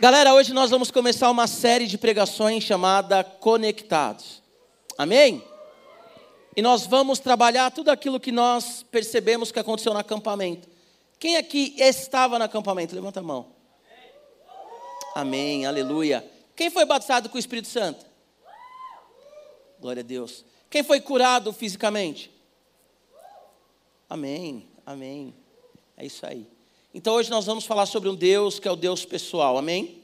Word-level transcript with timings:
Galera, 0.00 0.32
hoje 0.32 0.54
nós 0.54 0.70
vamos 0.70 0.92
começar 0.92 1.28
uma 1.28 1.48
série 1.48 1.84
de 1.84 1.98
pregações 1.98 2.62
chamada 2.62 3.24
Conectados. 3.24 4.40
Amém? 4.96 5.42
E 6.56 6.62
nós 6.62 6.86
vamos 6.86 7.18
trabalhar 7.18 7.72
tudo 7.72 7.90
aquilo 7.90 8.20
que 8.20 8.30
nós 8.30 8.84
percebemos 8.92 9.50
que 9.50 9.58
aconteceu 9.58 9.92
no 9.92 9.98
acampamento. 9.98 10.68
Quem 11.18 11.36
aqui 11.36 11.74
estava 11.76 12.38
no 12.38 12.44
acampamento? 12.44 12.94
Levanta 12.94 13.18
a 13.18 13.24
mão. 13.24 13.48
Amém, 15.16 15.66
aleluia. 15.66 16.24
Quem 16.54 16.70
foi 16.70 16.84
batizado 16.84 17.28
com 17.28 17.34
o 17.34 17.40
Espírito 17.40 17.66
Santo? 17.66 18.06
Glória 19.80 20.02
a 20.02 20.06
Deus. 20.06 20.44
Quem 20.70 20.84
foi 20.84 21.00
curado 21.00 21.52
fisicamente? 21.52 22.30
Amém, 24.08 24.70
amém. 24.86 25.34
É 25.96 26.06
isso 26.06 26.24
aí. 26.24 26.57
Então 26.98 27.14
hoje 27.14 27.30
nós 27.30 27.46
vamos 27.46 27.64
falar 27.64 27.86
sobre 27.86 28.08
um 28.08 28.14
Deus 28.16 28.58
que 28.58 28.66
é 28.66 28.72
o 28.72 28.74
Deus 28.74 29.04
pessoal, 29.04 29.56
amém? 29.56 30.02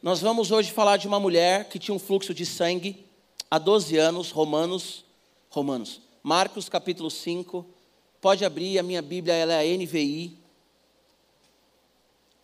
Nós 0.00 0.20
vamos 0.20 0.52
hoje 0.52 0.70
falar 0.70 0.98
de 0.98 1.08
uma 1.08 1.18
mulher 1.18 1.68
que 1.68 1.80
tinha 1.80 1.92
um 1.92 1.98
fluxo 1.98 2.32
de 2.32 2.46
sangue 2.46 3.04
há 3.50 3.58
12 3.58 3.96
anos, 3.96 4.30
Romanos, 4.30 5.04
Romanos, 5.50 6.00
Marcos 6.22 6.68
capítulo 6.68 7.10
5. 7.10 7.66
Pode 8.20 8.44
abrir, 8.44 8.78
a 8.78 8.84
minha 8.84 9.02
Bíblia 9.02 9.34
ela 9.34 9.54
é 9.54 9.74
a 9.74 9.76
NVI. 9.76 10.38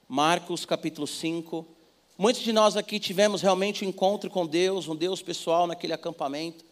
Marcos 0.08 0.64
capítulo 0.64 1.06
5. 1.06 1.64
Muitos 2.18 2.42
de 2.42 2.52
nós 2.52 2.76
aqui 2.76 2.98
tivemos 2.98 3.42
realmente 3.42 3.84
um 3.84 3.88
encontro 3.88 4.28
com 4.28 4.44
Deus, 4.44 4.88
um 4.88 4.96
Deus 4.96 5.22
pessoal 5.22 5.68
naquele 5.68 5.92
acampamento. 5.92 6.64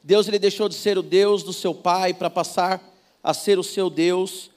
Deus 0.00 0.28
ele 0.28 0.38
deixou 0.38 0.68
de 0.68 0.76
ser 0.76 0.96
o 0.96 1.02
Deus 1.02 1.42
do 1.42 1.52
seu 1.52 1.74
pai 1.74 2.14
para 2.14 2.30
passar 2.30 2.80
a 3.20 3.34
ser 3.34 3.58
o 3.58 3.64
seu 3.64 3.90
Deus. 3.90 4.48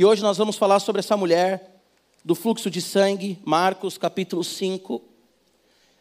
E 0.00 0.04
hoje 0.06 0.22
nós 0.22 0.38
vamos 0.38 0.56
falar 0.56 0.80
sobre 0.80 1.00
essa 1.00 1.14
mulher 1.14 1.78
do 2.24 2.34
fluxo 2.34 2.70
de 2.70 2.80
sangue, 2.80 3.38
Marcos 3.44 3.98
capítulo 3.98 4.42
5. 4.42 5.02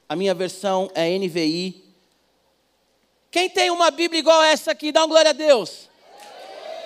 A 0.08 0.16
minha 0.16 0.34
versão 0.34 0.90
é 0.96 1.18
NVI. 1.18 1.84
Quem 3.30 3.50
tem 3.50 3.70
uma 3.70 3.92
Bíblia 3.92 4.22
igual 4.22 4.42
essa 4.42 4.72
aqui, 4.72 4.94
dá 4.94 5.04
um 5.04 5.10
glória 5.10 5.32
a 5.32 5.34
Deus. 5.34 5.90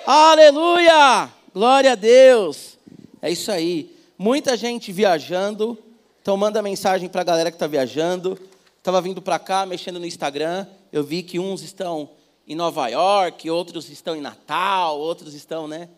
Aleluia! 0.04 1.32
Glória 1.54 1.92
a 1.92 1.94
Deus. 1.94 2.76
É 3.22 3.30
isso 3.30 3.52
aí. 3.52 3.96
Muita 4.18 4.56
gente 4.56 4.90
viajando. 4.90 5.78
Então 6.20 6.36
manda 6.36 6.60
mensagem 6.60 7.08
para 7.08 7.20
a 7.20 7.24
galera 7.24 7.52
que 7.52 7.54
está 7.54 7.68
viajando. 7.68 8.36
Estava 8.76 9.00
vindo 9.00 9.22
para 9.22 9.38
cá, 9.38 9.64
mexendo 9.64 10.00
no 10.00 10.06
Instagram. 10.06 10.66
Eu 10.92 11.04
vi 11.04 11.22
que 11.22 11.38
uns 11.38 11.62
estão 11.62 12.10
em 12.44 12.56
Nova 12.56 12.88
York, 12.88 13.48
outros 13.48 13.88
estão 13.88 14.16
em 14.16 14.20
Natal, 14.20 14.98
outros 14.98 15.32
estão, 15.32 15.68
né? 15.68 15.88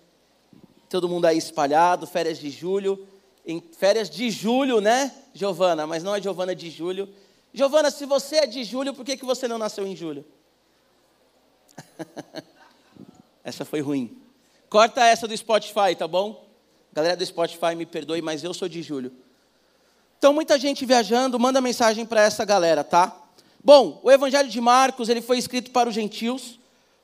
Todo 0.89 1.09
mundo 1.09 1.25
aí 1.25 1.39
espalhado, 1.39 2.07
férias 2.07 2.39
de 2.39 2.51
julho. 2.51 3.07
Em 3.45 3.61
férias 3.61 4.11
de 4.11 4.31
julho, 4.31 4.81
né, 4.81 5.13
Giovana? 5.33 5.87
Mas 5.87 6.03
não 6.03 6.15
é 6.15 6.21
Giovana 6.21 6.55
de 6.55 6.71
julho. 6.71 7.09
Giovana, 7.53 7.91
se 7.91 8.05
você 8.05 8.37
é 8.37 8.47
de 8.47 8.65
julho, 8.65 8.93
por 8.93 9.05
que, 9.05 9.17
que 9.17 9.25
você 9.25 9.47
não 9.47 9.57
nasceu 9.57 9.87
em 9.87 9.95
julho? 9.95 10.25
essa 13.45 13.65
foi 13.65 13.81
ruim. 13.81 14.17
Corta 14.69 15.05
essa 15.05 15.29
do 15.29 15.37
Spotify, 15.37 15.95
tá 15.97 16.09
bom? 16.09 16.45
Galera 16.93 17.17
do 17.17 17.25
Spotify, 17.25 17.75
me 17.77 17.87
perdoe, 17.87 18.21
mas 18.21 18.43
eu 18.43 18.53
sou 18.53 18.69
de 18.69 18.83
julho. 18.83 19.13
Então, 20.19 20.33
muita 20.33 20.59
gente 20.59 20.85
viajando, 20.85 21.39
manda 21.39 21.61
mensagem 21.61 22.05
para 22.05 22.23
essa 22.23 22.45
galera, 22.45 22.83
tá? 22.83 23.17
Bom, 23.63 24.01
o 24.03 24.11
Evangelho 24.11 24.49
de 24.49 24.61
Marcos, 24.61 25.09
ele 25.09 25.21
foi 25.21 25.39
escrito 25.39 25.71
para 25.71 25.89
os 25.89 25.95
gentios, 25.95 26.59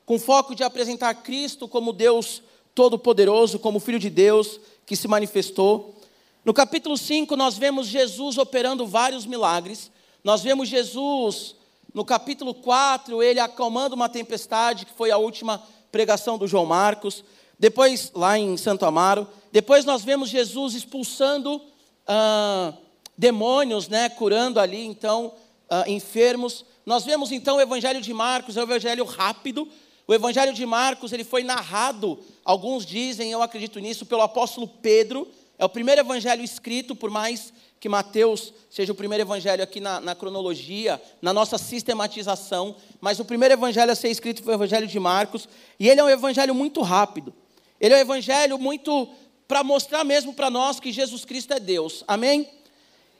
com 0.05 0.19
foco 0.19 0.55
de 0.55 0.63
apresentar 0.63 1.13
Cristo 1.15 1.67
como 1.67 1.93
Deus 1.93 2.41
Todo-Poderoso, 2.75 3.59
como 3.59 3.79
Filho 3.79 3.99
de 3.99 4.09
Deus 4.09 4.59
que 4.85 4.95
se 4.95 5.07
manifestou. 5.07 5.95
No 6.43 6.53
capítulo 6.53 6.97
5, 6.97 7.35
nós 7.35 7.57
vemos 7.57 7.87
Jesus 7.87 8.37
operando 8.37 8.85
vários 8.85 9.25
milagres. 9.25 9.91
Nós 10.23 10.41
vemos 10.41 10.67
Jesus, 10.67 11.55
no 11.93 12.03
capítulo 12.03 12.53
4, 12.53 13.21
ele 13.21 13.39
acalmando 13.39 13.95
uma 13.95 14.09
tempestade, 14.09 14.85
que 14.85 14.93
foi 14.93 15.11
a 15.11 15.17
última 15.17 15.61
pregação 15.91 16.37
do 16.37 16.47
João 16.47 16.65
Marcos. 16.65 17.23
Depois, 17.57 18.11
lá 18.13 18.37
em 18.37 18.57
Santo 18.57 18.85
Amaro. 18.85 19.27
Depois, 19.51 19.85
nós 19.85 20.03
vemos 20.03 20.29
Jesus 20.29 20.73
expulsando 20.73 21.61
ah, 22.07 22.73
demônios, 23.17 23.87
né, 23.87 24.09
curando 24.09 24.59
ali, 24.59 24.83
então, 24.85 25.33
ah, 25.69 25.85
enfermos. 25.87 26.65
Nós 26.85 27.05
vemos, 27.05 27.31
então, 27.31 27.57
o 27.57 27.61
Evangelho 27.61 28.01
de 28.01 28.13
Marcos, 28.13 28.57
é 28.57 28.61
evangelho 28.61 29.05
rápido, 29.05 29.67
o 30.07 30.13
Evangelho 30.13 30.53
de 30.53 30.65
Marcos 30.65 31.13
ele 31.13 31.23
foi 31.23 31.43
narrado, 31.43 32.19
alguns 32.43 32.85
dizem, 32.85 33.31
eu 33.31 33.41
acredito 33.41 33.79
nisso, 33.79 34.05
pelo 34.05 34.21
apóstolo 34.21 34.67
Pedro. 34.67 35.27
É 35.57 35.63
o 35.63 35.69
primeiro 35.69 36.01
evangelho 36.01 36.43
escrito, 36.43 36.95
por 36.95 37.09
mais 37.09 37.53
que 37.79 37.87
Mateus 37.87 38.53
seja 38.69 38.91
o 38.91 38.95
primeiro 38.95 39.23
evangelho 39.23 39.63
aqui 39.63 39.79
na, 39.79 39.99
na, 39.99 40.15
cronologia, 40.15 41.01
na 41.21 41.31
nossa 41.31 41.57
sistematização, 41.57 42.75
mas 42.99 43.19
o 43.19 43.25
primeiro 43.25 43.53
evangelho 43.53 43.91
a 43.91 43.95
ser 43.95 44.09
escrito 44.09 44.43
foi 44.43 44.53
o 44.53 44.57
evangelho 44.57 44.87
de 44.87 44.99
Marcos, 44.99 45.47
e 45.79 45.87
ele 45.87 46.01
é 46.01 46.03
um 46.03 46.09
evangelho 46.09 46.55
muito 46.55 46.81
rápido. 46.81 47.33
Ele 47.79 47.93
é 47.93 47.97
um 47.97 48.01
evangelho 48.01 48.57
muito 48.57 49.07
para 49.47 49.63
mostrar 49.63 50.03
mesmo 50.03 50.33
para 50.33 50.49
nós 50.49 50.79
que 50.79 50.91
Jesus 50.91 51.23
Cristo 51.23 51.53
é 51.53 51.59
Deus. 51.59 52.03
Amém? 52.07 52.49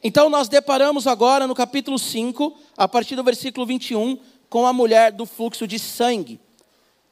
Então 0.03 0.29
nós 0.29 0.49
deparamos 0.49 1.07
agora 1.07 1.45
no 1.47 1.55
capítulo 1.55 1.99
5, 1.99 2.57
a 2.75 2.87
partir 2.87 3.15
do 3.15 3.23
versículo 3.23 3.65
21, 3.65 4.17
com 4.49 4.65
a 4.65 4.73
mulher 4.73 5.11
do 5.11 5.25
fluxo 5.25 5.67
de 5.67 5.79
sangue. 5.79 6.39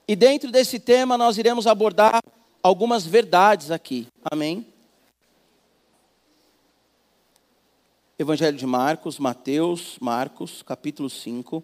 E 0.07 0.15
dentro 0.15 0.51
desse 0.51 0.79
tema 0.79 1.17
nós 1.17 1.37
iremos 1.37 1.67
abordar 1.67 2.21
algumas 2.61 3.05
verdades 3.05 3.71
aqui. 3.71 4.07
Amém? 4.23 4.71
Evangelho 8.17 8.57
de 8.57 8.65
Marcos, 8.67 9.17
Mateus, 9.17 9.97
Marcos, 9.99 10.61
capítulo 10.61 11.09
5. 11.09 11.63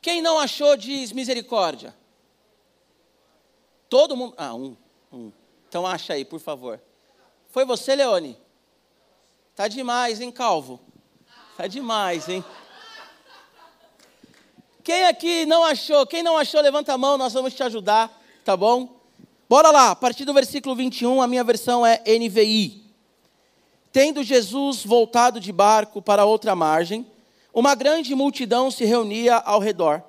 Quem 0.00 0.20
não 0.20 0.38
achou 0.38 0.76
diz 0.76 1.12
misericórdia? 1.12 1.94
Todo 3.88 4.16
mundo. 4.16 4.34
Ah, 4.36 4.54
um, 4.54 4.76
um. 5.12 5.32
Então 5.68 5.86
acha 5.86 6.12
aí, 6.12 6.24
por 6.24 6.40
favor. 6.40 6.80
Foi 7.48 7.64
você, 7.64 7.94
Leone? 7.94 8.36
Tá 9.54 9.68
demais, 9.68 10.20
hein, 10.20 10.30
Calvo? 10.30 10.80
Tá 11.56 11.66
demais, 11.66 12.28
hein? 12.28 12.44
Quem 14.86 15.04
aqui 15.06 15.44
não 15.46 15.64
achou? 15.64 16.06
Quem 16.06 16.22
não 16.22 16.38
achou, 16.38 16.60
levanta 16.60 16.92
a 16.92 16.96
mão, 16.96 17.18
nós 17.18 17.32
vamos 17.32 17.52
te 17.52 17.60
ajudar, 17.60 18.22
tá 18.44 18.56
bom? 18.56 18.88
Bora 19.48 19.72
lá, 19.72 19.90
a 19.90 19.96
partir 19.96 20.24
do 20.24 20.32
versículo 20.32 20.76
21, 20.76 21.20
a 21.20 21.26
minha 21.26 21.42
versão 21.42 21.84
é 21.84 22.00
NVI. 22.06 22.84
Tendo 23.90 24.22
Jesus 24.22 24.84
voltado 24.84 25.40
de 25.40 25.50
barco 25.50 26.00
para 26.00 26.24
outra 26.24 26.54
margem, 26.54 27.04
uma 27.52 27.74
grande 27.74 28.14
multidão 28.14 28.70
se 28.70 28.84
reunia 28.84 29.34
ao 29.38 29.58
redor, 29.58 30.04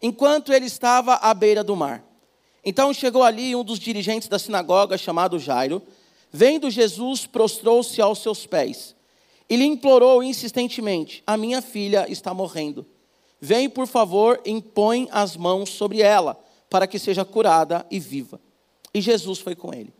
enquanto 0.00 0.52
ele 0.52 0.66
estava 0.66 1.14
à 1.14 1.34
beira 1.34 1.64
do 1.64 1.74
mar. 1.74 2.04
Então 2.64 2.94
chegou 2.94 3.24
ali 3.24 3.56
um 3.56 3.64
dos 3.64 3.80
dirigentes 3.80 4.28
da 4.28 4.38
sinagoga, 4.38 4.96
chamado 4.96 5.40
Jairo. 5.40 5.82
Vendo 6.30 6.70
Jesus, 6.70 7.26
prostrou-se 7.26 8.00
aos 8.00 8.20
seus 8.20 8.46
pés 8.46 8.94
e 9.48 9.56
lhe 9.56 9.64
implorou 9.64 10.22
insistentemente: 10.22 11.20
A 11.26 11.36
minha 11.36 11.60
filha 11.60 12.06
está 12.08 12.32
morrendo. 12.32 12.86
Vem, 13.40 13.70
por 13.70 13.86
favor, 13.86 14.40
impõe 14.44 15.08
as 15.10 15.36
mãos 15.36 15.70
sobre 15.70 16.02
ela, 16.02 16.38
para 16.68 16.86
que 16.86 16.98
seja 16.98 17.24
curada 17.24 17.86
e 17.90 17.98
viva. 17.98 18.40
E 18.92 19.00
Jesus 19.00 19.38
foi 19.38 19.54
com 19.54 19.72
ele. 19.72 19.92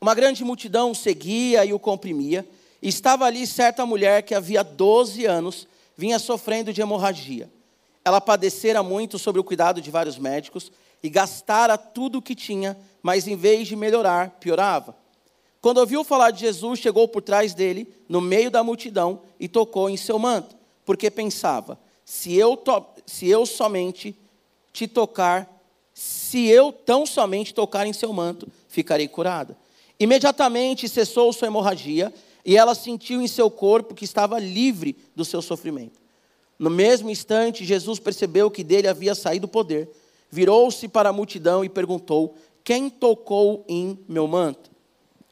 Uma 0.00 0.14
grande 0.14 0.44
multidão 0.44 0.94
seguia 0.94 1.64
e 1.64 1.72
o 1.72 1.78
comprimia. 1.78 2.46
E 2.82 2.88
estava 2.88 3.24
ali 3.24 3.46
certa 3.46 3.86
mulher 3.86 4.22
que 4.22 4.34
havia 4.34 4.62
12 4.62 5.24
anos 5.24 5.66
vinha 5.96 6.18
sofrendo 6.18 6.72
de 6.72 6.80
hemorragia. 6.80 7.50
Ela 8.04 8.20
padecera 8.20 8.82
muito 8.82 9.18
sobre 9.18 9.40
o 9.40 9.44
cuidado 9.44 9.80
de 9.80 9.90
vários 9.90 10.18
médicos 10.18 10.70
e 11.02 11.08
gastara 11.08 11.78
tudo 11.78 12.18
o 12.18 12.22
que 12.22 12.34
tinha, 12.34 12.76
mas 13.02 13.26
em 13.26 13.36
vez 13.36 13.68
de 13.68 13.76
melhorar, 13.76 14.30
piorava. 14.40 14.96
Quando 15.60 15.78
ouviu 15.78 16.04
falar 16.04 16.30
de 16.30 16.40
Jesus, 16.40 16.78
chegou 16.78 17.08
por 17.08 17.22
trás 17.22 17.54
dele, 17.54 17.88
no 18.06 18.20
meio 18.20 18.50
da 18.50 18.62
multidão, 18.62 19.22
e 19.40 19.48
tocou 19.48 19.88
em 19.88 19.96
seu 19.96 20.18
manto, 20.18 20.54
porque 20.84 21.10
pensava: 21.10 21.78
se 22.04 22.34
eu, 22.34 22.56
to, 22.56 22.84
se 23.06 23.28
eu 23.28 23.46
somente 23.46 24.16
te 24.72 24.86
tocar, 24.86 25.50
se 25.92 26.46
eu 26.46 26.72
tão 26.72 27.06
somente 27.06 27.54
tocar 27.54 27.86
em 27.86 27.92
seu 27.92 28.12
manto, 28.12 28.48
ficarei 28.68 29.08
curada. 29.08 29.56
Imediatamente 29.98 30.88
cessou 30.88 31.32
sua 31.32 31.46
hemorragia 31.46 32.12
e 32.44 32.56
ela 32.56 32.74
sentiu 32.74 33.22
em 33.22 33.28
seu 33.28 33.50
corpo 33.50 33.94
que 33.94 34.04
estava 34.04 34.38
livre 34.38 34.96
do 35.14 35.24
seu 35.24 35.40
sofrimento. 35.40 36.00
No 36.58 36.68
mesmo 36.68 37.10
instante, 37.10 37.64
Jesus 37.64 37.98
percebeu 37.98 38.50
que 38.50 38.62
dele 38.62 38.88
havia 38.88 39.14
saído 39.14 39.46
o 39.46 39.50
poder, 39.50 39.88
virou-se 40.30 40.86
para 40.88 41.08
a 41.08 41.12
multidão 41.12 41.64
e 41.64 41.68
perguntou: 41.68 42.34
Quem 42.62 42.90
tocou 42.90 43.64
em 43.68 43.98
meu 44.08 44.26
manto? 44.26 44.70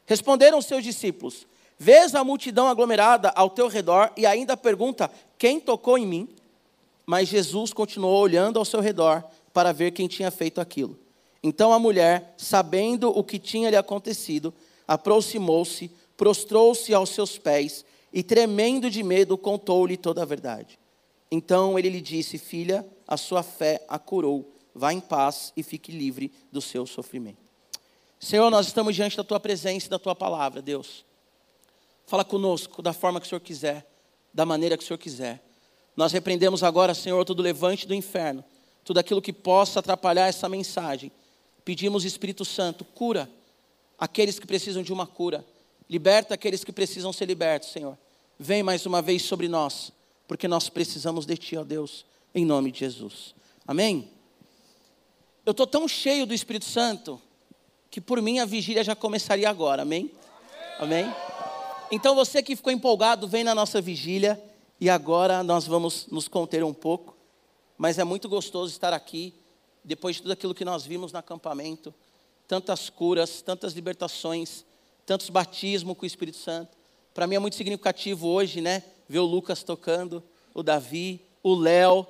Responderam 0.05 0.61
seus 0.61 0.83
discípulos: 0.83 1.45
Vês 1.77 2.15
a 2.15 2.23
multidão 2.23 2.67
aglomerada 2.67 3.29
ao 3.35 3.49
teu 3.49 3.67
redor 3.67 4.11
e 4.17 4.25
ainda 4.25 4.57
pergunta: 4.57 5.11
Quem 5.37 5.59
tocou 5.59 5.97
em 5.97 6.05
mim? 6.05 6.29
Mas 7.05 7.29
Jesus 7.29 7.73
continuou 7.73 8.19
olhando 8.19 8.57
ao 8.57 8.65
seu 8.65 8.79
redor 8.79 9.23
para 9.53 9.71
ver 9.71 9.91
quem 9.91 10.07
tinha 10.07 10.31
feito 10.31 10.59
aquilo. 10.61 10.97
Então 11.43 11.73
a 11.73 11.79
mulher, 11.79 12.33
sabendo 12.37 13.09
o 13.09 13.23
que 13.23 13.37
tinha 13.37 13.69
lhe 13.69 13.75
acontecido, 13.75 14.53
aproximou-se, 14.87 15.91
prostrou-se 16.15 16.93
aos 16.93 17.09
seus 17.09 17.37
pés 17.37 17.83
e, 18.13 18.23
tremendo 18.23 18.89
de 18.89 19.03
medo, 19.03 19.37
contou-lhe 19.37 19.97
toda 19.97 20.21
a 20.21 20.25
verdade. 20.25 20.79
Então 21.29 21.77
ele 21.77 21.89
lhe 21.89 21.99
disse: 21.99 22.37
Filha, 22.37 22.85
a 23.07 23.17
sua 23.17 23.43
fé 23.43 23.83
a 23.89 23.99
curou. 23.99 24.49
Vá 24.73 24.91
em 24.93 24.99
paz 24.99 25.51
e 25.55 25.61
fique 25.61 25.91
livre 25.91 26.31
do 26.51 26.61
seu 26.61 26.85
sofrimento. 26.85 27.43
Senhor, 28.19 28.49
nós 28.49 28.67
estamos 28.67 28.95
diante 28.95 29.17
da 29.17 29.23
tua 29.23 29.39
presença 29.39 29.85
e 29.85 29.89
da 29.89 29.99
tua 29.99 30.15
palavra, 30.15 30.61
Deus. 30.61 31.05
Fala 32.05 32.23
conosco 32.23 32.81
da 32.81 32.93
forma 32.93 33.19
que 33.19 33.25
o 33.25 33.29
Senhor 33.29 33.41
quiser, 33.41 33.85
da 34.33 34.45
maneira 34.45 34.77
que 34.77 34.83
o 34.83 34.87
Senhor 34.87 34.97
quiser. 34.97 35.43
Nós 35.95 36.11
repreendemos 36.11 36.63
agora, 36.63 36.93
Senhor, 36.93 37.23
todo 37.23 37.41
levante 37.41 37.87
do 37.87 37.93
inferno, 37.93 38.43
tudo 38.83 38.99
aquilo 38.99 39.21
que 39.21 39.31
possa 39.31 39.79
atrapalhar 39.79 40.27
essa 40.27 40.49
mensagem. 40.49 41.11
Pedimos, 41.63 42.03
Espírito 42.03 42.43
Santo, 42.43 42.83
cura 42.83 43.29
aqueles 43.97 44.39
que 44.39 44.47
precisam 44.47 44.83
de 44.83 44.91
uma 44.91 45.05
cura. 45.05 45.45
Liberta 45.89 46.33
aqueles 46.33 46.63
que 46.63 46.71
precisam 46.71 47.13
ser 47.13 47.25
libertos, 47.25 47.71
Senhor. 47.71 47.97
Vem 48.39 48.63
mais 48.63 48.85
uma 48.85 49.01
vez 49.01 49.21
sobre 49.21 49.47
nós, 49.47 49.91
porque 50.27 50.47
nós 50.47 50.67
precisamos 50.67 51.25
de 51.25 51.37
Ti, 51.37 51.57
ó 51.57 51.63
Deus, 51.63 52.05
em 52.33 52.43
nome 52.45 52.71
de 52.71 52.79
Jesus. 52.79 53.35
Amém? 53.67 54.09
Eu 55.45 55.51
estou 55.51 55.67
tão 55.67 55.87
cheio 55.87 56.25
do 56.25 56.33
Espírito 56.33 56.65
Santo 56.65 57.21
que 57.91 58.01
por 58.01 58.21
mim 58.21 58.39
a 58.39 58.45
vigília 58.45 58.83
já 58.83 58.95
começaria 58.95 59.47
agora, 59.47 59.83
amém? 59.83 60.09
Amém? 60.79 61.05
Então 61.91 62.15
você 62.15 62.41
que 62.41 62.55
ficou 62.55 62.73
empolgado, 62.73 63.27
vem 63.27 63.43
na 63.43 63.53
nossa 63.53 63.79
vigília 63.79 64.41
e 64.83 64.89
agora 64.89 65.41
nós 65.43 65.65
vamos 65.65 66.07
nos 66.07 66.27
conter 66.27 66.61
um 66.61 66.73
pouco, 66.73 67.15
mas 67.77 67.97
é 67.97 68.03
muito 68.03 68.27
gostoso 68.27 68.69
estar 68.69 68.91
aqui, 68.91 69.33
depois 69.81 70.17
de 70.17 70.23
tudo 70.23 70.33
aquilo 70.33 70.53
que 70.53 70.65
nós 70.65 70.85
vimos 70.85 71.13
no 71.13 71.19
acampamento, 71.19 71.93
tantas 72.49 72.89
curas, 72.89 73.41
tantas 73.41 73.71
libertações, 73.71 74.65
tantos 75.05 75.29
batismos 75.29 75.95
com 75.95 76.03
o 76.03 76.05
Espírito 76.05 76.37
Santo. 76.37 76.77
Para 77.13 77.25
mim 77.25 77.35
é 77.35 77.39
muito 77.39 77.55
significativo 77.55 78.27
hoje, 78.27 78.59
né, 78.59 78.83
ver 79.07 79.19
o 79.19 79.25
Lucas 79.25 79.63
tocando, 79.63 80.21
o 80.53 80.61
Davi, 80.61 81.21
o 81.41 81.55
Léo, 81.55 82.05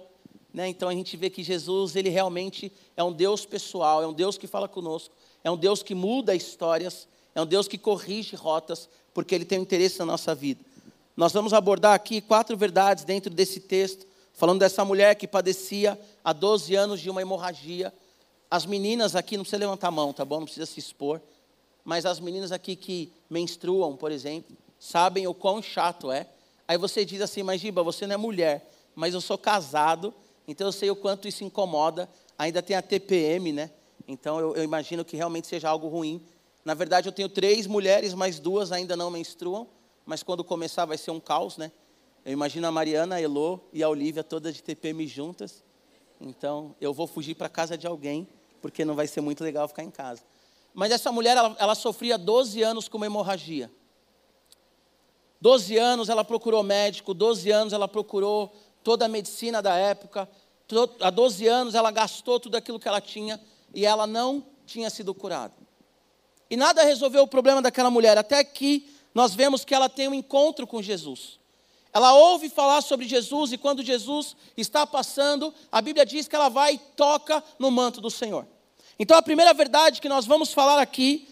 né? 0.52 0.68
Então 0.68 0.90
a 0.90 0.94
gente 0.96 1.16
vê 1.16 1.30
que 1.30 1.44
Jesus, 1.44 1.96
ele 1.96 2.10
realmente 2.10 2.72
é 2.98 3.04
um 3.04 3.14
Deus 3.14 3.46
pessoal, 3.46 4.02
é 4.02 4.08
um 4.08 4.14
Deus 4.14 4.36
que 4.36 4.48
fala 4.48 4.68
conosco 4.68 5.14
é 5.44 5.52
um 5.52 5.58
Deus 5.58 5.84
que 5.84 5.94
muda 5.94 6.34
histórias, 6.34 7.08
é 7.36 7.42
um 7.42 7.46
Deus 7.46 7.68
que 7.68 7.78
corrige 7.78 8.36
rotas, 8.36 8.90
porque 9.14 9.36
Ele 9.36 9.46
tem 9.46 9.60
um 9.60 9.64
interesse 9.64 10.00
na 10.00 10.06
nossa 10.06 10.34
vida. 10.34 10.64
Nós 11.16 11.32
vamos 11.32 11.54
abordar 11.54 11.94
aqui 11.94 12.22
quatro 12.22 12.58
verdades 12.58 13.04
dentro 13.04 13.32
desse 13.32 13.60
texto, 13.60 14.06
falando 14.34 14.60
dessa 14.60 14.84
mulher 14.84 15.16
que 15.16 15.28
padecia 15.28 16.00
há 16.24 16.34
12 16.34 16.74
anos 16.76 17.00
de 17.00 17.10
uma 17.10 17.22
hemorragia. 17.22 17.94
As 18.50 18.66
meninas 18.66 19.16
aqui, 19.16 19.38
não 19.38 19.44
precisa 19.44 19.60
levantar 19.60 19.90
a 19.90 19.92
mão, 19.92 20.12
tá 20.12 20.26
bom? 20.26 20.40
Não 20.40 20.46
precisa 20.46 20.66
se 20.66 20.80
expor. 20.80 21.22
Mas 21.86 22.06
as 22.06 22.20
meninas 22.20 22.52
aqui 22.52 22.76
que 22.76 23.14
menstruam, 23.30 23.96
por 23.96 24.12
exemplo, 24.12 24.56
sabem 24.80 25.28
o 25.28 25.34
quão 25.34 25.62
chato 25.62 26.12
é. 26.12 26.28
Aí 26.68 26.78
você 26.78 27.06
diz 27.06 27.22
assim, 27.22 27.44
mas 27.44 27.62
Giba, 27.62 27.84
você 27.84 28.08
não 28.08 28.16
é 28.16 28.18
mulher, 28.18 28.72
mas 28.96 29.14
eu 29.14 29.22
sou 29.22 29.38
casado, 29.38 30.14
então 30.48 30.68
eu 30.68 30.72
sei 30.72 30.90
o 30.90 30.96
quanto 30.96 31.28
isso 31.28 31.44
incomoda. 31.44 32.10
Ainda 32.38 32.62
tem 32.62 32.76
a 32.76 32.82
TPM, 32.82 33.52
né? 33.52 33.70
Então 34.08 34.40
eu, 34.40 34.56
eu, 34.56 34.64
imagino 34.64 35.06
que 35.06 35.16
realmente 35.16 35.48
seja 35.48 35.70
algo 35.70 35.88
ruim. 35.88 36.22
Na 36.66 36.74
verdade, 36.74 37.08
eu 37.08 37.14
tenho 37.14 37.30
três 37.30 37.68
mulheres, 37.68 38.14
mas 38.14 38.40
duas 38.40 38.72
ainda 38.72 38.96
não 38.96 39.12
menstruam. 39.12 39.68
Mas 40.06 40.24
quando 40.24 40.44
começar 40.44 40.86
vai 40.86 40.98
ser 40.98 41.12
um 41.12 41.20
caos, 41.20 41.58
né? 41.58 41.72
Eu 42.26 42.32
imagino 42.32 42.68
a 42.68 42.72
Mariana, 42.72 43.16
a 43.16 43.22
Elô 43.22 43.60
e 43.72 43.84
a 43.84 43.90
Olivia 43.90 44.24
todas 44.24 44.54
de 44.54 44.64
TPM 44.64 45.06
juntas. 45.08 45.64
Então 46.20 46.76
eu 46.80 46.94
vou 46.94 47.08
fugir 47.08 47.36
para 47.36 47.50
casa 47.50 47.78
de 47.78 47.86
alguém, 47.86 48.28
porque 48.62 48.86
não 48.86 48.96
vai 48.96 49.08
ser 49.08 49.22
muito 49.22 49.44
legal 49.44 49.68
ficar 49.68 49.84
em 49.84 49.92
casa. 49.92 50.24
Mas 50.74 50.92
essa 50.92 51.12
mulher, 51.12 51.38
ela, 51.38 51.56
ela 51.60 51.76
sofria 51.76 52.18
12 52.18 52.62
anos 52.64 52.88
com 52.88 52.98
uma 52.98 53.06
hemorragia. 53.06 53.70
12 55.40 55.78
anos 55.78 56.08
ela 56.08 56.24
procurou 56.24 56.64
médico, 56.64 57.14
12 57.14 57.52
anos 57.52 57.74
ela 57.74 57.88
procurou 57.88 58.54
toda 58.82 59.06
a 59.06 59.10
medicina 59.10 59.62
da 59.62 59.76
época. 59.76 60.30
Há 61.02 61.10
12 61.10 61.48
anos 61.48 61.76
ela 61.76 61.92
gastou 61.92 62.40
tudo 62.40 62.56
aquilo 62.56 62.80
que 62.80 62.88
ela 62.88 63.02
tinha 63.02 63.40
e 63.74 63.86
ela 63.86 64.08
não 64.08 64.46
tinha 64.66 64.90
sido 64.90 65.14
curada. 65.14 65.54
E 66.50 66.56
nada 66.56 66.84
resolveu 66.84 67.24
o 67.24 67.28
problema 67.28 67.62
daquela 67.62 67.92
mulher, 67.92 68.18
até 68.18 68.44
que 68.44 68.93
nós 69.14 69.34
vemos 69.34 69.64
que 69.64 69.74
ela 69.74 69.90
tem 69.90 70.08
um 70.08 70.14
encontro 70.14 70.66
com 70.66 70.82
Jesus. 70.82 71.40
Ela 71.94 72.14
ouve 72.14 72.50
falar 72.50 72.82
sobre 72.82 73.08
Jesus 73.08 73.52
e 73.52 73.58
quando 73.58 73.84
Jesus 73.84 74.36
está 74.58 74.86
passando, 74.88 75.54
a 75.72 75.80
Bíblia 75.80 76.06
diz 76.06 76.28
que 76.28 76.36
ela 76.36 76.50
vai 76.50 76.74
e 76.74 76.80
toca 76.80 77.44
no 77.60 77.70
manto 77.70 78.02
do 78.02 78.10
Senhor. 78.10 78.48
Então 78.98 79.16
a 79.16 79.22
primeira 79.22 79.54
verdade 79.54 80.02
que 80.02 80.10
nós 80.10 80.26
vamos 80.26 80.54
falar 80.54 80.80
aqui 80.80 81.28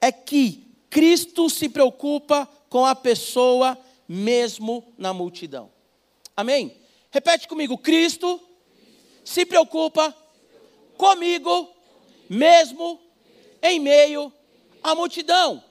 é 0.00 0.12
que 0.12 0.66
Cristo 0.90 1.48
se 1.48 1.68
preocupa 1.68 2.46
com 2.68 2.84
a 2.84 2.94
pessoa 2.94 3.78
mesmo 4.06 4.84
na 4.98 5.14
multidão. 5.14 5.70
Amém? 6.36 6.76
Repete 7.10 7.48
comigo: 7.48 7.78
Cristo 7.78 8.40
se 9.24 9.46
preocupa 9.46 10.14
comigo, 10.96 11.70
mesmo 12.28 13.00
em 13.62 13.80
meio 13.80 14.32
à 14.82 14.94
multidão. 14.94 15.62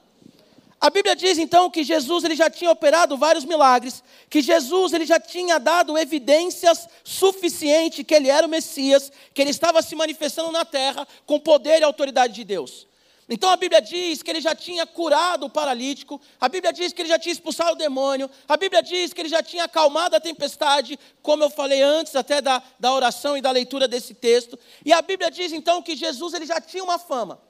A 0.80 0.92
Bíblia 0.92 1.16
diz 1.16 1.40
então 1.40 1.72
que 1.72 1.84
Jesus 1.84 2.24
ele 2.24 2.36
já 2.36 2.52
tinha 2.52 2.70
operado 2.70 3.18
vários 3.18 3.44
milagres, 3.44 4.04
que 4.30 4.42
Jesus 4.42 4.94
ele 4.94 5.08
já 5.08 5.20
tinha 5.20 5.60
dado 5.60 5.98
evidências 5.98 6.88
suficientes 7.04 8.06
que 8.06 8.14
ele 8.14 8.30
era 8.30 8.46
o 8.46 8.50
Messias, 8.50 9.12
que 9.34 9.42
ele 9.42 9.50
estava 9.50 9.82
se 9.82 9.96
manifestando 9.96 10.52
na 10.52 10.64
terra 10.64 11.08
com 11.26 11.40
poder 11.40 11.80
e 11.80 11.84
autoridade 11.84 12.34
de 12.34 12.44
Deus. 12.44 12.86
Então 13.28 13.50
a 13.50 13.58
Bíblia 13.58 13.82
diz 13.82 14.22
que 14.22 14.30
ele 14.30 14.40
já 14.40 14.54
tinha 14.54 14.86
curado 14.86 15.48
o 15.48 15.50
paralítico, 15.50 16.22
a 16.40 16.48
Bíblia 16.48 16.72
diz 16.72 16.94
que 16.94 17.02
ele 17.02 17.10
já 17.10 17.18
tinha 17.18 17.34
expulsado 17.34 17.72
o 17.72 17.76
demônio, 17.76 18.30
a 18.48 18.56
Bíblia 18.56 18.82
diz 18.84 19.12
que 19.12 19.20
ele 19.20 19.30
já 19.30 19.42
tinha 19.42 19.64
acalmado 19.64 20.16
a 20.16 20.20
tempestade, 20.20 20.98
como 21.24 21.44
eu 21.44 21.50
falei 21.50 21.82
antes 21.82 22.16
até 22.16 22.40
da, 22.40 22.62
da 22.80 22.94
oração 22.94 23.36
e 23.36 23.42
da 23.42 23.50
leitura 23.50 23.88
desse 23.88 24.14
texto. 24.14 24.58
E 24.86 24.94
a 24.94 25.02
Bíblia 25.02 25.32
diz 25.32 25.52
então 25.52 25.82
que 25.82 25.96
Jesus 25.96 26.36
ele 26.36 26.46
já 26.46 26.62
tinha 26.62 26.84
uma 26.84 27.00
fama. 27.00 27.47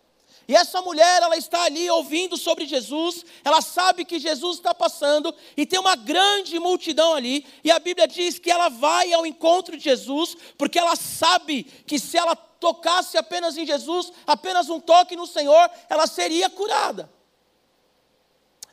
E 0.47 0.55
essa 0.55 0.81
mulher, 0.81 1.21
ela 1.21 1.35
está 1.35 1.63
ali 1.63 1.89
ouvindo 1.89 2.37
sobre 2.37 2.65
Jesus, 2.65 3.25
ela 3.43 3.61
sabe 3.61 4.05
que 4.05 4.17
Jesus 4.17 4.57
está 4.57 4.73
passando, 4.73 5.35
e 5.57 5.65
tem 5.65 5.77
uma 5.77 5.95
grande 5.95 6.57
multidão 6.57 7.13
ali, 7.13 7.45
e 7.63 7.69
a 7.69 7.77
Bíblia 7.79 8.07
diz 8.07 8.39
que 8.39 8.49
ela 8.49 8.69
vai 8.69 9.11
ao 9.11 9.25
encontro 9.25 9.75
de 9.75 9.83
Jesus, 9.83 10.37
porque 10.57 10.79
ela 10.79 10.95
sabe 10.95 11.65
que 11.85 11.99
se 11.99 12.17
ela 12.17 12.33
tocasse 12.33 13.17
apenas 13.17 13.57
em 13.57 13.65
Jesus, 13.65 14.11
apenas 14.25 14.69
um 14.69 14.79
toque 14.79 15.17
no 15.17 15.27
Senhor, 15.27 15.69
ela 15.89 16.07
seria 16.07 16.49
curada. 16.49 17.11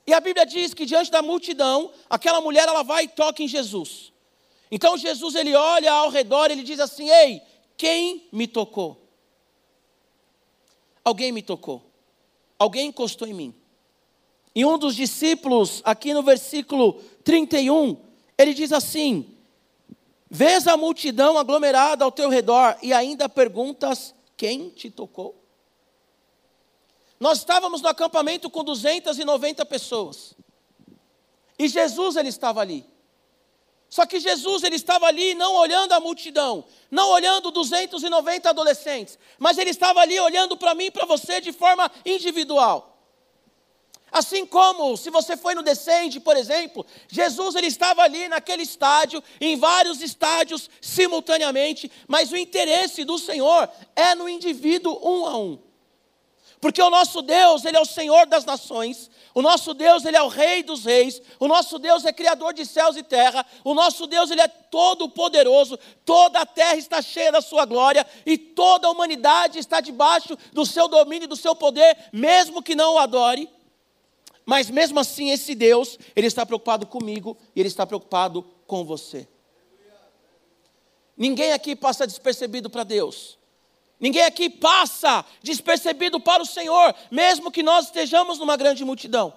E 0.07 0.15
a 0.15 0.21
Bíblia 0.21 0.47
diz 0.47 0.75
que 0.75 0.87
diante 0.87 1.11
da 1.11 1.23
multidão, 1.23 1.91
aquela 2.09 2.41
mulher 2.41 2.69
ela 2.69 2.85
vai 2.85 3.05
e 3.05 3.09
toca 3.09 3.43
em 3.43 3.49
Jesus. 3.49 4.13
Então 4.71 4.97
Jesus 4.97 5.35
ele 5.35 5.55
olha 5.55 5.93
ao 5.93 6.11
redor, 6.11 6.51
ele 6.51 6.63
diz 6.63 6.79
assim: 6.79 7.09
"Ei, 7.09 7.43
quem 7.77 8.29
me 8.31 8.47
tocou?" 8.47 9.04
Alguém 11.05 11.31
me 11.31 11.43
tocou. 11.43 11.83
Alguém 12.59 12.89
encostou 12.89 13.29
em 13.29 13.35
mim. 13.35 13.55
E 14.55 14.65
um 14.65 14.79
dos 14.79 14.95
discípulos, 14.95 15.83
aqui 15.85 16.15
no 16.15 16.23
versículo 16.23 16.95
31, 17.25 17.97
ele 18.39 18.55
diz 18.55 18.73
assim: 18.73 19.27
Vês 20.31 20.67
a 20.67 20.77
multidão 20.77 21.37
aglomerada 21.37 22.05
ao 22.05 22.13
teu 22.13 22.29
redor 22.29 22.77
e 22.83 22.93
ainda 22.93 23.29
perguntas: 23.29 24.15
quem 24.37 24.71
te 24.71 24.91
tocou? 24.91 25.45
Nós 27.19 27.39
estávamos 27.39 27.81
no 27.81 27.89
acampamento 27.89 28.51
com 28.51 28.65
290 28.65 29.65
pessoas. 29.67 30.35
E 31.59 31.69
Jesus 31.69 32.17
ele 32.17 32.29
estava 32.29 32.61
ali. 32.61 32.85
Só 33.95 34.05
que 34.05 34.19
Jesus 34.19 34.65
ele 34.65 34.75
estava 34.75 35.07
ali 35.07 35.35
não 35.35 35.55
olhando 35.55 35.93
a 35.93 36.01
multidão, 36.01 36.65
não 36.91 37.11
olhando 37.11 37.53
290 37.53 38.51
adolescentes, 38.51 39.17
mas 39.39 39.57
ele 39.57 39.71
estava 39.71 40.01
ali 40.01 40.19
olhando 40.19 40.57
para 40.57 40.75
mim 40.75 40.87
e 40.87 40.91
para 40.91 41.07
você 41.07 41.41
de 41.41 41.53
forma 41.53 41.89
individual. 42.05 42.99
Assim 44.11 44.45
como, 44.45 44.97
se 44.97 45.11
você 45.11 45.37
foi 45.37 45.55
no 45.55 45.63
Descende, 45.63 46.19
por 46.19 46.37
exemplo, 46.37 46.85
Jesus 47.07 47.55
ele 47.55 47.69
estava 47.69 48.03
ali 48.03 48.27
naquele 48.27 48.65
estádio, 48.65 49.23
em 49.41 49.57
vários 49.57 50.03
estádios 50.03 50.69
simultaneamente, 50.81 51.89
mas 52.09 52.33
o 52.33 52.37
interesse 52.37 53.05
do 53.05 53.17
Senhor 53.17 53.71
é 53.95 54.17
no 54.17 54.29
indivíduo 54.29 54.99
um 55.09 55.25
a 55.25 55.39
um. 55.39 55.59
Porque 56.65 56.81
o 56.81 56.89
nosso 56.89 57.21
Deus, 57.21 57.63
ele 57.67 57.77
é 57.77 57.81
o 57.81 57.85
Senhor 57.85 58.25
das 58.25 58.47
nações, 58.47 59.11
o 59.35 59.43
nosso 59.43 59.75
Deus, 59.75 60.03
ele 60.07 60.17
é 60.17 60.23
o 60.23 60.29
rei 60.29 60.63
dos 60.63 60.87
reis, 60.87 61.21
o 61.39 61.47
nosso 61.47 61.79
Deus 61.79 62.07
é 62.07 62.11
criador 62.11 62.55
de 62.55 62.65
céus 62.65 62.97
e 62.97 63.03
terra, 63.03 63.45
o 63.63 63.75
nosso 63.75 64.07
Deus, 64.07 64.31
ele 64.31 64.41
é 64.41 64.49
todo 64.49 65.07
poderoso, 65.11 65.79
toda 66.07 66.41
a 66.41 66.47
terra 66.47 66.77
está 66.77 67.03
cheia 67.03 67.31
da 67.31 67.43
sua 67.43 67.67
glória 67.67 68.07
e 68.25 68.39
toda 68.39 68.89
a 68.89 68.91
humanidade 68.91 69.59
está 69.59 69.79
debaixo 69.79 70.39
do 70.55 70.65
seu 70.65 70.89
domínio 70.89 71.27
e 71.27 71.29
do 71.29 71.37
seu 71.37 71.55
poder, 71.55 71.99
mesmo 72.11 72.63
que 72.63 72.75
não 72.75 72.95
o 72.95 72.99
adore. 72.99 73.47
Mas 74.47 74.71
mesmo 74.71 74.99
assim, 74.99 75.33
esse 75.33 75.55
Deus, 75.55 75.99
ele 76.17 76.29
está 76.29 76.47
preocupado 76.47 76.87
comigo 76.87 77.37
e 77.55 77.61
ele 77.61 77.69
está 77.69 77.85
preocupado 77.85 78.43
com 78.67 78.87
você. 78.87 79.29
Ninguém 81.15 81.53
aqui 81.53 81.77
passa 81.77 82.07
despercebido 82.07 82.71
para 82.71 82.85
Deus. 82.85 83.37
Ninguém 83.99 84.23
aqui 84.23 84.51
passa 84.51 85.25
despercebido 85.43 86.21
para 86.21 86.43
o 86.43 86.47
Senhor, 86.47 86.95
mesmo 87.11 87.51
que 87.51 87.63
nós 87.63 87.87
estejamos 87.87 88.39
numa 88.39 88.57
grande 88.57 88.85
multidão. 88.85 89.33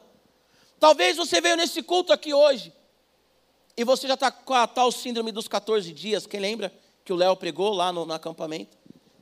Talvez 0.80 1.18
você 1.18 1.40
veio 1.42 1.56
nesse 1.56 1.82
culto 1.82 2.12
aqui 2.14 2.34
hoje 2.34 2.74
e 3.76 3.84
você 3.84 4.08
já 4.08 4.16
está 4.16 4.32
com 4.32 4.54
a 4.54 4.68
tal 4.68 4.92
síndrome 4.92 5.32
dos 5.32 5.48
14 5.48 5.92
dias. 5.94 6.26
Quem 6.26 6.40
lembra 6.40 6.74
que 7.06 7.14
o 7.14 7.16
Léo 7.16 7.36
pregou 7.36 7.72
lá 7.74 7.92
no, 7.92 8.06
no, 8.06 8.14
acampamento? 8.14 8.78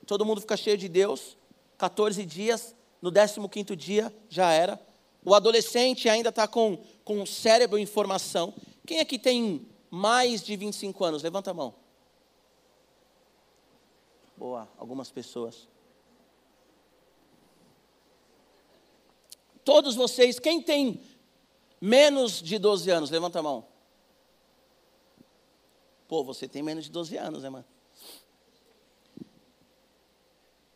Todo 0.08 0.25
mundo 0.25 0.42
fica 0.42 0.56
cheio 0.56 0.77
de 0.77 0.88
Deus. 0.88 1.38
14 1.77 2.25
dias, 2.25 2.74
no 3.01 3.12
15 3.12 3.75
dia 3.75 4.13
já 4.30 4.51
era. 4.51 4.80
O 5.24 5.34
adolescente 5.34 6.08
ainda 6.08 6.30
está 6.30 6.48
com, 6.48 6.77
com 7.04 7.22
o 7.22 7.27
cérebro 7.27 7.77
em 7.77 7.86
formação. 7.86 8.54
Quem 8.86 9.00
aqui 9.00 9.20
tem 9.20 9.68
mais 9.89 10.44
de 10.44 10.56
25 10.56 11.04
anos? 11.04 11.24
Levanta 11.24 11.51
a 11.51 11.54
mão. 11.54 11.75
Boa, 14.38 14.68
algumas 14.77 15.10
pessoas. 15.12 15.68
Todos 19.63 19.96
vocês, 19.96 20.39
quem 20.39 20.62
tem 20.62 21.01
menos 21.80 22.42
de 22.42 22.60
12 22.60 22.89
anos? 22.92 23.10
Levanta 23.10 23.39
a 23.39 23.44
mão. 23.44 23.65
Pô, 26.08 26.24
você 26.24 26.48
tem 26.48 26.62
menos 26.62 26.86
de 26.86 26.92
12 26.92 27.18
anos, 27.18 27.44
né, 27.44 27.50
mano? 27.50 27.65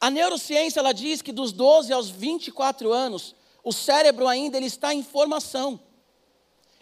A 0.01 0.09
neurociência 0.09 0.79
ela 0.79 0.93
diz 0.93 1.21
que 1.21 1.33
dos 1.33 1.51
12 1.51 1.91
aos 1.91 2.09
24 2.09 2.91
anos, 2.93 3.35
o 3.63 3.73
cérebro 3.73 4.27
ainda 4.27 4.57
ele 4.57 4.67
está 4.67 4.93
em 4.93 5.03
formação. 5.03 5.79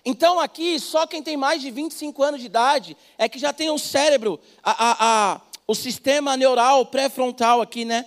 Então 0.06 0.40
aqui, 0.40 0.80
só 0.80 1.06
quem 1.06 1.22
tem 1.22 1.36
mais 1.36 1.62
de 1.62 1.72
25 1.72 2.24
anos 2.24 2.40
de 2.40 2.46
idade 2.46 2.96
é 3.18 3.28
que 3.28 3.40
já 3.40 3.52
tem 3.52 3.70
o 3.70 3.78
cérebro, 3.78 4.40
a, 4.64 4.72
a, 4.72 5.34
a 5.34 5.42
o 5.68 5.76
sistema 5.76 6.38
neural 6.38 6.86
pré-frontal 6.86 7.62
aqui, 7.62 7.84
né? 7.84 8.06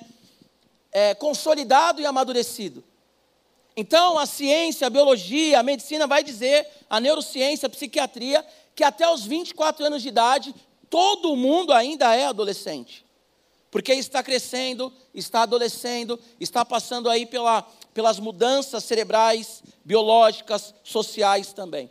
É, 0.90 1.14
consolidado 1.14 2.00
e 2.00 2.06
amadurecido. 2.06 2.82
Então, 3.76 4.18
a 4.18 4.26
ciência, 4.26 4.86
a 4.86 4.90
biologia, 4.90 5.60
a 5.60 5.62
medicina 5.62 6.06
vai 6.06 6.24
dizer, 6.24 6.66
a 6.88 6.98
neurociência, 6.98 7.66
a 7.66 7.70
psiquiatria, 7.70 8.44
que 8.74 8.82
até 8.82 9.08
os 9.08 9.24
24 9.24 9.84
anos 9.84 10.02
de 10.02 10.08
idade, 10.08 10.54
todo 10.88 11.36
mundo 11.36 11.72
ainda 11.72 12.14
é 12.14 12.26
adolescente. 12.26 13.04
Porque 13.70 13.92
está 13.92 14.22
crescendo, 14.22 14.92
está 15.14 15.42
adolescendo, 15.42 16.18
está 16.40 16.64
passando 16.64 17.08
aí 17.08 17.24
pela, 17.24 17.62
pelas 17.94 18.18
mudanças 18.18 18.82
cerebrais, 18.82 19.62
biológicas, 19.84 20.74
sociais 20.82 21.52
também. 21.52 21.88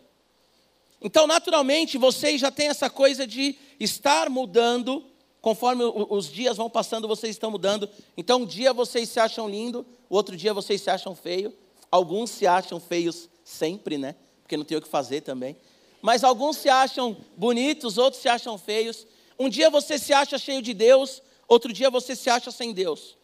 Então, 1.02 1.26
naturalmente, 1.26 1.98
vocês 1.98 2.42
já 2.42 2.52
têm 2.52 2.68
essa 2.68 2.90
coisa 2.90 3.26
de 3.26 3.56
estar 3.80 4.30
mudando, 4.30 5.09
conforme 5.42 5.84
os 5.84 6.32
dias 6.32 6.58
vão 6.58 6.70
passando, 6.70 7.08
vocês 7.08 7.36
estão 7.36 7.52
mudando. 7.52 7.90
Então, 8.18 8.42
um 8.42 8.46
dia 8.46 8.74
vocês 8.74 9.10
se 9.10 9.20
acham 9.20 9.50
lindo, 9.50 9.86
o 10.10 10.16
outro 10.16 10.36
dia 10.36 10.54
vocês 10.54 10.82
se 10.82 10.90
acham 10.90 11.16
feio. 11.16 11.54
Alguns 11.92 12.30
se 12.30 12.46
acham 12.46 12.80
feios 12.80 13.30
sempre, 13.44 13.98
né? 13.98 14.16
Porque 14.44 14.58
não 14.58 14.64
tem 14.64 14.78
o 14.78 14.82
que 14.82 14.88
fazer 14.88 15.22
também. 15.22 15.56
Mas 16.02 16.24
alguns 16.24 16.58
se 16.58 16.70
acham 16.70 17.18
bonitos, 17.36 17.98
outros 17.98 18.22
se 18.22 18.30
acham 18.30 18.58
feios. 18.58 19.06
Um 19.38 19.50
dia 19.50 19.70
você 19.70 19.98
se 19.98 20.14
acha 20.14 20.38
cheio 20.38 20.62
de 20.62 20.74
Deus, 20.74 21.22
outro 21.48 21.74
dia 21.74 21.90
você 21.90 22.16
se 22.16 22.30
acha 22.30 22.52
sem 22.52 22.74
Deus. 22.74 23.18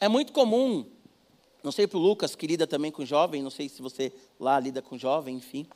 É 0.00 0.08
muito 0.08 0.32
comum, 0.32 0.86
não 1.62 1.72
sei 1.72 1.86
para 1.86 1.98
o 1.98 2.00
Lucas, 2.00 2.34
que 2.34 2.46
lida 2.46 2.66
também 2.66 2.90
com 2.90 3.04
jovem, 3.04 3.42
não 3.42 3.50
sei 3.50 3.68
se 3.68 3.80
você 3.80 4.12
lá 4.38 4.58
lida 4.58 4.82
com 4.82 4.98
jovem, 4.98 5.36
enfim. 5.36 5.66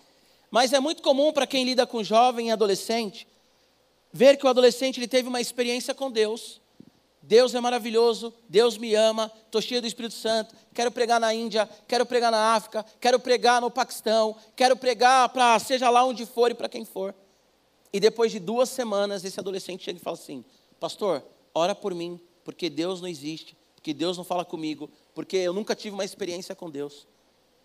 Mas 0.50 0.72
é 0.72 0.80
muito 0.80 1.02
comum 1.02 1.32
para 1.32 1.46
quem 1.46 1.64
lida 1.64 1.86
com 1.86 2.02
jovem 2.02 2.48
e 2.48 2.50
adolescente, 2.50 3.26
ver 4.12 4.36
que 4.36 4.46
o 4.46 4.48
adolescente 4.48 4.98
ele 4.98 5.08
teve 5.08 5.28
uma 5.28 5.40
experiência 5.40 5.94
com 5.94 6.10
Deus, 6.10 6.60
Deus 7.28 7.54
é 7.54 7.60
maravilhoso, 7.60 8.32
Deus 8.48 8.78
me 8.78 8.94
ama, 8.94 9.30
estou 9.44 9.60
cheio 9.60 9.82
do 9.82 9.86
Espírito 9.86 10.14
Santo, 10.14 10.54
quero 10.72 10.90
pregar 10.90 11.20
na 11.20 11.34
Índia, 11.34 11.68
quero 11.86 12.06
pregar 12.06 12.30
na 12.30 12.54
África, 12.54 12.84
quero 12.98 13.20
pregar 13.20 13.60
no 13.60 13.70
Paquistão, 13.70 14.34
quero 14.56 14.74
pregar 14.76 15.28
para 15.28 15.58
seja 15.58 15.90
lá 15.90 16.04
onde 16.04 16.24
for 16.24 16.50
e 16.50 16.54
para 16.54 16.70
quem 16.70 16.86
for. 16.86 17.14
E 17.92 18.00
depois 18.00 18.32
de 18.32 18.38
duas 18.38 18.70
semanas, 18.70 19.24
esse 19.24 19.38
adolescente 19.38 19.84
chega 19.84 19.98
e 19.98 20.02
fala 20.02 20.16
assim: 20.16 20.42
Pastor, 20.80 21.22
ora 21.54 21.74
por 21.74 21.94
mim, 21.94 22.18
porque 22.44 22.70
Deus 22.70 23.02
não 23.02 23.08
existe, 23.08 23.54
porque 23.74 23.92
Deus 23.92 24.16
não 24.16 24.24
fala 24.24 24.44
comigo, 24.44 24.90
porque 25.14 25.36
eu 25.36 25.52
nunca 25.52 25.74
tive 25.74 25.92
uma 25.94 26.04
experiência 26.06 26.54
com 26.54 26.70
Deus. 26.70 27.06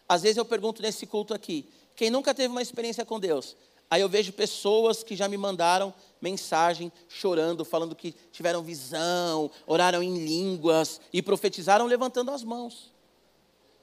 Às 0.09 0.23
vezes 0.23 0.35
eu 0.35 0.43
pergunto 0.43 0.81
nesse 0.81 1.05
culto 1.05 1.33
aqui: 1.33 1.69
quem 1.95 2.09
nunca 2.09 2.33
teve 2.33 2.49
uma 2.49 2.61
experiência 2.61 3.05
com 3.05 3.17
Deus? 3.17 3.55
Aí 3.93 4.01
eu 4.01 4.09
vejo 4.09 4.33
pessoas 4.33 5.03
que 5.03 5.15
já 5.15 5.27
me 5.27 5.37
mandaram 5.37 5.93
mensagem 6.19 6.91
chorando, 7.07 7.63
falando 7.63 7.95
que 7.95 8.11
tiveram 8.31 8.63
visão, 8.63 9.51
oraram 9.67 10.01
em 10.01 10.17
línguas 10.17 10.99
e 11.13 11.21
profetizaram 11.21 11.85
levantando 11.85 12.31
as 12.31 12.43
mãos. 12.43 12.91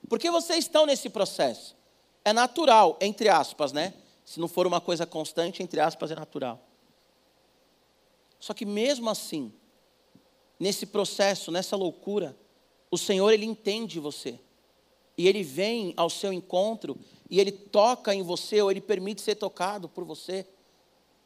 Por 0.08 0.18
que 0.18 0.28
vocês 0.28 0.64
estão 0.64 0.84
nesse 0.84 1.08
processo? 1.08 1.76
É 2.24 2.32
natural, 2.32 2.98
entre 3.00 3.28
aspas, 3.28 3.70
né? 3.70 3.94
Se 4.24 4.40
não 4.40 4.48
for 4.48 4.66
uma 4.66 4.80
coisa 4.80 5.06
constante, 5.06 5.62
entre 5.62 5.78
aspas, 5.78 6.10
é 6.10 6.16
natural. 6.16 6.60
Só 8.40 8.52
que 8.52 8.66
mesmo 8.66 9.08
assim, 9.08 9.52
nesse 10.58 10.86
processo, 10.86 11.52
nessa 11.52 11.76
loucura, 11.76 12.36
o 12.90 12.98
Senhor 12.98 13.30
ele 13.30 13.46
entende 13.46 14.00
você. 14.00 14.40
E 15.16 15.28
ele 15.28 15.44
vem 15.44 15.94
ao 15.96 16.10
seu 16.10 16.32
encontro 16.32 16.98
e 17.30 17.38
ele 17.38 17.52
toca 17.52 18.12
em 18.12 18.22
você 18.22 18.60
ou 18.60 18.70
ele 18.70 18.80
permite 18.80 19.22
ser 19.22 19.36
tocado 19.36 19.88
por 19.88 20.04
você, 20.04 20.44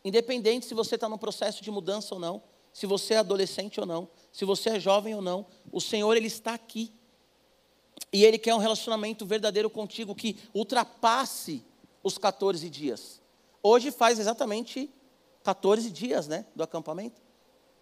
independente 0.05 0.67
se 0.67 0.75
você 0.75 0.97
está 0.97 1.09
num 1.09 1.17
processo 1.17 1.65
de 1.65 1.71
mudança 1.71 2.15
ou 2.15 2.21
não, 2.21 2.43
se 2.73 2.87
você 2.87 3.15
é 3.15 3.19
adolescente 3.19 3.81
ou 3.81 3.87
não, 3.87 4.09
se 4.31 4.45
você 4.45 4.71
é 4.71 4.81
jovem 4.81 5.15
ou 5.15 5.23
não, 5.23 5.47
o 5.73 5.81
Senhor 5.81 6.15
ele 6.15 6.27
está 6.27 6.53
aqui. 6.53 6.93
E 8.13 8.25
ele 8.25 8.37
quer 8.37 8.55
um 8.55 8.59
relacionamento 8.59 9.25
verdadeiro 9.25 9.71
contigo 9.71 10.15
que 10.15 10.37
ultrapasse 10.53 11.65
os 12.03 12.19
14 12.19 12.69
dias. 12.69 13.23
Hoje 13.63 13.91
faz 13.91 14.19
exatamente 14.19 14.93
14 15.43 15.91
dias, 15.91 16.29
né, 16.29 16.45
do 16.55 16.63
acampamento. 16.63 17.23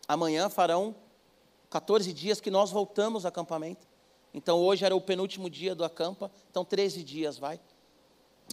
Amanhã 0.07 0.49
farão 0.49 0.95
14 1.71 2.13
dias 2.13 2.41
que 2.41 2.51
nós 2.51 2.71
voltamos 2.71 3.25
ao 3.25 3.31
acampamento. 3.31 3.87
Então 4.33 4.61
hoje 4.61 4.85
era 4.85 4.95
o 4.95 5.01
penúltimo 5.01 5.51
dia 5.51 5.75
do 5.75 5.85
acampa, 5.85 6.31
então 6.51 6.65
13 6.65 7.03
dias 7.03 7.39
vai. 7.39 7.59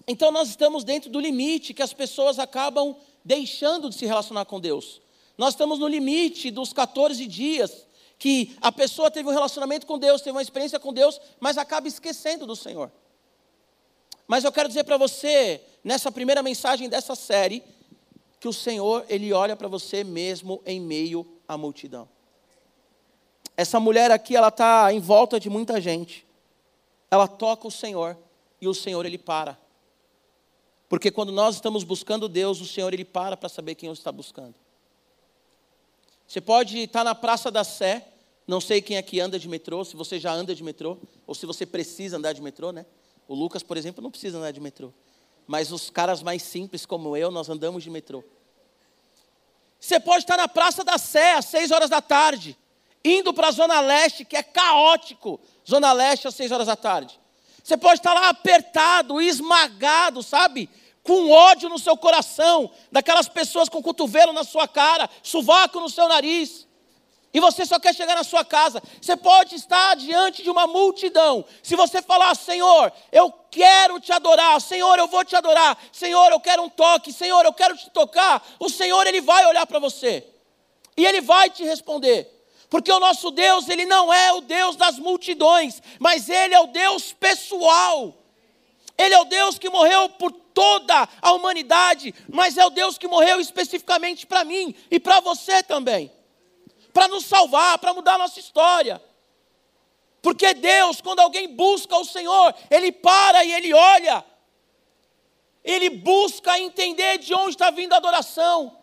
Então 0.08 0.32
nós 0.32 0.50
estamos 0.50 0.84
dentro 0.84 1.10
do 1.10 1.20
limite 1.20 1.74
que 1.74 1.84
as 1.84 1.94
pessoas 1.94 2.40
acabam 2.40 2.96
deixando 3.24 3.90
de 3.90 3.96
se 3.96 4.06
relacionar 4.06 4.46
com 4.46 4.60
Deus. 4.60 5.02
Nós 5.38 5.54
estamos 5.54 5.80
no 5.80 5.88
limite 5.88 6.52
dos 6.52 6.74
14 6.74 7.26
dias 7.26 7.86
que 8.18 8.56
a 8.60 8.72
pessoa 8.72 9.10
teve 9.10 9.30
um 9.30 9.32
relacionamento 9.32 9.88
com 9.88 9.98
Deus, 9.98 10.22
teve 10.22 10.36
uma 10.36 10.42
experiência 10.42 10.80
com 10.80 10.92
Deus, 10.92 11.20
mas 11.40 11.58
acaba 11.58 11.88
esquecendo 11.88 12.46
do 12.46 12.56
Senhor. 12.56 12.92
Mas 14.28 14.44
eu 14.44 14.52
quero 14.52 14.68
dizer 14.68 14.84
para 14.84 14.98
você, 14.98 15.62
nessa 15.84 16.12
primeira 16.12 16.44
mensagem 16.44 16.90
dessa 16.90 17.16
série, 17.16 17.64
que 18.40 18.48
o 18.48 18.54
Senhor, 18.54 19.06
Ele 19.10 19.34
olha 19.34 19.56
para 19.56 19.68
você 19.68 20.04
mesmo 20.04 20.62
em 20.66 20.80
meio 20.80 21.26
à 21.48 21.58
multidão. 21.58 22.08
Essa 23.56 23.80
mulher 23.80 24.12
aqui, 24.12 24.36
ela 24.36 24.50
está 24.50 24.94
em 24.94 25.00
volta 25.00 25.40
de 25.40 25.50
muita 25.50 25.82
gente. 25.82 26.26
Ela 27.10 27.28
toca 27.28 27.68
o 27.68 27.72
Senhor 27.72 28.18
e 28.62 28.68
o 28.68 28.74
Senhor, 28.74 29.06
Ele 29.06 29.18
para. 29.18 29.58
Porque 30.90 31.12
quando 31.12 31.32
nós 31.32 31.56
estamos 31.56 31.84
buscando 31.84 32.28
Deus, 32.28 32.60
o 32.60 32.66
Senhor 32.66 32.92
ele 32.92 33.06
para 33.06 33.38
para 33.38 33.48
saber 33.48 33.76
quem 33.76 33.88
você 33.88 34.02
está 34.02 34.12
buscando. 34.12 34.56
Você 36.28 36.42
pode 36.42 36.80
estar 36.80 37.04
na 37.04 37.14
Praça 37.14 37.52
da 37.52 37.64
Sé, 37.64 38.08
não 38.48 38.60
sei 38.60 38.82
quem 38.82 38.98
aqui 38.98 39.20
anda 39.20 39.38
de 39.38 39.48
metrô, 39.48 39.86
se 39.86 39.96
você 39.96 40.20
já 40.20 40.34
anda 40.34 40.56
de 40.56 40.64
metrô, 40.64 40.98
ou 41.28 41.36
se 41.36 41.46
você 41.46 41.66
precisa 41.66 42.18
andar 42.18 42.34
de 42.34 42.42
metrô, 42.42 42.72
né? 42.72 42.88
O 43.28 43.36
Lucas, 43.36 43.62
por 43.62 43.78
exemplo, 43.78 44.02
não 44.02 44.10
precisa 44.10 44.40
andar 44.40 44.52
de 44.52 44.60
metrô. 44.60 44.92
Mas 45.46 45.72
os 45.72 45.92
caras 45.92 46.24
mais 46.24 46.42
simples 46.42 46.86
como 46.86 47.16
eu, 47.16 47.30
nós 47.30 47.50
andamos 47.50 47.84
de 47.84 47.90
metrô. 47.92 48.24
Você 49.80 50.00
pode 50.00 50.24
estar 50.24 50.38
na 50.38 50.48
Praça 50.48 50.84
da 50.84 50.98
Sé 50.98 51.36
às 51.36 51.46
seis 51.46 51.70
horas 51.70 51.90
da 51.90 52.02
tarde, 52.02 52.58
indo 53.06 53.32
para 53.32 53.50
a 53.50 53.52
Zona 53.52 53.80
Leste, 53.80 54.26
que 54.26 54.36
é 54.36 54.42
caótico. 54.42 55.40
Zona 55.68 55.94
Leste 55.94 56.28
às 56.28 56.34
seis 56.34 56.52
horas 56.52 56.66
da 56.68 56.76
tarde. 56.76 57.20
Você 57.70 57.78
pode 57.78 58.00
estar 58.00 58.16
lá 58.16 58.30
apertado, 58.30 59.22
esmagado, 59.22 60.24
sabe? 60.24 60.68
Com 61.04 61.30
ódio 61.30 61.70
no 61.70 61.78
seu 61.78 61.96
coração, 61.96 62.72
daquelas 62.92 63.30
pessoas 63.30 63.70
com 63.70 63.80
cotovelo 63.80 64.34
na 64.34 64.44
sua 64.44 64.68
cara, 64.68 65.08
sovaco 65.22 65.80
no 65.80 65.88
seu 65.88 66.08
nariz. 66.08 66.68
E 67.32 67.40
você 67.40 67.68
só 67.68 67.80
quer 67.80 67.94
chegar 67.94 68.16
na 68.16 68.24
sua 68.24 68.44
casa. 68.44 68.82
Você 69.00 69.16
pode 69.16 69.54
estar 69.54 69.96
diante 69.96 70.42
de 70.42 70.50
uma 70.50 70.66
multidão. 70.66 71.46
Se 71.62 71.76
você 71.76 72.02
falar, 72.02 72.36
Senhor, 72.36 72.92
eu 73.12 73.32
quero 73.52 74.00
te 74.00 74.12
adorar, 74.12 74.60
Senhor, 74.60 74.98
eu 74.98 75.08
vou 75.08 75.24
te 75.24 75.36
adorar, 75.36 75.78
Senhor, 75.92 76.32
eu 76.32 76.40
quero 76.40 76.64
um 76.64 76.70
toque, 76.70 77.14
Senhor, 77.14 77.46
eu 77.46 77.54
quero 77.54 77.78
te 77.78 77.92
tocar, 77.92 78.44
o 78.60 78.68
Senhor, 78.68 79.06
Ele 79.06 79.22
vai 79.22 79.46
olhar 79.46 79.68
para 79.68 79.78
você. 79.78 80.26
E 80.98 81.06
Ele 81.06 81.22
vai 81.22 81.52
te 81.52 81.64
responder. 81.64 82.39
Porque 82.70 82.92
o 82.92 83.00
nosso 83.00 83.32
Deus, 83.32 83.68
ele 83.68 83.86
não 83.86 84.14
é 84.14 84.32
o 84.34 84.42
Deus 84.42 84.76
das 84.76 85.00
multidões, 85.00 85.82
mas 85.98 86.30
ele 86.30 86.54
é 86.54 86.60
o 86.60 86.68
Deus 86.68 87.12
pessoal. 87.14 88.16
Ele 88.96 89.16
é 89.16 89.20
o 89.20 89.26
Deus 89.26 89.58
que 89.58 89.70
morreu 89.70 90.10
por 90.10 90.32
toda 90.32 91.08
a 91.22 91.32
humanidade, 91.32 92.14
mas 92.32 92.58
é 92.58 92.66
o 92.66 92.70
Deus 92.70 92.98
que 92.98 93.08
morreu 93.08 93.40
especificamente 93.40 94.28
para 94.28 94.44
mim 94.44 94.76
e 94.92 95.00
para 95.00 95.20
você 95.20 95.64
também. 95.64 96.12
Para 96.94 97.08
nos 97.08 97.26
salvar, 97.26 97.80
para 97.80 97.94
mudar 97.94 98.16
a 98.16 98.18
nossa 98.20 98.40
história. 98.40 99.02
Porque 100.22 100.54
Deus, 100.54 101.02
quando 101.02 101.22
alguém 101.22 101.48
busca 101.56 101.96
o 101.98 102.06
Senhor, 102.06 102.54
Ele 102.70 102.92
para 102.92 103.44
e 103.44 103.54
Ele 103.54 103.74
olha. 103.74 104.24
ele 105.64 105.90
busca 105.90 106.60
entender 106.60 107.18
de 107.20 107.34
onde 107.34 107.52
está 107.52 107.70
vindo 107.70 107.94
a 107.94 107.98
adoração. 107.98 108.79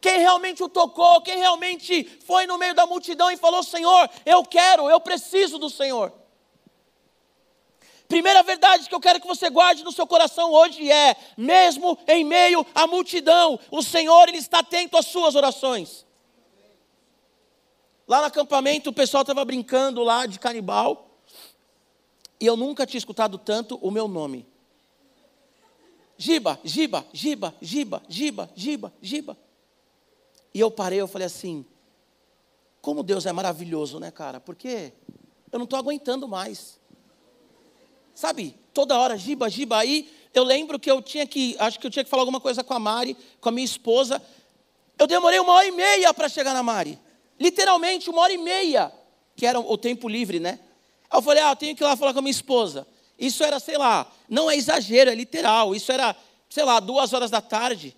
Quem 0.00 0.18
realmente 0.18 0.62
o 0.62 0.68
tocou, 0.68 1.20
quem 1.22 1.36
realmente 1.36 2.04
foi 2.24 2.46
no 2.46 2.58
meio 2.58 2.74
da 2.74 2.86
multidão 2.86 3.30
e 3.30 3.36
falou: 3.36 3.62
Senhor, 3.62 4.08
eu 4.24 4.44
quero, 4.44 4.88
eu 4.88 5.00
preciso 5.00 5.58
do 5.58 5.70
Senhor. 5.70 6.12
Primeira 8.08 8.42
verdade 8.42 8.88
que 8.88 8.94
eu 8.94 9.00
quero 9.00 9.20
que 9.20 9.26
você 9.26 9.50
guarde 9.50 9.82
no 9.82 9.90
seu 9.90 10.06
coração 10.06 10.52
hoje 10.52 10.90
é: 10.90 11.16
mesmo 11.36 11.98
em 12.06 12.24
meio 12.24 12.64
à 12.74 12.86
multidão, 12.86 13.58
o 13.70 13.82
Senhor 13.82 14.28
ele 14.28 14.38
está 14.38 14.60
atento 14.60 14.96
às 14.96 15.06
suas 15.06 15.34
orações. 15.34 16.06
Lá 18.06 18.20
no 18.20 18.26
acampamento 18.26 18.90
o 18.90 18.92
pessoal 18.92 19.22
estava 19.22 19.44
brincando 19.44 20.02
lá 20.04 20.26
de 20.26 20.38
canibal, 20.38 21.10
e 22.38 22.46
eu 22.46 22.56
nunca 22.56 22.86
tinha 22.86 22.98
escutado 22.98 23.38
tanto 23.38 23.76
o 23.76 23.90
meu 23.90 24.06
nome. 24.06 24.46
Giba, 26.16 26.60
Giba, 26.62 27.04
Giba, 27.12 27.54
Giba, 27.60 28.02
Giba, 28.08 28.50
Giba, 28.54 28.92
Giba. 29.02 29.45
E 30.56 30.60
eu 30.60 30.70
parei, 30.70 30.98
eu 30.98 31.06
falei 31.06 31.26
assim: 31.26 31.66
como 32.80 33.02
Deus 33.02 33.26
é 33.26 33.32
maravilhoso, 33.32 34.00
né, 34.00 34.10
cara? 34.10 34.40
Porque 34.40 34.90
eu 35.52 35.58
não 35.58 35.64
estou 35.64 35.78
aguentando 35.78 36.26
mais. 36.26 36.80
Sabe, 38.14 38.58
toda 38.72 38.98
hora, 38.98 39.18
giba, 39.18 39.50
giba. 39.50 39.76
Aí 39.76 40.10
eu 40.32 40.42
lembro 40.42 40.80
que 40.80 40.90
eu 40.90 41.02
tinha 41.02 41.26
que, 41.26 41.54
acho 41.58 41.78
que 41.78 41.86
eu 41.86 41.90
tinha 41.90 42.02
que 42.02 42.08
falar 42.08 42.22
alguma 42.22 42.40
coisa 42.40 42.64
com 42.64 42.72
a 42.72 42.78
Mari, 42.78 43.14
com 43.38 43.50
a 43.50 43.52
minha 43.52 43.66
esposa. 43.66 44.22
Eu 44.98 45.06
demorei 45.06 45.38
uma 45.38 45.52
hora 45.52 45.66
e 45.66 45.72
meia 45.72 46.14
para 46.14 46.26
chegar 46.26 46.54
na 46.54 46.62
Mari. 46.62 46.98
Literalmente, 47.38 48.08
uma 48.08 48.22
hora 48.22 48.32
e 48.32 48.38
meia, 48.38 48.90
que 49.36 49.44
era 49.44 49.60
o 49.60 49.76
tempo 49.76 50.08
livre, 50.08 50.40
né? 50.40 50.58
Aí 51.10 51.18
eu 51.18 51.22
falei, 51.22 51.42
ah, 51.42 51.50
eu 51.50 51.56
tenho 51.56 51.76
que 51.76 51.82
ir 51.82 51.86
lá 51.86 51.94
falar 51.96 52.14
com 52.14 52.20
a 52.20 52.22
minha 52.22 52.30
esposa. 52.30 52.86
Isso 53.18 53.44
era, 53.44 53.60
sei 53.60 53.76
lá, 53.76 54.10
não 54.26 54.50
é 54.50 54.56
exagero, 54.56 55.10
é 55.10 55.14
literal. 55.14 55.74
Isso 55.74 55.92
era, 55.92 56.16
sei 56.48 56.64
lá, 56.64 56.80
duas 56.80 57.12
horas 57.12 57.30
da 57.30 57.42
tarde. 57.42 57.94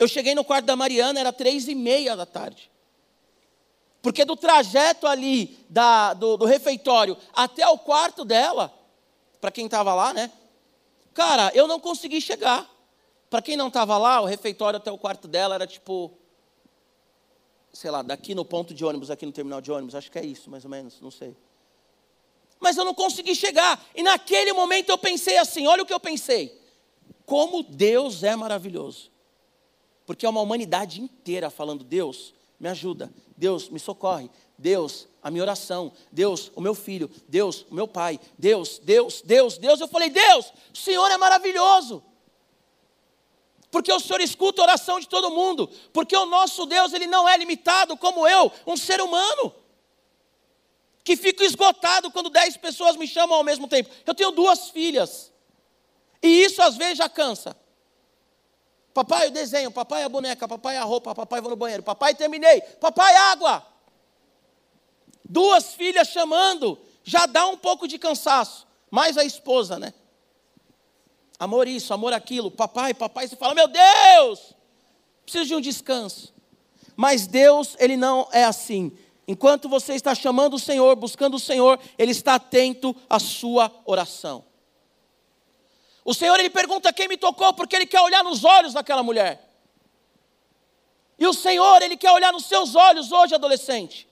Eu 0.00 0.08
cheguei 0.08 0.34
no 0.34 0.42
quarto 0.42 0.64
da 0.64 0.74
Mariana, 0.74 1.20
era 1.20 1.30
três 1.30 1.68
e 1.68 1.74
meia 1.74 2.16
da 2.16 2.24
tarde. 2.24 2.70
Porque 4.00 4.24
do 4.24 4.34
trajeto 4.34 5.06
ali 5.06 5.58
da, 5.68 6.14
do, 6.14 6.38
do 6.38 6.46
refeitório 6.46 7.18
até 7.34 7.68
o 7.68 7.76
quarto 7.76 8.24
dela, 8.24 8.72
para 9.42 9.50
quem 9.50 9.66
estava 9.66 9.94
lá, 9.94 10.14
né? 10.14 10.32
Cara, 11.12 11.52
eu 11.54 11.68
não 11.68 11.78
consegui 11.78 12.18
chegar. 12.18 12.66
Para 13.28 13.42
quem 13.42 13.58
não 13.58 13.68
estava 13.68 13.98
lá, 13.98 14.22
o 14.22 14.24
refeitório 14.24 14.78
até 14.78 14.90
o 14.90 14.96
quarto 14.96 15.28
dela 15.28 15.54
era 15.54 15.66
tipo, 15.66 16.10
sei 17.70 17.90
lá, 17.90 18.00
daqui 18.00 18.34
no 18.34 18.44
ponto 18.44 18.72
de 18.72 18.82
ônibus, 18.82 19.10
aqui 19.10 19.26
no 19.26 19.32
terminal 19.32 19.60
de 19.60 19.70
ônibus, 19.70 19.94
acho 19.94 20.10
que 20.10 20.18
é 20.18 20.24
isso, 20.24 20.48
mais 20.48 20.64
ou 20.64 20.70
menos, 20.70 20.98
não 21.02 21.10
sei. 21.10 21.36
Mas 22.58 22.78
eu 22.78 22.86
não 22.86 22.94
consegui 22.94 23.34
chegar. 23.34 23.84
E 23.94 24.02
naquele 24.02 24.54
momento 24.54 24.88
eu 24.88 24.96
pensei 24.96 25.36
assim: 25.36 25.66
olha 25.66 25.82
o 25.82 25.86
que 25.86 25.92
eu 25.92 26.00
pensei. 26.00 26.58
Como 27.26 27.62
Deus 27.62 28.22
é 28.22 28.34
maravilhoso. 28.34 29.10
Porque 30.10 30.26
é 30.26 30.28
uma 30.28 30.40
humanidade 30.40 31.00
inteira 31.00 31.50
falando: 31.50 31.84
Deus, 31.84 32.34
me 32.58 32.68
ajuda. 32.68 33.14
Deus, 33.36 33.68
me 33.68 33.78
socorre. 33.78 34.28
Deus, 34.58 35.06
a 35.22 35.30
minha 35.30 35.44
oração. 35.44 35.92
Deus, 36.10 36.50
o 36.56 36.60
meu 36.60 36.74
filho. 36.74 37.08
Deus, 37.28 37.64
o 37.70 37.74
meu 37.76 37.86
pai. 37.86 38.18
Deus, 38.36 38.80
Deus, 38.82 39.22
Deus, 39.24 39.56
Deus. 39.56 39.80
Eu 39.80 39.86
falei, 39.86 40.10
Deus, 40.10 40.52
o 40.74 40.76
Senhor 40.76 41.08
é 41.12 41.16
maravilhoso. 41.16 42.02
Porque 43.70 43.92
o 43.92 44.00
Senhor 44.00 44.20
escuta 44.20 44.60
a 44.60 44.64
oração 44.64 44.98
de 44.98 45.06
todo 45.06 45.30
mundo. 45.30 45.70
Porque 45.92 46.16
o 46.16 46.26
nosso 46.26 46.66
Deus, 46.66 46.92
ele 46.92 47.06
não 47.06 47.28
é 47.28 47.36
limitado 47.36 47.96
como 47.96 48.26
eu, 48.26 48.50
um 48.66 48.76
ser 48.76 49.00
humano. 49.00 49.54
Que 51.04 51.16
fico 51.16 51.44
esgotado 51.44 52.10
quando 52.10 52.30
dez 52.30 52.56
pessoas 52.56 52.96
me 52.96 53.06
chamam 53.06 53.38
ao 53.38 53.44
mesmo 53.44 53.68
tempo. 53.68 53.88
Eu 54.04 54.12
tenho 54.12 54.32
duas 54.32 54.70
filhas. 54.70 55.32
E 56.20 56.42
isso 56.42 56.60
às 56.60 56.76
vezes 56.76 56.98
já 56.98 57.08
cansa. 57.08 57.56
Papai, 59.00 59.28
o 59.28 59.30
desenho, 59.30 59.70
papai, 59.70 60.02
a 60.02 60.10
boneca, 60.10 60.46
papai, 60.46 60.76
a 60.76 60.84
roupa, 60.84 61.14
papai, 61.14 61.40
vou 61.40 61.48
no 61.48 61.56
banheiro, 61.56 61.82
papai, 61.82 62.14
terminei, 62.14 62.60
papai, 62.60 63.16
água. 63.32 63.66
Duas 65.24 65.72
filhas 65.72 66.08
chamando, 66.08 66.78
já 67.02 67.24
dá 67.24 67.46
um 67.46 67.56
pouco 67.56 67.88
de 67.88 67.98
cansaço, 67.98 68.66
mais 68.90 69.16
a 69.16 69.24
esposa, 69.24 69.78
né? 69.78 69.94
Amor 71.38 71.66
isso, 71.66 71.94
amor 71.94 72.12
aquilo, 72.12 72.50
papai, 72.50 72.92
papai, 72.92 73.26
você 73.26 73.36
fala, 73.36 73.54
meu 73.54 73.68
Deus, 73.68 74.54
preciso 75.22 75.46
de 75.46 75.54
um 75.54 75.62
descanso. 75.62 76.34
Mas 76.94 77.26
Deus, 77.26 77.76
Ele 77.78 77.96
não 77.96 78.28
é 78.30 78.44
assim. 78.44 78.92
Enquanto 79.26 79.66
você 79.66 79.94
está 79.94 80.14
chamando 80.14 80.56
o 80.56 80.58
Senhor, 80.58 80.94
buscando 80.94 81.36
o 81.36 81.40
Senhor, 81.40 81.80
Ele 81.96 82.10
está 82.10 82.34
atento 82.34 82.94
à 83.08 83.18
sua 83.18 83.72
oração. 83.86 84.44
O 86.10 86.14
Senhor 86.20 86.40
ele 86.40 86.50
pergunta 86.50 86.92
quem 86.92 87.06
me 87.06 87.16
tocou, 87.16 87.52
porque 87.54 87.76
ele 87.76 87.86
quer 87.86 88.00
olhar 88.00 88.24
nos 88.24 88.42
olhos 88.42 88.72
daquela 88.72 89.00
mulher. 89.00 89.48
E 91.16 91.24
o 91.24 91.32
Senhor, 91.32 91.80
ele 91.82 91.96
quer 91.96 92.10
olhar 92.10 92.32
nos 92.32 92.46
seus 92.46 92.74
olhos 92.74 93.12
hoje, 93.12 93.36
adolescente. 93.36 94.08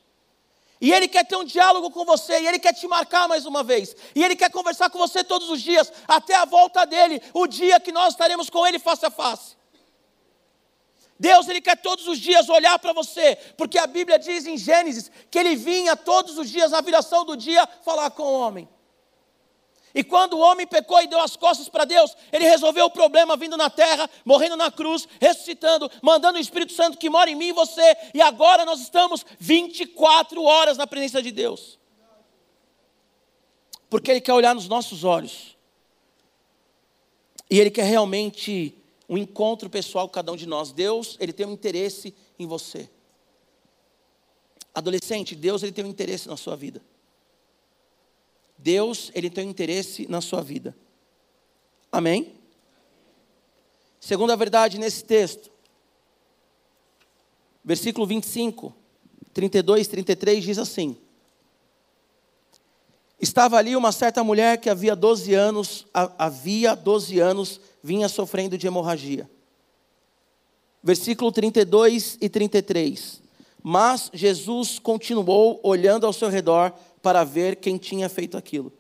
E 0.80 0.92
ele 0.92 1.08
quer 1.08 1.26
ter 1.26 1.34
um 1.34 1.42
diálogo 1.42 1.90
com 1.90 2.04
você, 2.04 2.40
e 2.40 2.46
ele 2.46 2.61
quer 2.61 2.72
te 2.72 2.87
marcar 2.87 3.26
mais 3.26 3.46
uma 3.46 3.64
vez. 3.64 3.96
E 4.14 4.22
ele 4.22 4.37
quer 4.37 4.48
conversar 4.48 4.90
com 4.90 4.96
você 4.96 5.24
todos 5.24 5.50
os 5.50 5.61
dias, 5.61 5.92
até 6.06 6.37
a 6.37 6.44
volta 6.44 6.87
dele, 6.87 7.20
o 7.34 7.48
dia 7.48 7.80
que 7.80 7.90
nós 7.90 8.11
estaremos 8.14 8.48
com 8.48 8.64
ele 8.64 8.78
face 8.78 9.04
a 9.04 9.11
face. 9.11 9.56
Deus, 11.18 11.48
ele 11.48 11.61
quer 11.61 11.78
todos 11.78 12.06
os 12.06 12.20
dias 12.20 12.48
olhar 12.48 12.78
para 12.78 12.92
você, 12.92 13.34
porque 13.56 13.76
a 13.76 13.88
Bíblia 13.88 14.20
diz 14.20 14.46
em 14.46 14.56
Gênesis 14.56 15.11
que 15.28 15.37
ele 15.37 15.56
vinha 15.56 15.96
todos 15.96 16.38
os 16.38 16.48
dias, 16.48 16.70
na 16.70 16.80
viração 16.80 17.24
do 17.24 17.37
dia, 17.37 17.68
falar 17.84 18.08
com 18.12 18.22
o 18.22 18.38
homem. 18.38 18.68
E 19.98 20.04
quando 20.04 20.34
o 20.34 20.38
homem 20.38 20.64
pecou 20.64 21.02
e 21.02 21.08
deu 21.08 21.18
as 21.18 21.34
costas 21.34 21.68
para 21.68 21.84
Deus, 21.84 22.16
ele 22.30 22.44
resolveu 22.44 22.84
o 22.84 22.90
problema 22.90 23.37
vindo 23.37 23.56
na 23.56 23.68
terra, 23.68 24.08
morrendo 24.24 24.56
na 24.56 24.70
cruz, 24.70 25.08
ressuscitando, 25.20 25.90
mandando 26.00 26.38
o 26.38 26.40
Espírito 26.40 26.72
Santo 26.72 26.96
que 26.96 27.11
mora 27.11 27.28
em 27.28 27.34
mim 27.34 27.48
e 27.48 27.52
você. 27.52 27.96
E 28.14 28.22
agora 28.22 28.64
nós 28.64 28.80
estamos 28.80 29.26
24 29.40 30.40
horas 30.40 30.78
na 30.78 30.87
presença 30.87 31.20
de 31.20 31.32
Deus. 31.32 31.80
Porque 33.90 34.12
Ele 34.12 34.20
quer 34.20 34.34
olhar 34.34 34.54
nos 34.54 34.68
nossos 34.68 35.02
olhos. 35.02 35.56
E 37.50 37.58
Ele 37.58 37.68
quer 37.68 37.82
realmente 37.82 38.72
um 39.08 39.18
encontro 39.18 39.68
pessoal 39.68 40.06
com 40.06 40.14
cada 40.14 40.30
um 40.30 40.37
de 40.37 40.46
nós. 40.46 40.70
Deus, 40.70 41.16
Ele 41.18 41.32
tem 41.32 41.44
um 41.44 41.54
interesse 41.54 42.14
em 42.38 42.46
você. 42.46 42.88
Adolescente, 44.72 45.34
Deus 45.34 45.64
ele 45.64 45.72
tem 45.72 45.84
um 45.84 45.88
interesse 45.88 46.28
na 46.28 46.37
sua 46.37 46.54
vida. 46.54 46.80
Deus, 48.58 49.12
ele 49.14 49.30
tem 49.30 49.46
um 49.46 49.50
interesse 49.50 50.06
na 50.08 50.20
sua 50.20 50.42
vida. 50.42 50.76
Amém? 51.90 52.34
Segunda 54.00 54.36
verdade 54.36 54.78
nesse 54.78 55.04
texto, 55.04 55.50
versículo 57.64 58.06
25, 58.06 58.74
32, 59.32 59.86
33 59.88 60.44
diz 60.44 60.58
assim: 60.58 60.96
Estava 63.20 63.56
ali 63.56 63.74
uma 63.74 63.90
certa 63.90 64.22
mulher 64.22 64.58
que 64.58 64.70
havia 64.70 64.94
12 64.94 65.34
anos, 65.34 65.86
havia 65.92 66.74
12 66.74 67.18
anos, 67.18 67.60
vinha 67.82 68.08
sofrendo 68.08 68.56
de 68.56 68.66
hemorragia. 68.66 69.28
Versículo 70.82 71.32
32 71.32 72.16
e 72.20 72.28
33. 72.28 73.20
Mas 73.62 74.10
Jesus 74.14 74.78
continuou 74.78 75.58
olhando 75.64 76.06
ao 76.06 76.12
seu 76.12 76.28
redor 76.28 76.72
para 77.02 77.24
ver 77.24 77.56
quem 77.56 77.76
tinha 77.76 78.08
feito 78.08 78.37
aquilo. 78.37 78.72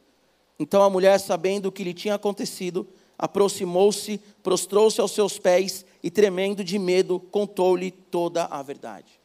Então 0.58 0.82
a 0.82 0.90
mulher, 0.90 1.18
sabendo 1.20 1.66
o 1.66 1.72
que 1.72 1.84
lhe 1.84 1.94
tinha 1.94 2.14
acontecido, 2.14 2.86
aproximou-se, 3.16 4.18
prostrou-se 4.42 5.00
aos 5.00 5.12
seus 5.12 5.38
pés 5.38 5.84
e, 6.02 6.10
tremendo 6.10 6.64
de 6.64 6.78
medo, 6.78 7.20
contou-lhe 7.20 7.90
toda 7.90 8.44
a 8.44 8.62
verdade. 8.62 9.18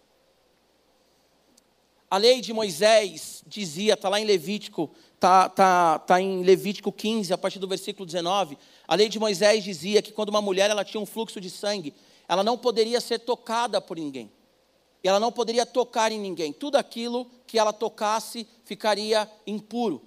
A 2.10 2.18
lei 2.18 2.42
de 2.42 2.54
Moisés 2.54 3.44
dizia, 3.48 3.96
está 3.96 4.08
lá 4.08 4.20
em 4.20 4.26
Levítico, 4.26 4.92
está 5.16 5.50
tá, 5.50 5.98
tá 5.98 6.22
em 6.22 6.44
Levítico 6.44 6.92
15, 6.92 7.34
a 7.34 7.38
partir 7.38 7.58
do 7.58 7.68
versículo 7.68 8.06
19. 8.06 8.56
A 8.88 8.94
lei 8.94 9.10
de 9.10 9.18
Moisés 9.18 9.64
dizia 9.64 10.02
que 10.02 10.12
quando 10.12 10.30
uma 10.30 10.42
mulher 10.42 10.70
ela 10.70 10.86
tinha 10.86 11.02
um 11.02 11.08
fluxo 11.08 11.42
de 11.42 11.50
sangue, 11.50 11.94
ela 12.28 12.44
não 12.44 12.56
poderia 12.56 13.02
ser 13.02 13.20
tocada 13.20 13.82
por 13.82 13.98
ninguém 13.98 14.32
e 15.04 15.08
ela 15.08 15.20
não 15.20 15.32
poderia 15.32 15.66
tocar 15.66 16.12
em 16.12 16.20
ninguém. 16.20 16.54
Tudo 16.54 16.78
aquilo 16.78 17.30
que 17.46 17.60
ela 17.60 17.74
tocasse 17.74 18.48
ficaria 18.64 19.30
impuro. 19.46 20.02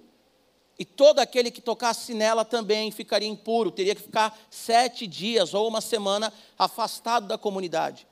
E 0.79 0.85
todo 0.85 1.19
aquele 1.19 1.49
que 1.51 1.61
tocasse 1.61 2.13
nela 2.13 2.43
também 2.43 2.91
ficaria 2.91 3.27
impuro, 3.27 3.71
teria 3.71 3.95
que 3.95 4.01
ficar 4.01 4.37
sete 4.49 5.07
dias 5.07 5.53
ou 5.53 5.67
uma 5.67 5.81
semana 5.81 6.31
afastado 6.57 7.27
da 7.27 7.37
comunidade. 7.37 8.07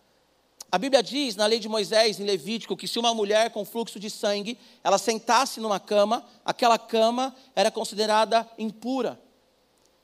A 0.71 0.77
Bíblia 0.77 1.01
diz, 1.01 1.35
na 1.35 1.45
lei 1.45 1.59
de 1.59 1.69
Moisés, 1.69 2.19
em 2.19 2.23
Levítico, 2.23 2.75
que 2.75 2.87
se 2.87 2.99
uma 2.99 3.13
mulher 3.13 3.51
com 3.51 3.63
fluxo 3.63 3.99
de 3.99 4.09
sangue, 4.09 4.57
ela 4.83 4.97
sentasse 4.97 5.59
numa 5.59 5.79
cama, 5.79 6.25
aquela 6.43 6.77
cama 6.77 7.35
era 7.55 7.69
considerada 7.69 8.47
impura. 8.57 9.19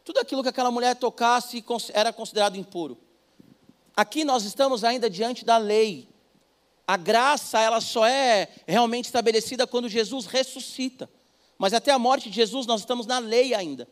Tudo 0.05 0.19
aquilo 0.19 0.43
que 0.43 0.49
aquela 0.49 0.71
mulher 0.71 0.95
tocasse 0.95 1.63
era 1.93 2.13
considerado 2.13 2.57
impuro. 2.57 2.97
Aqui 3.95 4.23
nós 4.23 4.43
estamos 4.45 4.83
ainda 4.83 5.09
diante 5.09 5.43
da 5.43 5.57
lei, 5.57 6.07
a 6.91 6.97
graça, 6.97 7.57
ela 7.57 7.79
só 7.79 8.05
é 8.05 8.49
realmente 8.67 9.05
estabelecida 9.05 9.65
quando 9.65 9.87
Jesus 9.87 10.25
ressuscita. 10.25 11.09
Mas 11.57 11.73
até 11.73 11.89
a 11.89 11.97
morte 11.97 12.29
de 12.29 12.35
Jesus 12.35 12.65
nós 12.65 12.81
estamos 12.81 13.05
na 13.05 13.17
lei 13.17 13.53
ainda. 13.53 13.87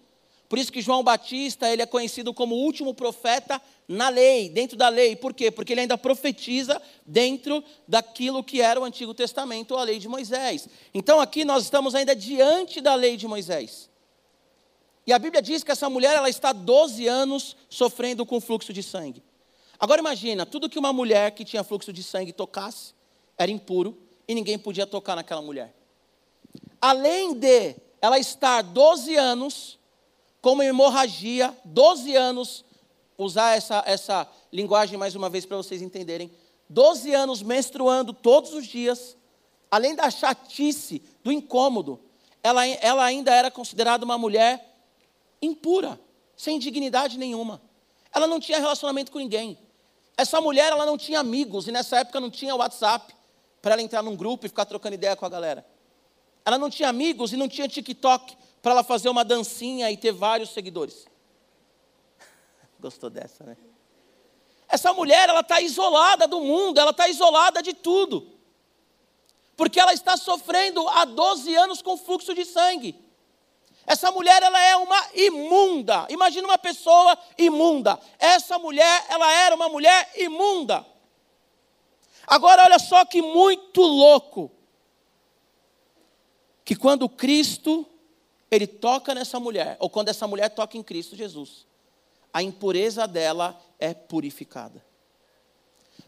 Por 0.50 0.60
isso 0.60 0.70
que 0.70 0.82
João 0.82 1.02
Batista, 1.02 1.70
ele 1.70 1.82
é 1.82 1.86
conhecido 1.86 2.34
como 2.34 2.56
o 2.56 2.60
último 2.60 2.94
profeta 2.94 3.62
na 3.88 4.10
lei, 4.10 4.50
dentro 4.50 4.76
da 4.76 4.90
lei. 4.90 5.16
Por 5.16 5.34
quê? 5.34 5.50
Porque 5.50 5.72
ele 5.72 5.80
ainda 5.80 5.98
profetiza 5.98 6.82
dentro 7.06 7.64
daquilo 7.88 8.44
que 8.44 8.60
era 8.60 8.82
o 8.82 8.84
Antigo 8.84 9.14
Testamento, 9.14 9.78
a 9.78 9.84
lei 9.84 9.98
de 9.98 10.10
Moisés. 10.10 10.68
Então 10.94 11.22
aqui 11.22 11.46
nós 11.46 11.64
estamos 11.64 11.96
ainda 11.96 12.14
diante 12.14 12.82
da 12.82 12.96
lei 12.96 13.16
de 13.16 13.30
Moisés. 13.30 13.90
E 15.08 15.14
a 15.14 15.20
Bíblia 15.20 15.42
diz 15.42 15.64
que 15.64 15.72
essa 15.72 15.90
mulher 15.90 16.18
ela 16.18 16.30
está 16.30 16.52
12 16.52 17.08
anos 17.08 17.56
sofrendo 17.70 18.26
com 18.26 18.42
fluxo 18.42 18.74
de 18.74 18.84
sangue. 18.84 19.24
Agora 19.80 20.02
imagina, 20.02 20.46
tudo 20.46 20.70
que 20.70 20.78
uma 20.78 20.92
mulher 20.92 21.32
que 21.32 21.46
tinha 21.46 21.64
fluxo 21.64 21.94
de 21.94 22.04
sangue 22.04 22.34
tocasse 22.34 22.94
era 23.38 23.50
impuro 23.50 23.98
e 24.28 24.36
ninguém 24.36 24.60
podia 24.60 24.86
tocar 24.86 25.16
naquela 25.16 25.42
mulher. 25.42 25.74
Além 26.82 27.34
de 27.34 27.76
ela 28.02 28.20
estar 28.20 28.62
12 28.62 29.16
anos 29.16 29.80
como 30.42 30.62
hemorragia, 30.62 31.58
12 31.64 32.16
anos, 32.16 32.66
usar 33.18 33.56
essa, 33.56 33.84
essa 33.86 34.28
linguagem 34.52 34.98
mais 34.98 35.16
uma 35.16 35.30
vez 35.30 35.46
para 35.46 35.58
vocês 35.58 35.82
entenderem, 35.82 36.32
12 36.70 37.14
anos 37.14 37.42
menstruando 37.42 38.14
todos 38.14 38.54
os 38.54 38.66
dias, 38.66 39.18
além 39.72 39.96
da 39.96 40.10
chatice, 40.10 41.02
do 41.24 41.32
incômodo, 41.32 42.00
ela, 42.44 42.66
ela 42.66 43.04
ainda 43.04 43.34
era 43.34 43.50
considerada 43.50 44.06
uma 44.06 44.18
mulher 44.18 44.78
impura, 45.42 46.00
sem 46.36 46.60
dignidade 46.60 47.18
nenhuma. 47.18 47.62
Ela 48.14 48.28
não 48.28 48.40
tinha 48.40 48.60
relacionamento 48.60 49.12
com 49.12 49.20
ninguém. 49.20 49.58
Essa 50.20 50.42
mulher, 50.42 50.74
ela 50.74 50.86
não 50.86 50.98
tinha 50.98 51.22
amigos, 51.22 51.66
e 51.70 51.72
nessa 51.72 52.00
época 52.00 52.20
não 52.20 52.30
tinha 52.30 52.54
WhatsApp 52.54 53.16
para 53.62 53.72
ela 53.72 53.82
entrar 53.82 54.04
num 54.04 54.18
grupo 54.18 54.46
e 54.46 54.50
ficar 54.50 54.66
trocando 54.66 54.96
ideia 54.96 55.16
com 55.16 55.26
a 55.26 55.30
galera. 55.30 55.66
Ela 56.44 56.58
não 56.58 56.70
tinha 56.70 56.90
amigos 56.90 57.32
e 57.32 57.38
não 57.38 57.48
tinha 57.48 57.70
TikTok 57.70 58.36
para 58.62 58.74
ela 58.74 58.84
fazer 58.84 59.08
uma 59.08 59.24
dancinha 59.24 59.90
e 59.90 59.96
ter 59.96 60.12
vários 60.12 60.50
seguidores. 60.50 61.08
Gostou 62.82 63.10
dessa, 63.10 63.46
né? 63.46 63.56
Essa 64.68 64.92
mulher, 64.92 65.30
ela 65.30 65.40
está 65.40 65.62
isolada 65.62 66.28
do 66.28 66.42
mundo, 66.42 66.82
ela 66.82 66.92
está 66.92 67.08
isolada 67.08 67.64
de 67.64 67.74
tudo. 67.74 68.28
Porque 69.56 69.80
ela 69.80 69.94
está 69.94 70.18
sofrendo 70.18 70.86
há 70.90 71.06
12 71.06 71.56
anos 71.56 71.82
com 71.82 71.96
fluxo 71.96 72.34
de 72.34 72.44
sangue. 72.44 72.94
Essa 73.90 74.12
mulher, 74.12 74.44
ela 74.44 74.64
é 74.64 74.76
uma 74.76 75.04
imunda. 75.16 76.06
Imagina 76.12 76.48
uma 76.48 76.60
pessoa 76.60 77.18
imunda. 77.36 78.00
Essa 78.20 78.60
mulher, 78.60 79.04
ela 79.10 79.34
era 79.34 79.56
uma 79.56 79.68
mulher 79.68 80.12
imunda. 80.16 80.86
Agora, 82.28 82.66
olha 82.66 82.78
só 82.78 83.04
que 83.04 83.20
muito 83.20 83.82
louco. 83.82 84.52
Que 86.64 86.76
quando 86.76 87.10
Cristo 87.10 87.84
ele 88.52 88.68
toca 88.68 89.16
nessa 89.16 89.40
mulher, 89.40 89.76
ou 89.80 89.90
quando 89.90 90.10
essa 90.10 90.28
mulher 90.28 90.50
toca 90.50 90.78
em 90.78 90.84
Cristo 90.84 91.16
Jesus, 91.16 91.66
a 92.32 92.44
impureza 92.44 93.08
dela 93.08 93.60
é 93.80 93.92
purificada. 93.96 94.86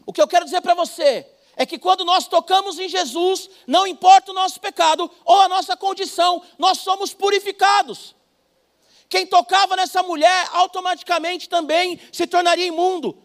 O 0.06 0.12
que 0.12 0.22
eu 0.22 0.28
quero 0.28 0.44
dizer 0.44 0.60
para 0.60 0.74
você 0.74 1.28
é 1.56 1.66
que 1.66 1.78
quando 1.78 2.04
nós 2.04 2.26
tocamos 2.26 2.78
em 2.78 2.88
Jesus, 2.88 3.50
não 3.66 3.86
importa 3.86 4.30
o 4.30 4.34
nosso 4.34 4.60
pecado 4.60 5.10
ou 5.24 5.40
a 5.40 5.48
nossa 5.48 5.76
condição, 5.76 6.42
nós 6.58 6.78
somos 6.78 7.12
purificados. 7.12 8.14
Quem 9.08 9.26
tocava 9.26 9.76
nessa 9.76 10.02
mulher 10.02 10.48
automaticamente 10.52 11.48
também 11.48 12.00
se 12.10 12.26
tornaria 12.26 12.64
imundo. 12.66 13.16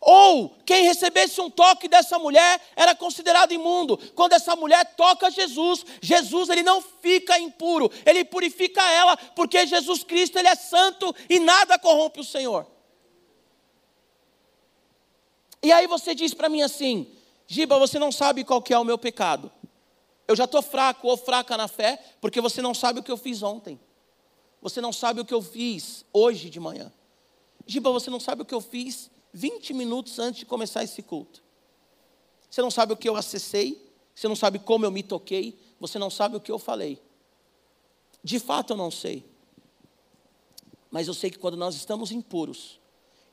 Ou 0.00 0.56
quem 0.64 0.84
recebesse 0.84 1.40
um 1.40 1.50
toque 1.50 1.88
dessa 1.88 2.18
mulher 2.18 2.60
era 2.76 2.94
considerado 2.94 3.52
imundo. 3.52 3.96
Quando 4.14 4.32
essa 4.32 4.54
mulher 4.54 4.84
toca 4.96 5.30
Jesus, 5.30 5.84
Jesus 6.00 6.48
ele 6.48 6.62
não 6.62 6.80
fica 6.80 7.38
impuro, 7.38 7.90
ele 8.06 8.24
purifica 8.24 8.82
ela, 8.90 9.16
porque 9.16 9.66
Jesus 9.66 10.04
Cristo 10.04 10.38
ele 10.38 10.48
é 10.48 10.54
santo 10.54 11.14
e 11.28 11.40
nada 11.40 11.78
corrompe 11.78 12.20
o 12.20 12.24
Senhor. 12.24 12.66
E 15.62 15.72
aí 15.72 15.86
você 15.86 16.14
diz 16.14 16.32
para 16.32 16.48
mim 16.48 16.62
assim: 16.62 17.17
Giba, 17.50 17.78
você 17.78 17.98
não 17.98 18.12
sabe 18.12 18.44
qual 18.44 18.60
que 18.60 18.74
é 18.74 18.78
o 18.78 18.84
meu 18.84 18.98
pecado. 18.98 19.50
Eu 20.28 20.36
já 20.36 20.44
estou 20.44 20.60
fraco 20.60 21.08
ou 21.08 21.16
fraca 21.16 21.56
na 21.56 21.66
fé, 21.66 21.98
porque 22.20 22.42
você 22.42 22.60
não 22.60 22.74
sabe 22.74 23.00
o 23.00 23.02
que 23.02 23.10
eu 23.10 23.16
fiz 23.16 23.42
ontem. 23.42 23.80
Você 24.60 24.82
não 24.82 24.92
sabe 24.92 25.22
o 25.22 25.24
que 25.24 25.32
eu 25.32 25.40
fiz 25.40 26.04
hoje 26.12 26.50
de 26.50 26.60
manhã. 26.60 26.92
Giba, 27.66 27.90
você 27.90 28.10
não 28.10 28.20
sabe 28.20 28.42
o 28.42 28.44
que 28.44 28.54
eu 28.54 28.60
fiz 28.60 29.10
20 29.32 29.72
minutos 29.72 30.18
antes 30.18 30.40
de 30.40 30.46
começar 30.46 30.84
esse 30.84 31.02
culto. 31.02 31.42
Você 32.50 32.60
não 32.60 32.70
sabe 32.70 32.92
o 32.92 32.96
que 32.96 33.08
eu 33.08 33.16
acessei, 33.16 33.90
você 34.14 34.28
não 34.28 34.36
sabe 34.36 34.58
como 34.58 34.84
eu 34.84 34.90
me 34.90 35.02
toquei, 35.02 35.58
você 35.80 35.98
não 35.98 36.10
sabe 36.10 36.36
o 36.36 36.40
que 36.40 36.52
eu 36.52 36.58
falei. 36.58 37.00
De 38.22 38.38
fato 38.38 38.74
eu 38.74 38.76
não 38.76 38.90
sei. 38.90 39.24
Mas 40.90 41.08
eu 41.08 41.14
sei 41.14 41.30
que 41.30 41.38
quando 41.38 41.56
nós 41.56 41.74
estamos 41.74 42.12
impuros 42.12 42.78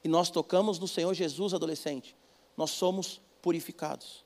e 0.06 0.08
nós 0.08 0.30
tocamos 0.30 0.80
no 0.80 0.88
Senhor 0.88 1.13
Jesus 1.13 1.54
adolescente, 1.54 2.15
nós 2.56 2.71
somos 2.71 3.19
purificados. 3.45 4.25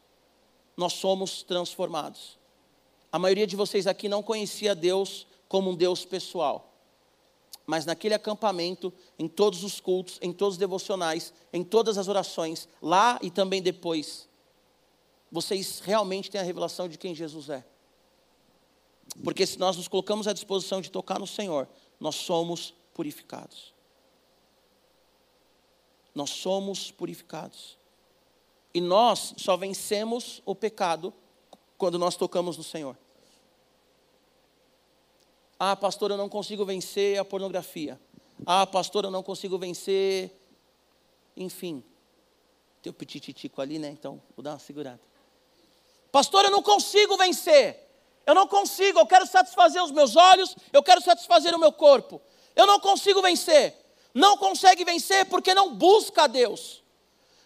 Nós 0.77 0.93
somos 0.93 1.43
transformados. 1.43 2.39
A 3.11 3.19
maioria 3.19 3.45
de 3.45 3.57
vocês 3.57 3.85
aqui 3.85 4.07
não 4.07 4.23
conhecia 4.23 4.73
Deus 4.73 5.27
como 5.49 5.71
um 5.71 5.75
Deus 5.75 6.05
pessoal 6.05 6.69
mas 7.69 7.85
naquele 7.85 8.15
acampamento, 8.15 8.91
em 9.19 9.27
todos 9.27 9.63
os 9.63 9.79
cultos, 9.79 10.17
em 10.23 10.33
todos 10.33 10.55
os 10.55 10.57
devocionais, 10.57 11.31
em 11.53 11.63
todas 11.63 11.99
as 11.99 12.07
orações, 12.07 12.67
lá 12.81 13.19
e 13.21 13.29
também 13.29 13.61
depois, 13.61 14.27
vocês 15.31 15.79
realmente 15.79 16.31
têm 16.31 16.41
a 16.41 16.43
revelação 16.43 16.89
de 16.89 16.97
quem 16.97 17.13
Jesus 17.13 17.47
é. 17.47 17.63
Porque 19.23 19.45
se 19.45 19.59
nós 19.59 19.77
nos 19.77 19.87
colocamos 19.87 20.27
à 20.27 20.33
disposição 20.33 20.81
de 20.81 20.89
tocar 20.89 21.19
no 21.19 21.27
Senhor, 21.27 21.69
nós 21.99 22.15
somos 22.15 22.73
purificados. 22.91 23.71
Nós 26.15 26.31
somos 26.31 26.89
purificados. 26.89 27.77
E 28.73 28.81
nós 28.81 29.33
só 29.37 29.57
vencemos 29.57 30.41
o 30.45 30.53
pecado 30.53 31.13
quando 31.77 31.97
nós 31.97 32.15
tocamos 32.15 32.57
no 32.57 32.63
Senhor. 32.63 32.97
Ah, 35.59 35.75
pastor, 35.75 36.11
eu 36.11 36.17
não 36.17 36.29
consigo 36.29 36.63
vencer 36.63 37.19
a 37.19 37.25
pornografia. 37.25 37.99
Ah, 38.45 38.65
pastor, 38.65 39.03
eu 39.03 39.11
não 39.11 39.23
consigo 39.23 39.57
vencer. 39.57 40.31
Enfim, 41.35 41.83
tem 42.81 42.89
o 42.89 42.93
petititico 42.93 43.61
ali, 43.61 43.79
né? 43.79 43.89
Então, 43.89 44.21
vou 44.35 44.43
dar 44.43 44.51
uma 44.51 44.59
segurada. 44.59 44.99
Pastor, 46.11 46.45
eu 46.45 46.51
não 46.51 46.63
consigo 46.63 47.17
vencer. 47.17 47.87
Eu 48.25 48.35
não 48.35 48.47
consigo, 48.47 48.99
eu 48.99 49.07
quero 49.07 49.25
satisfazer 49.25 49.83
os 49.83 49.91
meus 49.91 50.15
olhos, 50.15 50.55
eu 50.71 50.83
quero 50.83 51.01
satisfazer 51.01 51.53
o 51.55 51.59
meu 51.59 51.71
corpo. 51.71 52.21
Eu 52.55 52.67
não 52.67 52.79
consigo 52.79 53.21
vencer. 53.21 53.75
Não 54.13 54.37
consegue 54.37 54.85
vencer 54.85 55.25
porque 55.25 55.53
não 55.53 55.75
busca 55.75 56.23
a 56.23 56.27
Deus. 56.27 56.78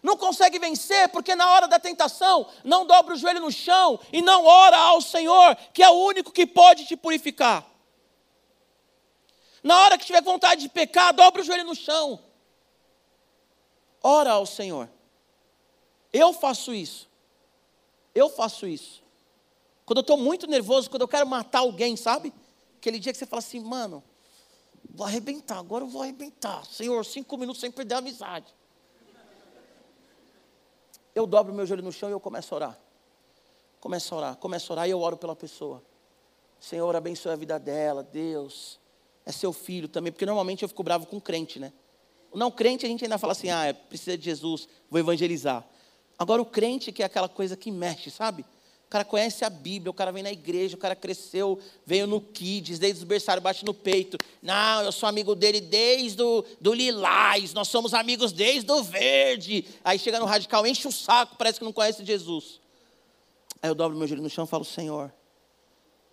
Não 0.03 0.17
consegue 0.17 0.59
vencer 0.59 1.07
porque 1.09 1.33
na 1.33 1.49
hora 1.49 1.65
da 1.65 1.79
tentação 1.79 2.45
não 2.61 2.85
dobra 2.85 3.13
o 3.13 3.17
joelho 3.17 3.39
no 3.39 3.51
chão 3.51 3.97
e 4.11 4.21
não 4.21 4.45
ora 4.45 4.77
ao 4.77 5.01
Senhor, 5.01 5.55
que 5.73 5.81
é 5.81 5.89
o 5.89 5.93
único 5.93 6.29
que 6.29 6.45
pode 6.45 6.85
te 6.85 6.97
purificar. 6.97 7.65
Na 9.63 9.79
hora 9.79 9.97
que 9.97 10.05
tiver 10.05 10.21
vontade 10.21 10.61
de 10.61 10.67
pecar, 10.67 11.13
dobra 11.13 11.41
o 11.41 11.45
joelho 11.45 11.63
no 11.63 11.73
chão. 11.73 12.19
Ora 14.03 14.31
ao 14.31 14.45
Senhor. 14.45 14.89
Eu 16.11 16.33
faço 16.33 16.73
isso. 16.73 17.07
Eu 18.13 18.29
faço 18.29 18.67
isso. 18.67 19.01
Quando 19.85 19.99
eu 19.99 20.01
estou 20.01 20.17
muito 20.17 20.47
nervoso, 20.47 20.89
quando 20.89 21.03
eu 21.03 21.07
quero 21.07 21.25
matar 21.25 21.59
alguém, 21.59 21.95
sabe? 21.95 22.33
Aquele 22.77 22.99
dia 22.99 23.13
que 23.13 23.17
você 23.17 23.25
fala 23.25 23.39
assim, 23.39 23.61
mano, 23.61 24.03
vou 24.93 25.07
arrebentar, 25.07 25.59
agora 25.59 25.85
eu 25.85 25.87
vou 25.87 26.01
arrebentar. 26.01 26.65
Senhor, 26.65 27.05
cinco 27.05 27.37
minutos 27.37 27.61
sem 27.61 27.71
perder 27.71 27.95
a 27.95 27.97
amizade. 27.99 28.53
Eu 31.15 31.27
dobro 31.27 31.53
meu 31.53 31.65
joelho 31.65 31.83
no 31.83 31.91
chão 31.91 32.09
e 32.09 32.11
eu 32.11 32.19
começo 32.19 32.53
a 32.53 32.57
orar. 32.57 32.79
Começo 33.79 34.13
a 34.13 34.17
orar, 34.17 34.35
começo 34.37 34.71
a 34.71 34.73
orar 34.73 34.87
e 34.87 34.91
eu 34.91 34.99
oro 34.99 35.17
pela 35.17 35.35
pessoa. 35.35 35.83
Senhor, 36.59 36.95
abençoe 36.95 37.33
a 37.33 37.35
vida 37.35 37.59
dela, 37.59 38.01
Deus 38.01 38.79
é 39.25 39.31
seu 39.31 39.53
filho 39.53 39.87
também, 39.87 40.11
porque 40.11 40.25
normalmente 40.25 40.63
eu 40.63 40.69
fico 40.69 40.83
bravo 40.83 41.05
com 41.05 41.19
crente, 41.19 41.59
né? 41.59 41.71
O 42.31 42.37
não 42.37 42.51
crente 42.51 42.85
a 42.85 42.89
gente 42.89 43.03
ainda 43.03 43.17
fala 43.17 43.31
assim, 43.33 43.49
ah, 43.49 43.65
é, 43.65 43.73
precisa 43.73 44.17
de 44.17 44.25
Jesus, 44.25 44.67
vou 44.89 44.99
evangelizar. 44.99 45.65
Agora 46.17 46.41
o 46.41 46.45
crente 46.45 46.91
que 46.91 47.03
é 47.03 47.05
aquela 47.05 47.29
coisa 47.29 47.55
que 47.55 47.71
mexe, 47.71 48.09
sabe? 48.09 48.45
O 48.93 49.01
cara 49.01 49.05
conhece 49.05 49.43
a 49.43 49.49
Bíblia, 49.49 49.89
o 49.89 49.93
cara 49.93 50.11
vem 50.11 50.21
na 50.21 50.31
igreja, 50.31 50.75
o 50.75 50.79
cara 50.79 50.95
cresceu, 50.95 51.57
veio 51.83 52.05
no 52.05 52.21
Kids, 52.21 52.77
desde 52.77 52.99
os 52.99 53.03
berçários 53.03 53.41
bate 53.41 53.65
no 53.65 53.73
peito. 53.73 54.19
Não, 54.39 54.83
eu 54.83 54.91
sou 54.91 55.09
amigo 55.09 55.33
dele 55.33 55.59
desde 55.59 56.21
o 56.21 56.45
do 56.61 56.75
Lilás, 56.75 57.55
nós 57.55 57.69
somos 57.69 57.95
amigos 57.95 58.31
desde 58.31 58.71
o 58.71 58.83
Verde. 58.83 59.65
Aí 59.83 59.97
chega 59.97 60.19
no 60.19 60.25
radical, 60.25 60.67
enche 60.67 60.87
o 60.87 60.91
saco, 60.91 61.35
parece 61.39 61.57
que 61.57 61.65
não 61.65 61.73
conhece 61.73 62.05
Jesus. 62.05 62.61
Aí 63.63 63.71
eu 63.71 63.73
dobro 63.73 63.97
meu 63.97 64.07
joelho 64.07 64.21
no 64.21 64.29
chão 64.29 64.45
e 64.45 64.47
falo, 64.47 64.63
Senhor, 64.63 65.11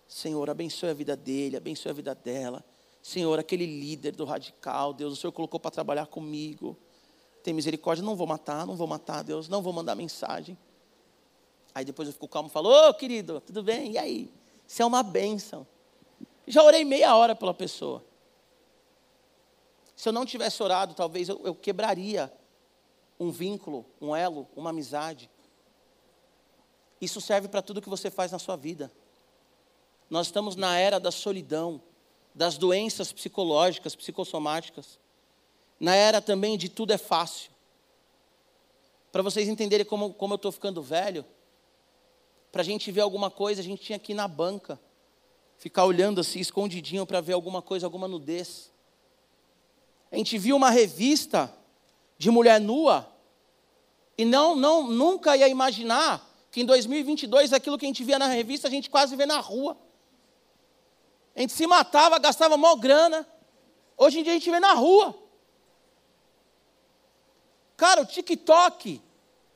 Senhor, 0.07 0.49
abençoe 0.49 0.89
a 0.89 0.93
vida 0.95 1.15
dele, 1.15 1.57
abençoe 1.57 1.91
a 1.91 1.93
vida 1.93 2.15
dela. 2.15 2.65
Senhor, 2.99 3.37
aquele 3.37 3.67
líder 3.67 4.15
do 4.15 4.25
radical, 4.25 4.91
Deus, 4.91 5.13
o 5.13 5.15
Senhor 5.15 5.31
colocou 5.31 5.59
para 5.59 5.69
trabalhar 5.69 6.07
comigo. 6.07 6.75
Tem 7.43 7.53
misericórdia, 7.53 8.03
não 8.03 8.15
vou 8.15 8.25
matar, 8.25 8.65
não 8.65 8.75
vou 8.75 8.87
matar, 8.87 9.23
Deus, 9.23 9.47
não 9.47 9.61
vou 9.61 9.71
mandar 9.71 9.93
mensagem. 9.93 10.57
Aí 11.73 11.85
depois 11.85 12.07
eu 12.07 12.13
fico 12.13 12.27
calmo 12.27 12.49
e 12.49 12.51
falo, 12.51 12.69
ô 12.69 12.89
oh, 12.89 12.93
querido, 12.93 13.41
tudo 13.41 13.63
bem? 13.63 13.93
E 13.93 13.97
aí? 13.97 14.31
Isso 14.67 14.81
é 14.81 14.85
uma 14.85 15.03
bênção. 15.03 15.65
Já 16.47 16.63
orei 16.63 16.83
meia 16.83 17.15
hora 17.15 17.35
pela 17.35 17.53
pessoa. 17.53 18.03
Se 19.95 20.09
eu 20.09 20.13
não 20.13 20.25
tivesse 20.25 20.61
orado, 20.61 20.93
talvez 20.93 21.29
eu, 21.29 21.39
eu 21.43 21.55
quebraria 21.55 22.31
um 23.19 23.31
vínculo, 23.31 23.85
um 24.01 24.15
elo, 24.15 24.47
uma 24.55 24.71
amizade. 24.71 25.29
Isso 26.99 27.21
serve 27.21 27.47
para 27.47 27.61
tudo 27.61 27.81
que 27.81 27.89
você 27.89 28.09
faz 28.09 28.31
na 28.31 28.39
sua 28.39 28.55
vida. 28.55 28.91
Nós 30.09 30.27
estamos 30.27 30.55
na 30.55 30.77
era 30.77 30.99
da 30.99 31.11
solidão, 31.11 31.81
das 32.33 32.57
doenças 32.57 33.13
psicológicas, 33.13 33.95
psicossomáticas. 33.95 34.99
Na 35.79 35.95
era 35.95 36.21
também 36.21 36.57
de 36.57 36.67
tudo 36.67 36.93
é 36.93 36.97
fácil. 36.97 37.51
Para 39.11 39.21
vocês 39.21 39.47
entenderem 39.47 39.85
como, 39.85 40.13
como 40.13 40.33
eu 40.33 40.37
estou 40.37 40.51
ficando 40.51 40.81
velho, 40.81 41.25
para 42.51 42.61
a 42.61 42.65
gente 42.65 42.91
ver 42.91 43.01
alguma 43.01 43.31
coisa, 43.31 43.61
a 43.61 43.63
gente 43.63 43.81
tinha 43.81 43.97
que 43.97 44.11
ir 44.11 44.15
na 44.15 44.27
banca, 44.27 44.79
ficar 45.57 45.85
olhando 45.85 46.19
assim, 46.19 46.39
escondidinho, 46.39 47.05
para 47.05 47.21
ver 47.21 47.33
alguma 47.33 47.61
coisa, 47.61 47.85
alguma 47.85 48.07
nudez. 48.07 48.71
A 50.11 50.17
gente 50.17 50.37
viu 50.37 50.55
uma 50.55 50.69
revista 50.69 51.53
de 52.17 52.29
mulher 52.29 52.59
nua, 52.59 53.07
e 54.17 54.25
não, 54.25 54.55
não, 54.55 54.83
nunca 54.87 55.35
ia 55.35 55.47
imaginar 55.47 56.27
que 56.51 56.61
em 56.61 56.65
2022 56.65 57.53
aquilo 57.53 57.77
que 57.77 57.85
a 57.85 57.87
gente 57.87 58.03
via 58.03 58.19
na 58.19 58.27
revista, 58.27 58.67
a 58.67 58.71
gente 58.71 58.89
quase 58.89 59.15
vê 59.15 59.25
na 59.25 59.39
rua. 59.39 59.77
A 61.35 61.39
gente 61.39 61.53
se 61.53 61.65
matava, 61.65 62.19
gastava 62.19 62.57
mó 62.57 62.75
grana. 62.75 63.27
Hoje 63.97 64.19
em 64.19 64.23
dia 64.23 64.33
a 64.33 64.35
gente 64.35 64.51
vê 64.51 64.59
na 64.59 64.73
rua. 64.73 65.17
Cara, 67.77 68.01
o 68.01 68.05
TikTok, 68.05 69.01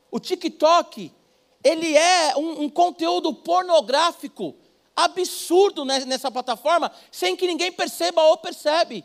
o 0.10 0.20
TikTok, 0.20 1.12
ele 1.66 1.98
é 1.98 2.38
um, 2.38 2.62
um 2.62 2.70
conteúdo 2.70 3.34
pornográfico 3.34 4.56
absurdo 4.96 5.84
nessa 5.84 6.30
plataforma, 6.30 6.92
sem 7.12 7.36
que 7.36 7.48
ninguém 7.48 7.72
perceba 7.72 8.22
ou 8.22 8.38
percebe. 8.38 9.04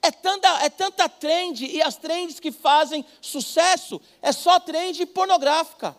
É 0.00 0.10
tanta, 0.10 0.48
é 0.64 0.70
tanta 0.70 1.06
trend, 1.06 1.66
e 1.66 1.82
as 1.82 1.96
trends 1.96 2.40
que 2.40 2.50
fazem 2.50 3.04
sucesso 3.20 4.00
é 4.22 4.32
só 4.32 4.58
trend 4.58 5.04
pornográfica. 5.06 5.94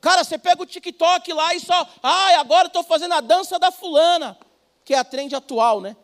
Cara, 0.00 0.22
você 0.22 0.38
pega 0.38 0.62
o 0.62 0.66
TikTok 0.66 1.32
lá 1.32 1.52
e 1.54 1.60
só, 1.60 1.86
ai, 2.00 2.34
ah, 2.34 2.40
agora 2.40 2.68
estou 2.68 2.84
fazendo 2.84 3.14
a 3.14 3.20
dança 3.20 3.58
da 3.58 3.72
fulana, 3.72 4.38
que 4.84 4.94
é 4.94 4.98
a 4.98 5.04
trend 5.04 5.34
atual, 5.34 5.80
né? 5.80 5.96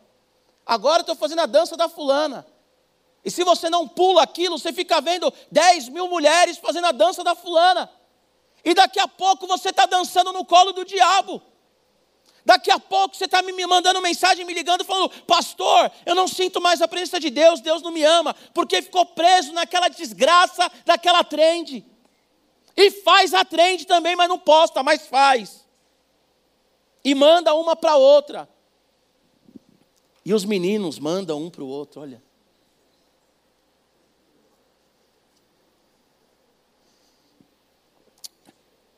Agora 0.65 0.99
estou 0.99 1.15
fazendo 1.15 1.39
a 1.39 1.45
dança 1.45 1.77
da 1.77 1.87
fulana. 1.87 2.45
E 3.23 3.31
se 3.31 3.43
você 3.45 3.69
não 3.69 3.87
pula 3.87 4.21
aquilo, 4.21 4.59
você 4.59 4.73
fica 4.73 4.99
vendo 4.99 5.33
10 5.49 5.89
mil 5.89 6.09
mulheres 6.09 6.57
fazendo 6.57 6.87
a 6.87 6.91
dança 6.91 7.23
da 7.23 7.33
fulana. 7.33 7.89
E 8.63 8.73
daqui 8.73 8.99
a 8.99 9.07
pouco 9.07 9.47
você 9.47 9.69
está 9.69 9.85
dançando 9.85 10.33
no 10.33 10.43
colo 10.45 10.71
do 10.71 10.83
diabo. 10.83 11.41
Daqui 12.45 12.71
a 12.71 12.79
pouco 12.79 13.15
você 13.15 13.25
está 13.25 13.41
me 13.41 13.65
mandando 13.65 14.01
mensagem, 14.01 14.45
me 14.45 14.53
ligando, 14.53 14.85
falando: 14.85 15.09
Pastor, 15.25 15.91
eu 16.05 16.15
não 16.15 16.27
sinto 16.27 16.61
mais 16.61 16.81
a 16.81 16.87
presença 16.87 17.19
de 17.19 17.29
Deus, 17.29 17.59
Deus 17.59 17.81
não 17.81 17.91
me 17.91 18.03
ama, 18.03 18.33
porque 18.53 18.81
ficou 18.81 19.05
preso 19.05 19.51
naquela 19.51 19.89
desgraça 19.89 20.71
daquela 20.85 21.23
trend. 21.23 21.85
E 22.75 22.91
faz 22.91 23.33
a 23.33 23.43
trend 23.43 23.85
também, 23.85 24.15
mas 24.15 24.29
não 24.29 24.39
posta, 24.39 24.81
mas 24.81 25.07
faz. 25.07 25.65
E 27.03 27.13
manda 27.13 27.53
uma 27.53 27.75
para 27.75 27.97
outra. 27.97 28.47
E 30.23 30.33
os 30.33 30.45
meninos 30.45 30.99
mandam 30.99 31.41
um 31.41 31.49
para 31.49 31.63
o 31.63 31.67
outro, 31.67 32.01
olha. 32.01 32.23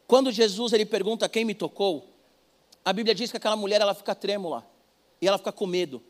Quando 0.10 0.32
Jesus 0.32 0.74
ele 0.74 0.88
pergunta 0.88 1.30
quem 1.30 1.46
me 1.46 1.54
tocou, 1.54 2.10
a 2.84 2.92
Bíblia 2.92 3.14
diz 3.14 3.30
que 3.30 3.38
aquela 3.38 3.56
mulher 3.56 3.80
ela 3.80 3.94
fica 3.94 4.16
trêmula 4.16 4.68
e 5.22 5.28
ela 5.28 5.38
fica 5.38 5.52
com 5.52 5.68
medo. 5.68 6.02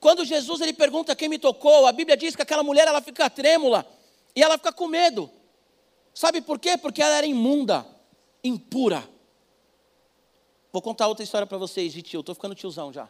Quando 0.00 0.24
Jesus 0.24 0.60
ele 0.60 0.72
pergunta 0.72 1.14
quem 1.14 1.28
me 1.28 1.38
tocou, 1.38 1.86
a 1.86 1.92
Bíblia 1.92 2.16
diz 2.16 2.34
que 2.34 2.42
aquela 2.42 2.64
mulher 2.64 2.88
ela 2.88 3.00
fica 3.00 3.30
trêmula 3.30 3.86
e 4.34 4.42
ela 4.42 4.58
fica 4.58 4.72
com 4.72 4.88
medo. 4.88 5.30
Sabe 6.12 6.40
por 6.40 6.58
quê? 6.58 6.76
Porque 6.76 7.00
ela 7.00 7.14
era 7.14 7.26
imunda, 7.28 7.86
impura. 8.42 9.08
Vou 10.72 10.82
contar 10.82 11.06
outra 11.06 11.22
história 11.22 11.46
para 11.46 11.58
vocês 11.58 11.92
de 11.92 12.02
tio, 12.02 12.18
estou 12.18 12.34
ficando 12.34 12.56
tiozão 12.56 12.92
já. 12.92 13.08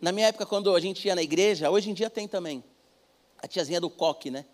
Na 0.00 0.12
minha 0.12 0.28
época, 0.28 0.46
quando 0.46 0.72
a 0.76 0.78
gente 0.78 1.04
ia 1.04 1.16
na 1.16 1.22
igreja, 1.24 1.68
hoje 1.72 1.90
em 1.90 1.94
dia 1.94 2.08
tem 2.08 2.28
também, 2.28 2.62
a 3.36 3.48
tiazinha 3.48 3.80
do 3.80 3.90
coque, 3.90 4.30
né? 4.30 4.44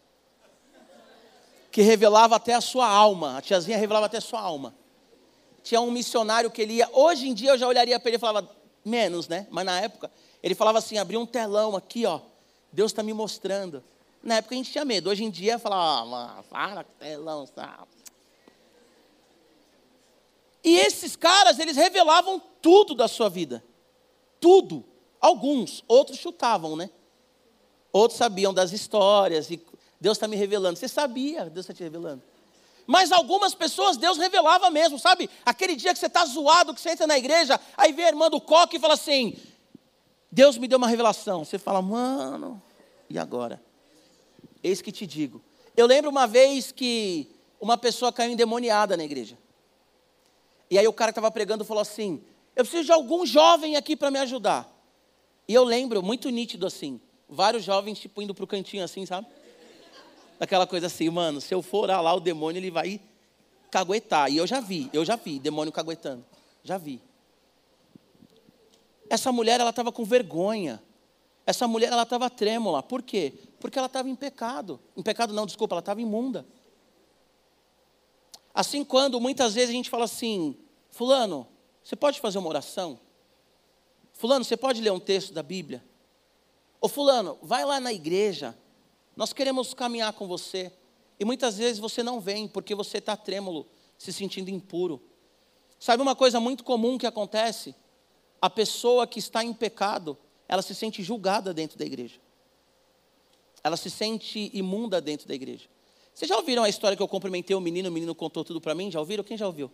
Que 1.71 1.83
revelava 1.83 2.37
até 2.37 2.55
a 2.55 2.61
sua 2.61 2.89
alma, 2.89 3.39
a 3.39 3.43
tiazinha 3.43 3.77
revelava 3.77 4.07
até 4.07 4.19
a 4.19 4.21
sua 4.21 4.41
alma. 4.41 4.75
Tinha 5.63 5.81
um 5.81 5.91
missionário 5.91 6.51
que 6.51 6.63
ele 6.63 6.75
ia, 6.75 6.89
hoje 6.93 7.29
em 7.29 7.35
dia 7.35 7.51
eu 7.51 7.59
já 7.59 7.69
olharia 7.69 7.99
para 8.01 8.09
ele 8.09 8.17
e 8.17 8.21
falava, 8.21 8.51
menos, 8.85 9.29
né? 9.29 9.47
Mas 9.51 9.65
na 9.65 9.81
época, 9.81 10.11
ele 10.43 10.55
falava 10.55 10.79
assim, 10.79 10.99
abria 10.99 11.21
um 11.21 11.27
telão 11.27 11.77
aqui, 11.77 12.07
ó, 12.07 12.21
Deus 12.73 12.91
está 12.91 13.03
me 13.03 13.13
mostrando. 13.13 13.85
Na 14.23 14.37
época 14.37 14.55
a 14.55 14.59
gente 14.59 14.71
tinha 14.71 14.85
medo. 14.85 15.09
Hoje 15.11 15.25
em 15.25 15.31
dia, 15.31 15.59
falava, 15.59 16.39
ah, 16.39 16.43
fala, 16.43 16.85
telão, 16.99 17.47
sabe? 17.47 17.89
E 20.63 20.79
esses 20.79 21.17
caras, 21.17 21.59
eles 21.59 21.77
revelavam 21.77 22.41
tudo 22.61 22.95
da 22.95 23.09
sua 23.09 23.29
vida. 23.31 23.65
Tudo. 24.39 24.85
Alguns. 25.21 25.83
Outros 25.89 26.19
chutavam, 26.19 26.77
né? 26.77 26.91
Outros 27.93 28.19
sabiam 28.19 28.53
das 28.53 28.73
histórias. 28.73 29.51
E 29.51 29.61
Deus 30.01 30.17
está 30.17 30.27
me 30.27 30.37
revelando. 30.37 30.79
Você 30.79 30.89
sabia, 30.89 31.45
Deus 31.45 31.65
está 31.67 31.75
te 31.75 31.83
revelando. 31.83 32.23
Mas 32.87 33.13
algumas 33.13 33.55
pessoas 33.55 33.97
Deus 33.97 34.17
revelava 34.17 34.71
mesmo, 34.71 34.99
sabe? 34.99 35.29
Aquele 35.45 35.77
dia 35.77 35.93
que 35.93 35.99
você 35.99 36.07
está 36.07 36.25
zoado, 36.25 36.75
que 36.75 36.81
você 36.81 36.91
entra 36.91 37.07
na 37.07 37.19
igreja, 37.19 37.61
aí 37.77 37.93
vem 37.93 38.05
a 38.05 38.09
irmã 38.09 38.31
do 38.31 38.41
coque 38.41 38.77
e 38.77 38.81
fala 38.81 38.95
assim: 38.95 39.37
Deus 40.33 40.57
me 40.57 40.67
deu 40.67 40.79
uma 40.79 40.89
revelação. 40.89 41.45
Você 41.45 41.59
fala, 41.59 41.83
mano, 41.83 42.61
e 43.09 43.19
agora? 43.19 43.63
Eis 44.63 44.81
que 44.81 44.91
te 44.91 45.07
digo. 45.07 45.43
Eu 45.77 45.87
lembro 45.87 46.11
uma 46.11 46.27
vez 46.27 46.73
que 46.73 47.29
uma 47.61 47.77
pessoa 47.77 48.13
caiu 48.13 48.33
endemoniada 48.33 48.97
na 48.97 49.05
igreja. 49.05 49.39
E 50.71 50.79
aí 50.79 50.87
o 50.89 50.93
cara 50.93 51.13
que 51.13 51.19
estava 51.19 51.31
pregando 51.31 51.65
falou 51.65 51.83
assim: 51.83 52.23
Eu 52.57 52.65
preciso 52.65 52.85
de 52.85 52.93
algum 52.93 53.27
jovem 53.27 53.77
aqui 53.77 53.95
para 53.95 54.11
me 54.11 54.19
ajudar. 54.19 54.69
E 55.47 55.55
eu 55.55 55.65
lembro, 55.65 56.03
muito 56.03 56.31
nítido 56.31 56.67
assim, 56.67 57.01
vários 57.29 57.65
jovens 57.65 57.99
tipo 57.99 58.23
indo 58.23 58.35
para 58.35 58.45
o 58.45 58.47
cantinho 58.47 58.85
assim, 58.85 59.05
sabe? 59.05 59.27
Daquela 60.41 60.67
coisa 60.67 60.87
assim, 60.87 61.11
mano, 61.11 61.39
se 61.39 61.53
eu 61.55 61.61
for 61.61 61.83
orar 61.83 62.03
lá, 62.03 62.15
o 62.15 62.19
demônio 62.19 62.59
ele 62.59 62.71
vai 62.71 62.99
caguetar. 63.71 64.33
E 64.33 64.39
eu 64.39 64.47
já 64.47 64.59
vi, 64.59 64.89
eu 64.91 65.05
já 65.05 65.15
vi 65.15 65.39
demônio 65.39 65.71
caguetando. 65.71 66.25
Já 66.65 66.79
vi. 66.79 67.03
Essa 69.11 69.31
mulher, 69.31 69.61
ela 69.61 69.69
estava 69.69 69.93
com 69.93 70.03
vergonha. 70.03 70.83
Essa 71.45 71.69
mulher, 71.69 71.93
ela 71.93 72.05
estava 72.05 72.31
trêmula. 72.31 72.83
Por 72.83 73.03
quê? 73.03 73.35
Porque 73.61 73.79
ela 73.79 73.85
estava 73.85 74.09
em 74.09 74.15
pecado. 74.15 74.81
Em 74.97 75.03
pecado 75.03 75.35
não, 75.35 75.45
desculpa, 75.45 75.75
ela 75.75 75.81
estava 75.81 76.01
imunda. 76.01 76.47
Assim 78.55 78.83
quando 78.83 79.21
muitas 79.21 79.53
vezes 79.53 79.69
a 79.69 79.75
gente 79.75 79.91
fala 79.91 80.05
assim, 80.05 80.57
fulano, 80.89 81.47
você 81.85 81.95
pode 81.95 82.19
fazer 82.19 82.39
uma 82.39 82.49
oração? 82.49 82.99
Fulano, 84.15 84.43
você 84.43 84.57
pode 84.57 84.81
ler 84.81 84.91
um 84.91 84.99
texto 84.99 85.35
da 85.35 85.43
Bíblia? 85.43 85.85
Ô 86.81 86.89
fulano, 86.89 87.37
vai 87.43 87.63
lá 87.63 87.79
na 87.79 87.93
igreja. 87.93 88.57
Nós 89.21 89.33
queremos 89.33 89.73
caminhar 89.73 90.13
com 90.15 90.27
você. 90.27 90.73
E 91.21 91.25
muitas 91.25 91.59
vezes 91.59 91.79
você 91.79 92.03
não 92.03 92.19
vem 92.19 92.49
porque 92.49 92.75
você 92.75 92.99
está 92.99 93.17
trêmulo, 93.17 93.69
se 93.97 94.13
sentindo 94.13 94.51
impuro. 94.51 95.01
Sabe 95.79 96.03
uma 96.03 96.17
coisa 96.17 96.41
muito 96.41 96.65
comum 96.65 96.99
que 96.99 97.07
acontece? 97.07 97.73
A 98.43 98.51
pessoa 98.51 99.07
que 99.07 99.21
está 99.21 99.45
em 99.45 99.55
pecado, 99.55 100.19
ela 100.49 100.63
se 100.63 100.75
sente 100.75 101.05
julgada 101.05 101.55
dentro 101.55 101.79
da 101.79 101.85
igreja 101.85 102.19
ela 103.63 103.77
se 103.77 103.91
sente 103.91 104.51
imunda 104.53 105.01
dentro 105.01 105.29
da 105.29 105.35
igreja. 105.35 105.69
Vocês 106.15 106.29
já 106.29 106.37
ouviram 106.37 106.65
a 106.65 106.69
história 106.69 106.97
que 106.97 107.03
eu 107.03 107.09
cumprimentei 107.09 107.55
o 107.55 107.61
menino, 107.61 107.89
o 107.89 107.93
menino 107.93 108.15
contou 108.15 108.45
tudo 108.45 108.61
para 108.61 108.75
mim? 108.75 108.91
Já 108.91 109.01
ouviram? 109.01 109.23
Quem 109.23 109.37
já 109.37 109.47
ouviu? 109.47 109.71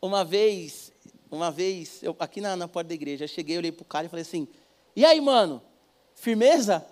Uma 0.00 0.24
vez, 0.24 0.92
uma 1.30 1.50
vez, 1.50 2.02
eu, 2.02 2.14
aqui 2.18 2.40
na, 2.40 2.54
na 2.54 2.68
porta 2.68 2.88
da 2.88 2.94
igreja, 2.94 3.24
eu 3.24 3.28
cheguei, 3.28 3.58
olhei 3.58 3.72
para 3.72 3.82
o 3.82 3.86
cara 3.86 4.06
e 4.06 4.08
falei 4.08 4.22
assim, 4.22 4.46
e 4.94 5.04
aí, 5.04 5.20
mano, 5.20 5.60
firmeza? 6.14 6.86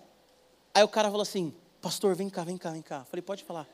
Aí 0.77 0.83
o 0.83 0.89
cara 0.89 1.09
falou 1.09 1.23
assim, 1.23 1.55
pastor, 1.81 2.15
vem 2.15 2.29
cá, 2.29 2.45
vem 2.45 2.59
cá, 2.59 2.71
vem 2.71 2.83
cá. 2.83 3.03
Falei, 3.05 3.23
pode 3.23 3.43
falar. 3.45 3.67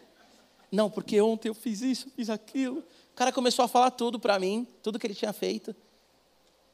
Não, 0.70 0.88
porque 0.88 1.20
ontem 1.20 1.48
eu 1.48 1.54
fiz 1.54 1.80
isso, 1.80 2.08
fiz 2.14 2.30
aquilo. 2.30 2.78
O 2.78 3.16
cara 3.16 3.32
começou 3.32 3.64
a 3.64 3.66
falar 3.66 3.90
tudo 3.90 4.20
para 4.20 4.38
mim, 4.38 4.64
tudo 4.84 5.00
que 5.00 5.08
ele 5.08 5.14
tinha 5.14 5.32
feito. 5.32 5.74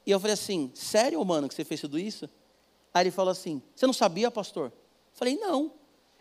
E 0.04 0.10
eu 0.10 0.20
falei 0.20 0.34
assim, 0.34 0.70
sério, 0.74 1.24
mano, 1.24 1.48
que 1.48 1.54
você 1.54 1.64
fez 1.64 1.80
tudo 1.80 1.98
isso? 1.98 2.28
Aí 2.92 3.04
ele 3.04 3.10
falou 3.10 3.32
assim: 3.32 3.62
Você 3.74 3.86
não 3.86 3.94
sabia, 3.94 4.30
pastor? 4.30 4.70
Falei: 5.14 5.38
Não. 5.38 5.72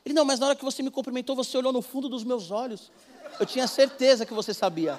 Ele, 0.05 0.13
não, 0.13 0.23
mas 0.23 0.39
na 0.39 0.45
hora 0.45 0.55
que 0.55 0.63
você 0.63 0.81
me 0.81 0.89
cumprimentou, 0.89 1.35
você 1.35 1.57
olhou 1.57 1.73
no 1.73 1.81
fundo 1.81 2.07
dos 2.07 2.23
meus 2.23 2.49
olhos. 2.49 2.89
Eu 3.37 3.45
tinha 3.45 3.67
certeza 3.67 4.25
que 4.25 4.33
você 4.33 4.53
sabia. 4.53 4.97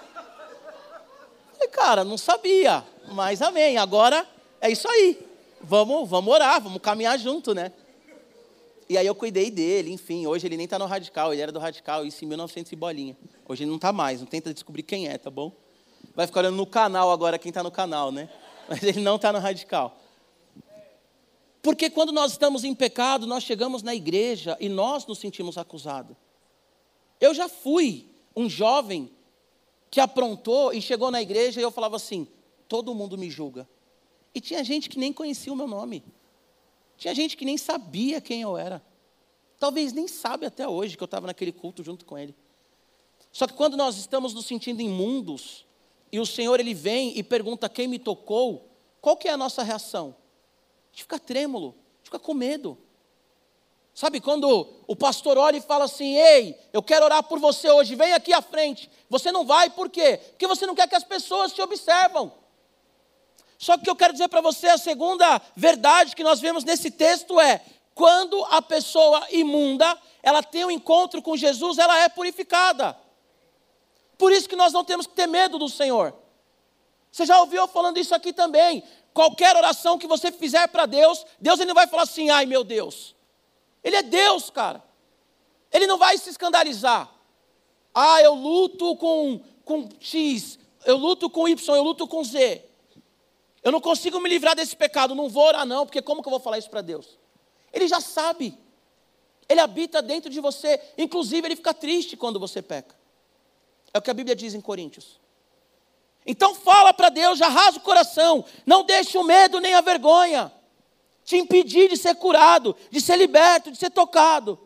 Falei, 1.54 1.68
cara, 1.68 2.04
não 2.04 2.18
sabia, 2.18 2.84
mas 3.12 3.40
amém. 3.40 3.78
Agora 3.78 4.28
é 4.60 4.70
isso 4.70 4.86
aí. 4.86 5.26
Vamos, 5.62 6.06
vamos 6.06 6.30
orar, 6.30 6.60
vamos 6.60 6.82
caminhar 6.82 7.18
junto, 7.18 7.54
né? 7.54 7.72
E 8.88 8.96
aí 8.96 9.06
eu 9.06 9.14
cuidei 9.14 9.50
dele, 9.50 9.92
enfim. 9.92 10.26
Hoje 10.26 10.46
ele 10.46 10.56
nem 10.56 10.64
está 10.64 10.78
no 10.78 10.86
Radical, 10.86 11.32
ele 11.32 11.42
era 11.42 11.52
do 11.52 11.58
Radical, 11.58 12.06
isso 12.06 12.24
em 12.24 12.28
1900 12.28 12.72
e 12.72 12.76
bolinha. 12.76 13.16
Hoje 13.46 13.64
ele 13.64 13.68
não 13.70 13.76
está 13.76 13.92
mais, 13.92 14.20
não 14.20 14.26
tenta 14.26 14.52
descobrir 14.54 14.82
quem 14.82 15.08
é, 15.08 15.18
tá 15.18 15.30
bom? 15.30 15.52
Vai 16.14 16.26
ficar 16.26 16.40
olhando 16.40 16.56
no 16.56 16.66
canal 16.66 17.10
agora, 17.10 17.38
quem 17.38 17.50
está 17.50 17.62
no 17.62 17.70
canal, 17.70 18.10
né? 18.10 18.30
Mas 18.68 18.82
ele 18.82 19.00
não 19.00 19.16
está 19.16 19.32
no 19.32 19.38
Radical. 19.38 19.98
Porque 21.60 21.90
quando 21.90 22.12
nós 22.12 22.32
estamos 22.32 22.64
em 22.64 22.74
pecado, 22.74 23.26
nós 23.26 23.42
chegamos 23.42 23.82
na 23.82 23.94
igreja 23.94 24.56
e 24.58 24.68
nós 24.68 25.06
nos 25.06 25.18
sentimos 25.18 25.58
acusados. 25.58 26.16
Eu 27.20 27.34
já 27.34 27.48
fui 27.48 28.08
um 28.34 28.48
jovem 28.48 29.10
que 29.90 30.00
aprontou 30.00 30.72
e 30.72 30.80
chegou 30.80 31.10
na 31.10 31.20
igreja 31.20 31.60
e 31.60 31.62
eu 31.62 31.70
falava 31.70 31.96
assim: 31.96 32.26
todo 32.68 32.94
mundo 32.94 33.18
me 33.18 33.30
julga. 33.30 33.68
E 34.34 34.40
tinha 34.40 34.62
gente 34.62 34.88
que 34.88 34.98
nem 34.98 35.12
conhecia 35.12 35.52
o 35.52 35.56
meu 35.56 35.66
nome. 35.66 36.04
Tinha 36.98 37.14
gente 37.14 37.36
que 37.36 37.44
nem 37.44 37.56
sabia 37.56 38.20
quem 38.20 38.42
eu 38.42 38.58
era. 38.58 38.84
Talvez 39.58 39.92
nem 39.92 40.08
sabe 40.08 40.44
até 40.44 40.68
hoje 40.68 40.96
que 40.96 41.02
eu 41.02 41.06
estava 41.06 41.28
naquele 41.28 41.52
culto 41.52 41.82
junto 41.82 42.04
com 42.04 42.18
ele. 42.18 42.34
Só 43.32 43.46
que 43.46 43.54
quando 43.54 43.76
nós 43.76 43.96
estamos 43.96 44.34
nos 44.34 44.46
sentindo 44.46 44.82
imundos, 44.82 45.64
e 46.10 46.18
o 46.18 46.26
Senhor 46.26 46.58
ele 46.58 46.74
vem 46.74 47.16
e 47.16 47.22
pergunta 47.22 47.68
quem 47.68 47.86
me 47.86 47.98
tocou, 47.98 48.68
qual 49.00 49.16
que 49.16 49.28
é 49.28 49.32
a 49.32 49.36
nossa 49.36 49.62
reação? 49.62 50.14
A 50.88 50.90
gente 50.92 51.02
fica 51.02 51.20
trêmulo, 51.20 51.68
a 51.68 51.96
gente 51.98 52.04
fica 52.04 52.18
com 52.18 52.34
medo. 52.34 52.76
Sabe 53.94 54.20
quando 54.20 54.68
o 54.86 54.96
pastor 54.96 55.38
olha 55.38 55.56
e 55.56 55.60
fala 55.60 55.84
assim: 55.84 56.16
Ei, 56.16 56.58
eu 56.72 56.82
quero 56.82 57.04
orar 57.04 57.22
por 57.22 57.38
você 57.38 57.70
hoje, 57.70 57.94
vem 57.94 58.12
aqui 58.12 58.32
à 58.32 58.42
frente. 58.42 58.90
Você 59.08 59.30
não 59.30 59.44
vai, 59.44 59.70
por 59.70 59.88
quê? 59.88 60.20
Porque 60.30 60.46
você 60.46 60.66
não 60.66 60.74
quer 60.74 60.88
que 60.88 60.96
as 60.96 61.04
pessoas 61.04 61.52
te 61.52 61.62
observam. 61.62 62.32
Só 63.58 63.76
que 63.76 63.90
eu 63.90 63.96
quero 63.96 64.12
dizer 64.12 64.28
para 64.28 64.40
você, 64.40 64.68
a 64.68 64.78
segunda 64.78 65.42
verdade 65.56 66.14
que 66.14 66.22
nós 66.22 66.38
vemos 66.38 66.62
nesse 66.62 66.92
texto 66.92 67.40
é: 67.40 67.60
quando 67.92 68.42
a 68.44 68.62
pessoa 68.62 69.26
imunda, 69.32 69.98
ela 70.22 70.42
tem 70.42 70.64
um 70.64 70.70
encontro 70.70 71.20
com 71.20 71.36
Jesus, 71.36 71.76
ela 71.76 71.98
é 71.98 72.08
purificada. 72.08 72.96
Por 74.16 74.30
isso 74.30 74.48
que 74.48 74.56
nós 74.56 74.72
não 74.72 74.84
temos 74.84 75.06
que 75.06 75.14
ter 75.14 75.26
medo 75.26 75.58
do 75.58 75.68
Senhor. 75.68 76.14
Você 77.10 77.26
já 77.26 77.40
ouviu 77.40 77.62
eu 77.62 77.68
falando 77.68 77.98
isso 77.98 78.14
aqui 78.14 78.32
também? 78.32 78.84
Qualquer 79.12 79.56
oração 79.56 79.98
que 79.98 80.06
você 80.06 80.30
fizer 80.30 80.68
para 80.68 80.86
Deus, 80.86 81.26
Deus 81.40 81.58
ele 81.58 81.68
não 81.68 81.74
vai 81.74 81.88
falar 81.88 82.04
assim, 82.04 82.30
ai 82.30 82.46
meu 82.46 82.62
Deus. 82.62 83.16
Ele 83.82 83.96
é 83.96 84.02
Deus, 84.02 84.50
cara. 84.50 84.82
Ele 85.72 85.86
não 85.86 85.98
vai 85.98 86.16
se 86.16 86.30
escandalizar. 86.30 87.10
Ah, 87.92 88.22
eu 88.22 88.34
luto 88.34 88.94
com, 88.96 89.40
com 89.64 89.88
X, 89.98 90.58
eu 90.84 90.96
luto 90.96 91.28
com 91.28 91.48
Y, 91.48 91.76
eu 91.76 91.82
luto 91.82 92.06
com 92.06 92.22
Z. 92.22 92.67
Eu 93.68 93.72
não 93.72 93.82
consigo 93.82 94.18
me 94.18 94.30
livrar 94.30 94.56
desse 94.56 94.74
pecado, 94.74 95.14
não 95.14 95.28
vou 95.28 95.44
orar 95.44 95.66
não, 95.66 95.84
porque 95.84 96.00
como 96.00 96.22
que 96.22 96.28
eu 96.28 96.30
vou 96.30 96.40
falar 96.40 96.56
isso 96.56 96.70
para 96.70 96.80
Deus? 96.80 97.18
Ele 97.70 97.86
já 97.86 98.00
sabe. 98.00 98.58
Ele 99.46 99.60
habita 99.60 100.00
dentro 100.00 100.30
de 100.30 100.40
você. 100.40 100.80
Inclusive, 100.96 101.46
ele 101.46 101.54
fica 101.54 101.74
triste 101.74 102.16
quando 102.16 102.40
você 102.40 102.62
peca. 102.62 102.96
É 103.92 103.98
o 103.98 104.00
que 104.00 104.10
a 104.10 104.14
Bíblia 104.14 104.34
diz 104.34 104.54
em 104.54 104.60
Coríntios. 104.62 105.20
Então 106.24 106.54
fala 106.54 106.94
para 106.94 107.10
Deus, 107.10 107.38
já 107.38 107.46
rasga 107.48 107.78
o 107.78 107.82
coração. 107.82 108.42
Não 108.64 108.84
deixe 108.84 109.18
o 109.18 109.22
medo 109.22 109.60
nem 109.60 109.74
a 109.74 109.82
vergonha 109.82 110.50
te 111.22 111.36
impedir 111.36 111.90
de 111.90 111.96
ser 111.98 112.14
curado, 112.14 112.74
de 112.90 113.02
ser 113.02 113.18
liberto, 113.18 113.70
de 113.70 113.76
ser 113.76 113.90
tocado. 113.90 114.58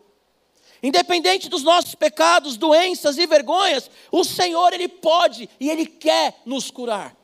Independente 0.81 1.49
dos 1.49 1.65
nossos 1.65 1.97
pecados, 1.97 2.57
doenças 2.57 3.19
e 3.19 3.27
vergonhas, 3.27 3.91
o 4.13 4.23
Senhor, 4.23 4.73
Ele 4.73 4.87
pode 4.87 5.51
e 5.59 5.69
Ele 5.69 5.87
quer 5.87 6.41
nos 6.47 6.71
curar. 6.71 7.21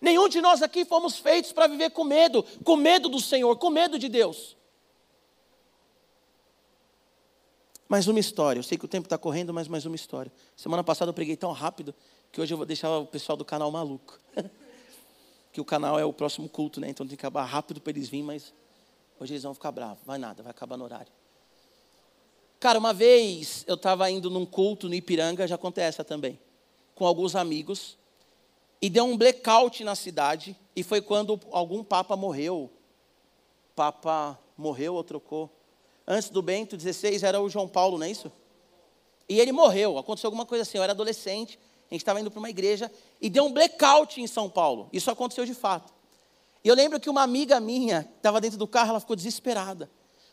Nenhum 0.00 0.28
de 0.28 0.40
nós 0.40 0.62
aqui 0.62 0.84
fomos 0.84 1.18
feitos 1.18 1.52
para 1.52 1.66
viver 1.66 1.90
com 1.90 2.04
medo, 2.04 2.44
com 2.64 2.76
medo 2.76 3.08
do 3.08 3.20
Senhor, 3.20 3.56
com 3.56 3.70
medo 3.70 3.98
de 3.98 4.08
Deus. 4.08 4.56
Mais 7.88 8.06
uma 8.06 8.20
história. 8.20 8.58
Eu 8.58 8.62
sei 8.62 8.76
que 8.76 8.84
o 8.84 8.88
tempo 8.88 9.06
está 9.06 9.16
correndo, 9.16 9.52
mas 9.52 9.66
mais 9.66 9.86
uma 9.86 9.96
história. 9.96 10.30
Semana 10.54 10.84
passada 10.84 11.08
eu 11.08 11.14
preguei 11.14 11.36
tão 11.36 11.52
rápido 11.52 11.94
que 12.30 12.40
hoje 12.40 12.52
eu 12.52 12.58
vou 12.58 12.66
deixar 12.66 12.96
o 12.98 13.06
pessoal 13.06 13.36
do 13.36 13.44
canal 13.44 13.70
maluco. 13.70 14.20
que 15.52 15.60
o 15.60 15.64
canal 15.64 15.98
é 15.98 16.04
o 16.04 16.12
próximo 16.12 16.48
culto, 16.48 16.80
né? 16.80 16.90
Então 16.90 17.06
tem 17.06 17.16
que 17.16 17.20
acabar 17.20 17.44
rápido 17.44 17.80
para 17.80 17.90
eles 17.90 18.08
virem, 18.08 18.24
mas 18.24 18.52
hoje 19.18 19.32
eles 19.32 19.42
vão 19.42 19.54
ficar 19.54 19.72
bravos. 19.72 19.98
Vai 20.04 20.18
nada, 20.18 20.42
vai 20.42 20.50
acabar 20.50 20.76
no 20.76 20.84
horário. 20.84 21.10
Cara, 22.60 22.78
uma 22.78 22.92
vez 22.92 23.64
eu 23.66 23.74
estava 23.74 24.10
indo 24.10 24.28
num 24.28 24.44
culto 24.44 24.88
no 24.88 24.94
Ipiranga, 24.94 25.46
já 25.46 25.54
acontece 25.54 26.02
também, 26.04 26.38
com 26.94 27.06
alguns 27.06 27.34
amigos, 27.34 27.96
e 28.80 28.88
deu 28.88 29.04
um 29.04 29.16
blackout 29.16 29.82
na 29.82 29.94
cidade, 29.94 30.56
e 30.74 30.82
foi 30.82 31.00
quando 31.00 31.38
algum 31.50 31.82
papa 31.82 32.16
morreu. 32.16 32.70
Papa 33.74 34.38
morreu 34.56 34.94
ou 34.94 35.04
trocou. 35.04 35.50
Antes 36.06 36.30
do 36.30 36.40
Bento 36.40 36.78
XVI 36.78 37.24
era 37.24 37.40
o 37.40 37.48
João 37.48 37.68
Paulo, 37.68 37.98
não 37.98 38.06
é 38.06 38.10
isso? 38.10 38.30
E 39.28 39.38
ele 39.38 39.52
morreu, 39.52 39.98
aconteceu 39.98 40.28
alguma 40.28 40.46
coisa 40.46 40.62
assim, 40.62 40.78
eu 40.78 40.82
era 40.82 40.92
adolescente, 40.92 41.58
a 41.90 41.94
gente 41.94 42.02
estava 42.02 42.20
indo 42.20 42.30
para 42.30 42.38
uma 42.38 42.48
igreja 42.48 42.90
e 43.20 43.28
deu 43.28 43.44
um 43.44 43.52
blackout 43.52 44.20
em 44.20 44.26
São 44.26 44.48
Paulo. 44.48 44.88
Isso 44.92 45.10
aconteceu 45.10 45.44
de 45.44 45.54
fato. 45.54 45.92
E 46.64 46.68
eu 46.68 46.74
lembro 46.74 46.98
que 46.98 47.10
uma 47.10 47.22
amiga 47.22 47.60
minha 47.60 48.08
estava 48.16 48.40
dentro 48.40 48.58
do 48.58 48.66
carro, 48.66 48.90
ela 48.90 49.00
ficou 49.00 49.16
desesperada, 49.16 49.90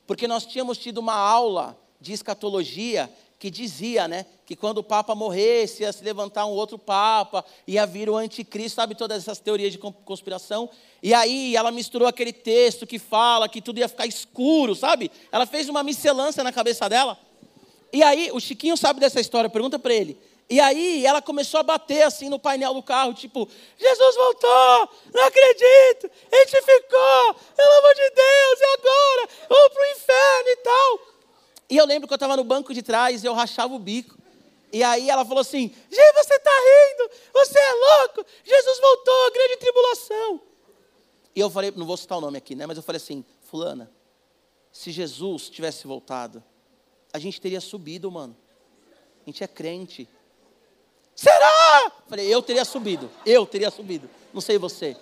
porque 0.07 0.27
nós 0.27 0.45
tínhamos 0.45 0.77
tido 0.77 0.99
uma 0.99 1.15
aula 1.15 1.77
de 1.99 2.13
escatologia 2.13 3.11
que 3.37 3.49
dizia, 3.49 4.07
né, 4.07 4.25
que 4.45 4.55
quando 4.55 4.77
o 4.77 4.83
Papa 4.83 5.13
morresse, 5.13 5.83
ia 5.83 5.91
se 5.91 6.03
levantar 6.03 6.45
um 6.45 6.51
outro 6.51 6.77
Papa, 6.77 7.43
ia 7.67 7.85
vir 7.85 8.09
o 8.09 8.15
anticristo, 8.15 8.75
sabe 8.75 8.95
todas 8.95 9.23
essas 9.23 9.39
teorias 9.39 9.71
de 9.71 9.77
conspiração. 9.77 10.69
E 11.03 11.13
aí 11.13 11.55
ela 11.55 11.71
misturou 11.71 12.07
aquele 12.07 12.33
texto 12.33 12.87
que 12.87 12.97
fala 12.97 13.49
que 13.49 13.61
tudo 13.61 13.79
ia 13.79 13.89
ficar 13.89 14.05
escuro, 14.05 14.73
sabe? 14.73 15.11
Ela 15.31 15.45
fez 15.45 15.67
uma 15.69 15.83
miscelância 15.83 16.43
na 16.43 16.51
cabeça 16.51 16.87
dela. 16.87 17.17
E 17.91 18.03
aí, 18.03 18.29
o 18.33 18.39
Chiquinho 18.39 18.75
sabe 18.75 18.99
dessa 18.99 19.21
história, 19.21 19.49
pergunta 19.49 19.79
para 19.79 19.93
ele. 19.93 20.17
E 20.49 20.59
aí 20.59 21.05
ela 21.05 21.21
começou 21.21 21.59
a 21.59 21.63
bater 21.63 22.03
assim 22.03 22.29
no 22.29 22.37
painel 22.37 22.73
do 22.73 22.83
carro, 22.83 23.13
tipo, 23.13 23.49
Jesus 23.77 24.15
voltou, 24.15 24.89
não 25.11 25.25
acredito, 25.25 26.11
ele 26.31 26.45
ficou, 26.45 27.33
pelo 27.55 27.73
amor 27.79 27.95
de 27.95 28.09
Deus, 28.11 28.59
e 28.59 28.63
agora? 28.77 29.29
Vamos 29.49 29.73
para 29.73 29.81
o 29.81 29.91
inferno 29.91 30.49
e 30.49 30.55
tal. 30.57 31.14
E 31.69 31.77
eu 31.77 31.85
lembro 31.85 32.07
que 32.07 32.13
eu 32.13 32.17
estava 32.17 32.37
no 32.37 32.43
banco 32.43 32.73
de 32.73 32.81
trás 32.81 33.23
e 33.23 33.27
eu 33.27 33.33
rachava 33.33 33.73
o 33.73 33.79
bico. 33.79 34.17
E 34.71 34.83
aí 34.83 35.09
ela 35.09 35.25
falou 35.25 35.41
assim: 35.41 35.73
Gente, 35.89 36.13
você 36.13 36.35
está 36.35 36.51
rindo, 36.51 37.11
você 37.33 37.57
é 37.57 37.73
louco, 37.73 38.25
Jesus 38.43 38.79
voltou, 38.79 39.31
grande 39.31 39.57
tribulação. 39.57 40.41
E 41.35 41.39
eu 41.39 41.49
falei, 41.49 41.71
não 41.75 41.85
vou 41.85 41.97
citar 41.97 42.17
o 42.17 42.21
nome 42.21 42.37
aqui, 42.37 42.55
né? 42.55 42.65
Mas 42.65 42.77
eu 42.77 42.83
falei 42.83 42.97
assim, 42.97 43.25
fulana, 43.41 43.91
se 44.71 44.89
Jesus 44.89 45.49
tivesse 45.49 45.85
voltado, 45.85 46.41
a 47.11 47.19
gente 47.19 47.41
teria 47.41 47.59
subido, 47.59 48.09
mano. 48.09 48.35
A 49.21 49.29
gente 49.29 49.43
é 49.43 49.47
crente. 49.47 50.07
Será? 51.13 51.91
Falei, 52.07 52.33
eu 52.33 52.41
teria 52.41 52.63
subido. 52.63 53.11
Eu 53.25 53.45
teria 53.45 53.69
subido. 53.69 54.09
Não 54.33 54.39
sei 54.39 54.57
você. 54.57 54.95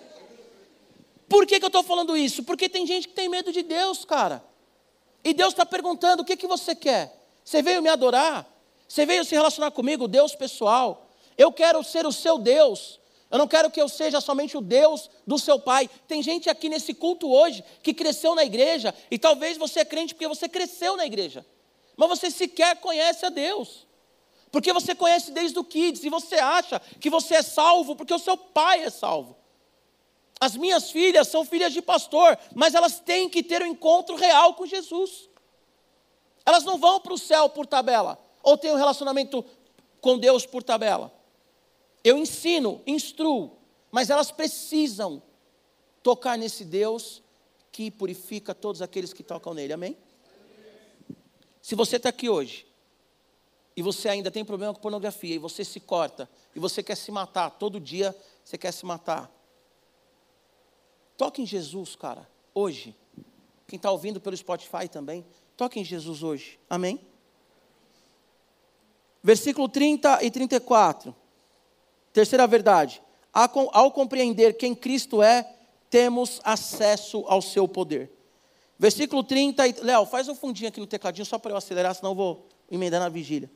Por 1.28 1.46
que, 1.46 1.58
que 1.58 1.64
eu 1.64 1.68
estou 1.68 1.84
falando 1.84 2.16
isso? 2.16 2.42
Porque 2.42 2.68
tem 2.68 2.84
gente 2.84 3.08
que 3.08 3.14
tem 3.14 3.28
medo 3.28 3.52
de 3.52 3.62
Deus, 3.62 4.04
cara. 4.04 4.44
E 5.24 5.32
Deus 5.32 5.52
está 5.52 5.64
perguntando: 5.64 6.22
o 6.22 6.24
que, 6.24 6.36
que 6.36 6.46
você 6.46 6.74
quer? 6.74 7.12
Você 7.42 7.62
veio 7.62 7.82
me 7.82 7.88
adorar? 7.88 8.46
Você 8.86 9.06
veio 9.06 9.24
se 9.24 9.34
relacionar 9.34 9.70
comigo, 9.70 10.06
Deus 10.06 10.34
pessoal? 10.34 11.08
Eu 11.36 11.50
quero 11.50 11.82
ser 11.82 12.06
o 12.06 12.12
seu 12.12 12.38
Deus. 12.38 13.00
Eu 13.30 13.38
não 13.38 13.48
quero 13.48 13.70
que 13.70 13.80
eu 13.80 13.88
seja 13.88 14.20
somente 14.20 14.56
o 14.56 14.60
Deus 14.60 15.10
do 15.26 15.38
seu 15.38 15.58
pai. 15.58 15.90
Tem 16.06 16.22
gente 16.22 16.48
aqui 16.48 16.68
nesse 16.68 16.94
culto 16.94 17.28
hoje 17.28 17.64
que 17.82 17.92
cresceu 17.92 18.34
na 18.34 18.44
igreja, 18.44 18.94
e 19.10 19.18
talvez 19.18 19.56
você 19.56 19.80
é 19.80 19.84
crente 19.84 20.14
porque 20.14 20.28
você 20.28 20.48
cresceu 20.48 20.96
na 20.96 21.04
igreja, 21.04 21.44
mas 21.96 22.08
você 22.08 22.30
sequer 22.30 22.76
conhece 22.76 23.26
a 23.26 23.30
Deus. 23.30 23.86
Porque 24.52 24.72
você 24.72 24.94
conhece 24.94 25.32
desde 25.32 25.58
o 25.58 25.64
kids 25.64 26.04
e 26.04 26.08
você 26.08 26.36
acha 26.36 26.80
que 27.00 27.10
você 27.10 27.34
é 27.34 27.42
salvo 27.42 27.96
porque 27.96 28.14
o 28.14 28.20
seu 28.20 28.36
pai 28.36 28.84
é 28.84 28.90
salvo. 28.90 29.36
As 30.40 30.56
minhas 30.56 30.90
filhas 30.90 31.28
são 31.28 31.44
filhas 31.44 31.72
de 31.72 31.80
pastor, 31.80 32.38
mas 32.54 32.74
elas 32.74 33.00
têm 33.00 33.28
que 33.28 33.42
ter 33.42 33.62
um 33.62 33.66
encontro 33.66 34.16
real 34.16 34.54
com 34.54 34.66
Jesus. 34.66 35.28
Elas 36.44 36.64
não 36.64 36.78
vão 36.78 37.00
para 37.00 37.14
o 37.14 37.18
céu 37.18 37.48
por 37.48 37.66
tabela, 37.66 38.18
ou 38.42 38.58
têm 38.58 38.72
um 38.72 38.76
relacionamento 38.76 39.44
com 40.00 40.18
Deus 40.18 40.44
por 40.44 40.62
tabela. 40.62 41.12
Eu 42.02 42.18
ensino, 42.18 42.82
instruo, 42.86 43.56
mas 43.90 44.10
elas 44.10 44.30
precisam 44.30 45.22
tocar 46.02 46.36
nesse 46.36 46.64
Deus 46.64 47.22
que 47.72 47.90
purifica 47.90 48.54
todos 48.54 48.82
aqueles 48.82 49.12
que 49.12 49.22
tocam 49.22 49.54
nele. 49.54 49.72
Amém? 49.72 49.96
Se 51.62 51.74
você 51.74 51.96
está 51.96 52.10
aqui 52.10 52.28
hoje 52.28 52.66
e 53.74 53.82
você 53.82 54.08
ainda 54.08 54.30
tem 54.30 54.44
problema 54.44 54.74
com 54.74 54.80
pornografia, 54.80 55.34
e 55.34 55.38
você 55.38 55.64
se 55.64 55.80
corta, 55.80 56.28
e 56.54 56.60
você 56.60 56.82
quer 56.82 56.94
se 56.94 57.10
matar, 57.10 57.50
todo 57.50 57.80
dia 57.80 58.14
você 58.44 58.58
quer 58.58 58.72
se 58.72 58.84
matar. 58.84 59.32
Toque 61.16 61.42
em 61.42 61.46
Jesus, 61.46 61.94
cara, 61.96 62.28
hoje. 62.54 62.96
Quem 63.66 63.76
está 63.76 63.90
ouvindo 63.90 64.20
pelo 64.20 64.36
Spotify 64.36 64.88
também, 64.88 65.24
toque 65.56 65.80
em 65.80 65.84
Jesus 65.84 66.22
hoje. 66.22 66.58
Amém? 66.68 67.00
Versículo 69.22 69.68
30 69.68 70.22
e 70.22 70.30
34. 70.30 71.14
Terceira 72.12 72.46
verdade. 72.46 73.02
Ao 73.32 73.90
compreender 73.90 74.56
quem 74.56 74.74
Cristo 74.74 75.22
é, 75.22 75.50
temos 75.88 76.40
acesso 76.44 77.24
ao 77.26 77.40
seu 77.40 77.66
poder. 77.66 78.10
Versículo 78.78 79.24
30. 79.24 79.82
Léo, 79.82 80.06
faz 80.06 80.28
um 80.28 80.34
fundinho 80.34 80.68
aqui 80.68 80.78
no 80.78 80.86
tecladinho 80.86 81.24
só 81.24 81.38
para 81.38 81.52
eu 81.52 81.56
acelerar, 81.56 81.94
senão 81.94 82.10
eu 82.10 82.14
vou 82.14 82.48
emendar 82.70 83.00
na 83.00 83.08
vigília. 83.08 83.50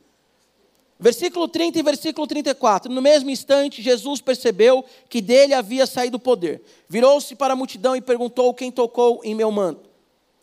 Versículo 0.99 1.47
30 1.47 1.79
e 1.79 1.83
versículo 1.83 2.27
34. 2.27 2.91
No 2.91 3.01
mesmo 3.01 3.29
instante, 3.29 3.81
Jesus 3.81 4.19
percebeu 4.19 4.83
que 5.07 5.21
dele 5.21 5.53
havia 5.53 5.87
saído 5.87 6.17
o 6.17 6.19
poder. 6.19 6.61
Virou-se 6.89 7.33
para 7.35 7.53
a 7.53 7.55
multidão 7.55 7.95
e 7.95 8.01
perguntou: 8.01 8.53
Quem 8.53 8.69
tocou 8.69 9.21
em 9.23 9.33
meu 9.33 9.49
manto? 9.49 9.89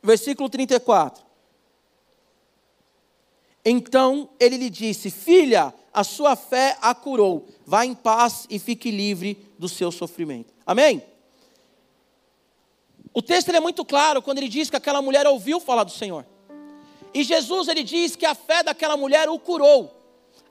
Versículo 0.02 0.48
34. 0.48 1.26
Então 3.62 4.30
ele 4.40 4.56
lhe 4.56 4.70
disse: 4.70 5.10
Filha, 5.10 5.74
a 5.92 6.02
sua 6.02 6.34
fé 6.34 6.78
a 6.80 6.94
curou. 6.94 7.46
Vá 7.66 7.84
em 7.84 7.94
paz 7.94 8.46
e 8.48 8.58
fique 8.58 8.90
livre 8.90 9.46
do 9.58 9.68
seu 9.68 9.92
sofrimento. 9.92 10.54
Amém? 10.64 11.02
O 13.12 13.20
texto 13.20 13.50
é 13.50 13.60
muito 13.60 13.84
claro 13.84 14.22
quando 14.22 14.38
ele 14.38 14.48
diz 14.48 14.70
que 14.70 14.76
aquela 14.76 15.02
mulher 15.02 15.26
ouviu 15.26 15.60
falar 15.60 15.84
do 15.84 15.90
Senhor. 15.90 16.24
E 17.12 17.22
Jesus 17.22 17.68
ele 17.68 17.82
diz 17.82 18.14
que 18.14 18.24
a 18.24 18.34
fé 18.34 18.62
daquela 18.62 18.96
mulher 18.96 19.28
o 19.28 19.38
curou. 19.38 19.95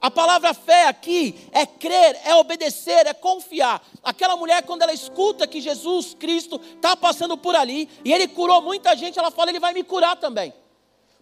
A 0.06 0.12
palavra 0.12 0.54
fé 0.54 0.88
aqui 0.88 1.50
é 1.52 1.66
crer, 1.66 2.16
é 2.24 2.36
obedecer, 2.36 3.08
é 3.08 3.14
confiar. 3.16 3.82
Aquela 4.04 4.38
mulher, 4.38 4.62
quando 4.62 4.84
ela 4.84 4.94
escuta 4.94 5.48
que 5.48 5.60
Jesus 5.60 6.14
Cristo 6.14 6.62
está 6.76 6.96
passando 6.96 7.36
por 7.36 7.56
ali, 7.56 7.90
e 8.06 8.14
ele 8.14 8.28
curou 8.28 8.62
muita 8.62 8.96
gente, 8.96 9.18
ela 9.18 9.32
fala: 9.32 9.50
Ele 9.50 9.60
vai 9.60 9.74
me 9.74 9.84
curar 9.84 10.16
também. 10.16 10.54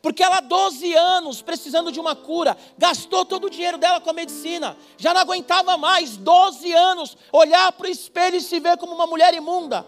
Porque 0.01 0.21
ela, 0.21 0.41
12 0.41 0.93
anos, 0.95 1.41
precisando 1.41 1.93
de 1.93 1.99
uma 2.01 2.13
cura, 2.13 2.57
gastou 2.77 3.23
todo 3.23 3.47
o 3.47 3.49
dinheiro 3.49 3.77
dela 3.77 4.01
com 4.01 4.09
a 4.09 4.13
medicina, 4.13 4.75
já 4.97 5.13
não 5.13 5.21
aguentava 5.21 5.77
mais, 5.77 6.17
12 6.17 6.73
anos, 6.73 7.15
olhar 7.31 7.71
para 7.71 7.87
o 7.87 7.89
espelho 7.89 8.35
e 8.35 8.41
se 8.41 8.59
ver 8.59 8.77
como 8.77 8.93
uma 8.93 9.07
mulher 9.07 9.33
imunda. 9.33 9.85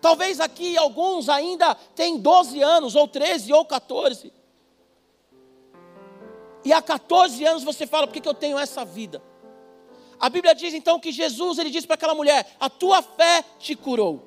Talvez 0.00 0.40
aqui 0.40 0.76
alguns 0.76 1.28
ainda 1.28 1.76
têm 1.76 2.18
12 2.18 2.60
anos, 2.60 2.96
ou 2.96 3.06
13, 3.06 3.52
ou 3.52 3.64
14. 3.64 4.41
E 6.64 6.72
há 6.72 6.80
14 6.80 7.44
anos 7.44 7.64
você 7.64 7.86
fala, 7.86 8.06
por 8.06 8.12
que, 8.12 8.20
que 8.20 8.28
eu 8.28 8.34
tenho 8.34 8.58
essa 8.58 8.84
vida? 8.84 9.22
A 10.22 10.28
Bíblia 10.28 10.54
diz 10.54 10.72
então 10.72 11.00
que 11.00 11.10
Jesus, 11.10 11.58
ele 11.58 11.68
disse 11.68 11.84
para 11.84 11.94
aquela 11.94 12.14
mulher: 12.14 12.46
a 12.60 12.70
tua 12.70 13.02
fé 13.02 13.44
te 13.58 13.74
curou. 13.74 14.22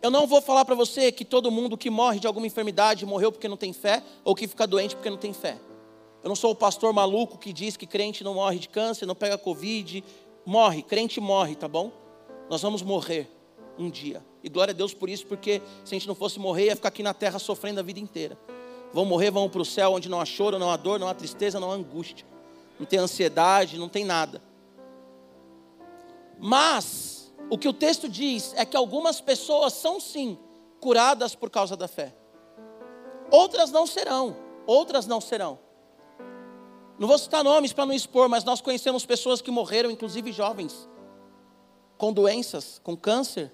Eu 0.00 0.12
não 0.12 0.28
vou 0.28 0.40
falar 0.40 0.64
para 0.64 0.76
você 0.76 1.10
que 1.10 1.24
todo 1.24 1.50
mundo 1.50 1.76
que 1.76 1.90
morre 1.90 2.20
de 2.20 2.26
alguma 2.28 2.46
enfermidade 2.46 3.04
morreu 3.04 3.32
porque 3.32 3.48
não 3.48 3.56
tem 3.56 3.72
fé, 3.72 4.00
ou 4.22 4.36
que 4.36 4.46
fica 4.46 4.64
doente 4.64 4.94
porque 4.94 5.10
não 5.10 5.16
tem 5.16 5.32
fé. 5.32 5.58
Eu 6.22 6.28
não 6.28 6.36
sou 6.36 6.52
o 6.52 6.54
pastor 6.54 6.92
maluco 6.92 7.36
que 7.36 7.52
diz 7.52 7.76
que 7.76 7.84
crente 7.84 8.22
não 8.22 8.34
morre 8.34 8.60
de 8.60 8.68
câncer, 8.68 9.06
não 9.06 9.14
pega 9.16 9.36
Covid. 9.36 10.04
Morre, 10.46 10.82
crente 10.82 11.20
morre, 11.20 11.56
tá 11.56 11.66
bom? 11.66 11.90
Nós 12.48 12.62
vamos 12.62 12.80
morrer 12.80 13.28
um 13.76 13.90
dia. 13.90 14.24
E 14.42 14.48
glória 14.48 14.70
a 14.70 14.74
Deus 14.74 14.94
por 14.94 15.08
isso, 15.08 15.26
porque 15.26 15.60
se 15.84 15.94
a 15.94 15.98
gente 15.98 16.06
não 16.06 16.14
fosse 16.14 16.38
morrer, 16.38 16.66
ia 16.66 16.76
ficar 16.76 16.88
aqui 16.88 17.02
na 17.02 17.12
terra 17.12 17.40
sofrendo 17.40 17.80
a 17.80 17.82
vida 17.82 17.98
inteira. 17.98 18.38
Vão 18.92 19.04
morrer, 19.04 19.30
vão 19.30 19.48
para 19.48 19.60
o 19.60 19.64
céu 19.64 19.92
onde 19.92 20.08
não 20.08 20.20
há 20.20 20.24
choro, 20.24 20.58
não 20.58 20.70
há 20.70 20.76
dor, 20.76 20.98
não 20.98 21.08
há 21.08 21.14
tristeza, 21.14 21.60
não 21.60 21.70
há 21.70 21.74
angústia. 21.74 22.26
Não 22.78 22.86
tem 22.86 22.98
ansiedade, 22.98 23.78
não 23.78 23.88
tem 23.88 24.04
nada. 24.04 24.42
Mas, 26.38 27.32
o 27.50 27.58
que 27.58 27.68
o 27.68 27.72
texto 27.72 28.08
diz 28.08 28.54
é 28.56 28.64
que 28.64 28.76
algumas 28.76 29.20
pessoas 29.20 29.72
são 29.74 30.00
sim 30.00 30.38
curadas 30.80 31.34
por 31.34 31.50
causa 31.50 31.76
da 31.76 31.88
fé. 31.88 32.14
Outras 33.30 33.70
não 33.70 33.86
serão, 33.86 34.36
outras 34.66 35.06
não 35.06 35.20
serão. 35.20 35.58
Não 36.98 37.06
vou 37.06 37.18
citar 37.18 37.44
nomes 37.44 37.72
para 37.72 37.86
não 37.86 37.92
expor, 37.92 38.28
mas 38.28 38.42
nós 38.42 38.60
conhecemos 38.60 39.04
pessoas 39.04 39.42
que 39.42 39.50
morreram, 39.50 39.90
inclusive 39.90 40.32
jovens, 40.32 40.88
com 41.96 42.12
doenças, 42.12 42.80
com 42.82 42.96
câncer. 42.96 43.52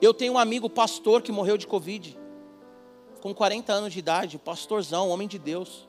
Eu 0.00 0.14
tenho 0.14 0.34
um 0.34 0.38
amigo 0.38 0.70
pastor 0.70 1.20
que 1.20 1.32
morreu 1.32 1.58
de 1.58 1.66
Covid 1.66 2.21
com 3.22 3.32
40 3.32 3.72
anos 3.72 3.92
de 3.92 4.00
idade, 4.00 4.36
pastorzão, 4.36 5.08
homem 5.08 5.28
de 5.28 5.38
Deus, 5.38 5.88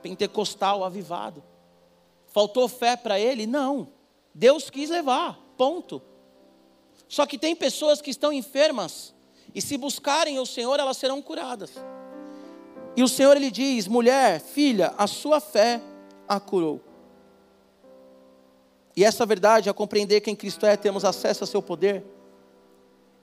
pentecostal, 0.00 0.84
avivado. 0.84 1.42
Faltou 2.28 2.68
fé 2.68 2.96
para 2.96 3.18
ele? 3.18 3.44
Não. 3.44 3.88
Deus 4.32 4.70
quis 4.70 4.88
levar, 4.88 5.36
ponto. 5.58 6.00
Só 7.08 7.26
que 7.26 7.36
tem 7.36 7.56
pessoas 7.56 8.00
que 8.00 8.08
estão 8.08 8.32
enfermas 8.32 9.12
e 9.52 9.60
se 9.60 9.76
buscarem 9.76 10.38
o 10.38 10.46
Senhor, 10.46 10.78
elas 10.78 10.96
serão 10.96 11.20
curadas. 11.20 11.72
E 12.96 13.02
o 13.02 13.08
Senhor 13.08 13.36
ele 13.36 13.50
diz: 13.50 13.88
mulher, 13.88 14.40
filha, 14.40 14.94
a 14.96 15.08
sua 15.08 15.40
fé 15.40 15.82
a 16.28 16.38
curou. 16.38 16.80
E 18.96 19.04
essa 19.04 19.26
verdade, 19.26 19.68
a 19.68 19.74
compreender 19.74 20.20
que 20.20 20.30
em 20.30 20.36
Cristo 20.36 20.66
é, 20.66 20.76
temos 20.76 21.04
acesso 21.04 21.42
ao 21.42 21.48
seu 21.48 21.60
poder, 21.60 22.04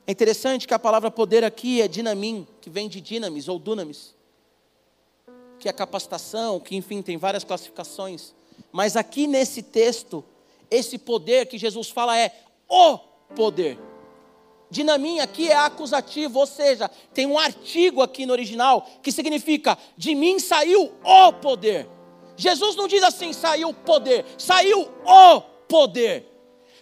é 0.06 0.12
interessante 0.12 0.68
que 0.68 0.74
a 0.74 0.80
palavra 0.80 1.12
poder 1.12 1.44
aqui 1.44 1.82
é 1.82 1.88
dinamim, 1.88 2.48
que 2.60 2.70
vem 2.70 2.90
de 2.90 3.00
dinamis 3.00 3.48
ou 3.48 3.60
dunamis, 3.60 4.16
que 5.60 5.70
é 5.70 5.74
capacitação, 5.74 6.60
que 6.60 6.76
enfim 6.76 7.02
tem 7.02 7.18
várias 7.18 7.44
classificações. 7.44 8.34
Mas 8.72 8.96
aqui 8.96 9.28
nesse 9.28 9.62
texto, 9.62 10.24
esse 10.70 10.98
poder 10.98 11.46
que 11.46 11.58
Jesus 11.58 11.90
fala 11.90 12.18
é 12.18 12.34
o 12.68 12.98
poder. 13.36 13.78
Dinamim 14.72 15.20
aqui 15.20 15.50
é 15.50 15.56
acusativo, 15.56 16.40
ou 16.40 16.48
seja, 16.48 16.90
tem 17.14 17.28
um 17.28 17.38
artigo 17.38 18.02
aqui 18.02 18.26
no 18.26 18.32
original 18.32 18.88
que 19.04 19.12
significa: 19.12 19.78
de 19.98 20.16
mim 20.16 20.40
saiu 20.40 20.94
o 21.04 21.34
poder. 21.34 21.88
Jesus 22.38 22.76
não 22.76 22.88
diz 22.88 23.04
assim, 23.04 23.34
saiu 23.34 23.74
poder, 23.74 24.26
saiu 24.38 24.90
o 25.06 25.42
poder. 25.68 26.31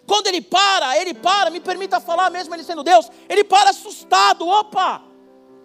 Quando 0.10 0.26
ele 0.26 0.42
para, 0.42 1.00
ele 1.00 1.14
para, 1.14 1.52
me 1.52 1.60
permita 1.60 2.00
falar, 2.00 2.32
mesmo 2.32 2.56
ele 2.56 2.64
sendo 2.64 2.84
Deus, 2.84 3.12
ele 3.30 3.44
para 3.44 3.70
assustado. 3.70 4.48
Opa! 4.48 5.04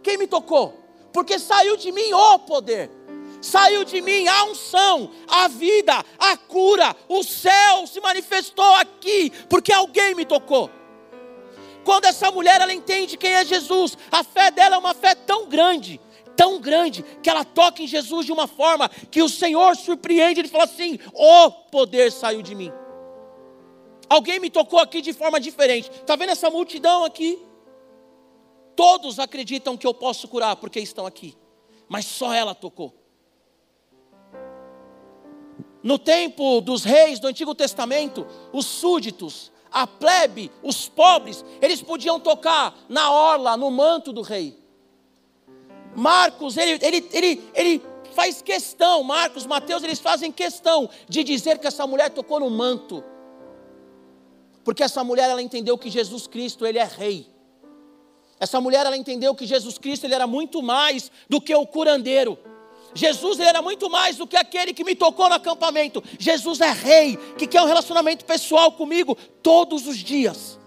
Quem 0.02 0.18
me 0.18 0.26
tocou? 0.26 0.78
Porque 1.14 1.38
saiu 1.38 1.78
de 1.78 1.90
mim 1.90 2.12
o 2.12 2.38
poder, 2.40 2.90
saiu 3.40 3.84
de 3.84 4.02
mim 4.02 4.28
a 4.28 4.44
unção, 4.44 5.10
a 5.26 5.48
vida, 5.48 5.94
a 6.18 6.36
cura, 6.36 6.94
o 7.08 7.22
céu 7.22 7.86
se 7.86 7.98
manifestou 8.02 8.70
aqui, 8.74 9.32
porque 9.48 9.72
alguém 9.72 10.14
me 10.14 10.26
tocou. 10.26 10.70
Quando 11.82 12.04
essa 12.04 12.30
mulher 12.30 12.60
ela 12.60 12.74
entende 12.74 13.16
quem 13.16 13.32
é 13.32 13.46
Jesus, 13.46 13.96
a 14.12 14.22
fé 14.22 14.50
dela 14.50 14.74
é 14.74 14.78
uma 14.78 14.92
fé 14.92 15.14
tão 15.14 15.46
grande, 15.46 15.98
tão 16.36 16.60
grande, 16.60 17.02
que 17.22 17.30
ela 17.30 17.46
toca 17.46 17.82
em 17.82 17.86
Jesus 17.86 18.26
de 18.26 18.32
uma 18.32 18.46
forma 18.46 18.90
que 19.10 19.22
o 19.22 19.28
Senhor 19.30 19.74
surpreende, 19.74 20.40
ele 20.40 20.48
fala 20.48 20.64
assim: 20.64 20.98
o 21.14 21.50
poder 21.50 22.12
saiu 22.12 22.42
de 22.42 22.54
mim. 22.54 22.83
Alguém 24.14 24.38
me 24.38 24.48
tocou 24.48 24.78
aqui 24.78 25.00
de 25.00 25.12
forma 25.12 25.40
diferente. 25.40 25.90
Está 25.90 26.14
vendo 26.14 26.30
essa 26.30 26.48
multidão 26.48 27.04
aqui? 27.04 27.36
Todos 28.76 29.18
acreditam 29.18 29.76
que 29.76 29.84
eu 29.84 29.92
posso 29.92 30.28
curar 30.28 30.54
porque 30.54 30.78
estão 30.78 31.04
aqui, 31.04 31.36
mas 31.88 32.06
só 32.06 32.32
ela 32.32 32.54
tocou. 32.54 32.94
No 35.82 35.98
tempo 35.98 36.60
dos 36.60 36.84
reis 36.84 37.18
do 37.18 37.26
Antigo 37.26 37.56
Testamento, 37.56 38.24
os 38.52 38.66
súditos, 38.66 39.50
a 39.68 39.84
plebe, 39.84 40.48
os 40.62 40.88
pobres, 40.88 41.44
eles 41.60 41.82
podiam 41.82 42.20
tocar 42.20 42.72
na 42.88 43.10
orla, 43.10 43.56
no 43.56 43.68
manto 43.68 44.12
do 44.12 44.22
rei. 44.22 44.56
Marcos, 45.96 46.56
ele, 46.56 46.78
ele, 46.86 47.08
ele, 47.12 47.50
ele 47.52 47.82
faz 48.12 48.40
questão, 48.40 49.02
Marcos, 49.02 49.44
Mateus, 49.44 49.82
eles 49.82 49.98
fazem 49.98 50.30
questão 50.30 50.88
de 51.08 51.24
dizer 51.24 51.58
que 51.58 51.66
essa 51.66 51.84
mulher 51.84 52.10
tocou 52.10 52.38
no 52.38 52.48
manto. 52.48 53.02
Porque 54.64 54.82
essa 54.82 55.04
mulher 55.04 55.28
ela 55.28 55.42
entendeu 55.42 55.76
que 55.76 55.90
Jesus 55.90 56.26
Cristo 56.26 56.66
ele 56.66 56.78
é 56.78 56.84
rei. 56.84 57.28
Essa 58.40 58.60
mulher 58.60 58.84
ela 58.86 58.96
entendeu 58.96 59.34
que 59.34 59.46
Jesus 59.46 59.78
Cristo 59.78 60.04
ele 60.04 60.14
era 60.14 60.26
muito 60.26 60.62
mais 60.62 61.10
do 61.28 61.40
que 61.40 61.54
o 61.54 61.66
curandeiro. 61.66 62.38
Jesus 62.94 63.38
ele 63.38 63.48
era 63.48 63.60
muito 63.60 63.90
mais 63.90 64.16
do 64.16 64.26
que 64.26 64.36
aquele 64.36 64.72
que 64.72 64.84
me 64.84 64.94
tocou 64.94 65.28
no 65.28 65.34
acampamento. 65.34 66.02
Jesus 66.18 66.60
é 66.60 66.70
rei, 66.70 67.16
que 67.38 67.46
quer 67.46 67.60
um 67.60 67.66
relacionamento 67.66 68.24
pessoal 68.24 68.72
comigo 68.72 69.14
todos 69.42 69.86
os 69.86 69.98
dias. 69.98 70.58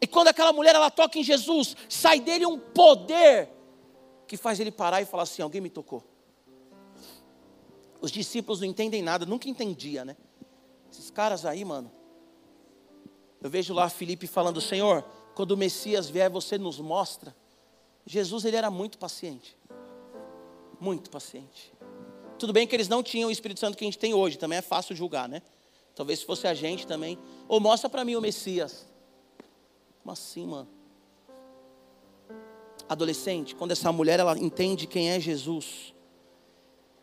E 0.00 0.06
quando 0.06 0.28
aquela 0.28 0.52
mulher 0.52 0.74
ela 0.74 0.90
toca 0.90 1.18
em 1.18 1.22
Jesus, 1.22 1.76
sai 1.88 2.20
dele 2.20 2.46
um 2.46 2.58
poder 2.58 3.48
que 4.26 4.36
faz 4.36 4.58
ele 4.60 4.70
parar 4.70 5.00
e 5.02 5.04
falar 5.04 5.24
assim: 5.24 5.42
alguém 5.42 5.60
me 5.60 5.70
tocou. 5.70 6.02
Os 8.00 8.10
discípulos 8.10 8.60
não 8.60 8.66
entendem 8.66 9.02
nada, 9.02 9.26
nunca 9.26 9.48
entendia, 9.48 10.04
né? 10.04 10.16
Esses 10.90 11.10
caras 11.10 11.44
aí, 11.44 11.64
mano, 11.64 11.92
eu 13.42 13.48
vejo 13.48 13.72
lá 13.72 13.88
Felipe 13.88 14.26
falando: 14.26 14.60
Senhor, 14.60 15.04
quando 15.34 15.52
o 15.52 15.56
Messias 15.56 16.08
vier, 16.08 16.28
você 16.30 16.58
nos 16.58 16.78
mostra. 16.78 17.34
Jesus, 18.04 18.44
ele 18.44 18.56
era 18.56 18.70
muito 18.70 18.98
paciente. 18.98 19.56
Muito 20.80 21.10
paciente. 21.10 21.72
Tudo 22.38 22.52
bem 22.52 22.66
que 22.66 22.74
eles 22.74 22.88
não 22.88 23.02
tinham 23.02 23.28
o 23.28 23.32
Espírito 23.32 23.60
Santo 23.60 23.76
que 23.76 23.84
a 23.84 23.86
gente 23.86 23.98
tem 23.98 24.14
hoje, 24.14 24.38
também 24.38 24.58
é 24.58 24.62
fácil 24.62 24.96
julgar, 24.96 25.28
né? 25.28 25.42
Talvez 25.94 26.20
se 26.20 26.24
fosse 26.24 26.46
a 26.46 26.54
gente 26.54 26.86
também. 26.86 27.18
Ou 27.46 27.60
mostra 27.60 27.90
para 27.90 28.04
mim 28.04 28.16
o 28.16 28.20
Messias. 28.20 28.86
Como 30.02 30.12
assim, 30.12 30.46
mano? 30.46 30.68
Adolescente, 32.88 33.54
quando 33.54 33.72
essa 33.72 33.92
mulher 33.92 34.18
ela 34.18 34.36
entende 34.38 34.86
quem 34.86 35.10
é 35.10 35.20
Jesus, 35.20 35.94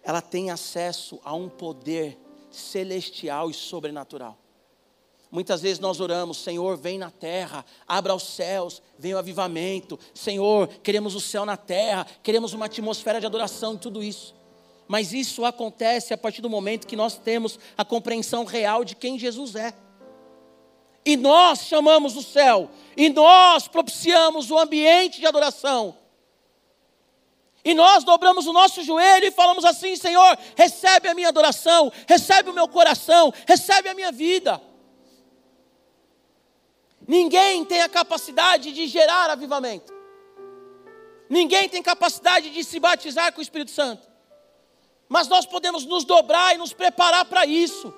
ela 0.03 0.21
tem 0.21 0.49
acesso 0.49 1.19
a 1.23 1.33
um 1.33 1.47
poder 1.47 2.17
celestial 2.49 3.49
e 3.49 3.53
sobrenatural. 3.53 4.38
Muitas 5.30 5.61
vezes 5.61 5.80
nós 5.80 5.99
oramos, 5.99 6.38
Senhor, 6.38 6.78
vem 6.78 6.97
na 6.97 7.11
terra, 7.11 7.65
abra 7.86 8.15
os 8.15 8.23
céus, 8.23 8.82
vem 8.97 9.13
o 9.13 9.17
avivamento. 9.17 9.99
Senhor, 10.13 10.67
queremos 10.82 11.15
o 11.15 11.19
céu 11.19 11.45
na 11.45 11.57
terra, 11.57 12.07
queremos 12.23 12.53
uma 12.53 12.65
atmosfera 12.65 13.19
de 13.19 13.25
adoração 13.25 13.73
e 13.75 13.78
tudo 13.78 14.01
isso. 14.01 14.34
Mas 14.88 15.11
isso 15.11 15.43
acontece 15.43 16.13
a 16.13 16.17
partir 16.17 16.41
do 16.41 16.49
momento 16.49 16.88
que 16.88 16.95
nós 16.95 17.17
temos 17.17 17.59
a 17.78 17.84
compreensão 17.84 18.45
real 18.45 18.86
de 18.86 18.95
quem 18.95 19.19
Jesus 19.19 19.55
é. 19.55 19.73
E 21.05 21.17
nós 21.17 21.59
chamamos 21.65 22.15
o 22.15 22.23
céu, 22.23 22.69
e 22.95 23.09
nós 23.09 23.67
propiciamos 23.67 24.49
o 24.49 24.57
ambiente 24.57 25.19
de 25.19 25.25
adoração. 25.25 25.95
E 27.63 27.73
nós 27.73 28.05
dobramos 28.05 28.47
o 28.47 28.53
nosso 28.53 28.82
joelho 28.82 29.25
e 29.25 29.32
falamos 29.32 29.65
assim: 29.65 29.97
Senhor, 29.97 30.38
recebe 30.55 31.09
a 31.09 31.13
minha 31.13 31.28
adoração, 31.28 31.91
recebe 32.07 32.49
o 32.49 32.53
meu 32.53 32.67
coração, 32.67 33.34
recebe 33.45 33.89
a 33.89 33.93
minha 33.93 34.11
vida. 34.11 34.61
Ninguém 37.08 37.64
tem 37.64 37.82
a 37.82 37.89
capacidade 37.89 38.72
de 38.74 38.86
gerar 38.86 39.30
avivamento. 39.30 39.93
Ninguém 41.30 41.70
tem 41.70 41.82
capacidade 41.82 42.49
de 42.49 42.64
se 42.64 42.80
batizar 42.80 43.32
com 43.34 43.39
o 43.39 43.41
Espírito 43.41 43.72
Santo. 43.72 44.08
Mas 45.08 45.28
nós 45.28 45.45
podemos 45.45 45.86
nos 45.86 46.03
dobrar 46.03 46.53
e 46.53 46.58
nos 46.58 46.74
preparar 46.74 47.26
para 47.26 47.45
isso. 47.45 47.93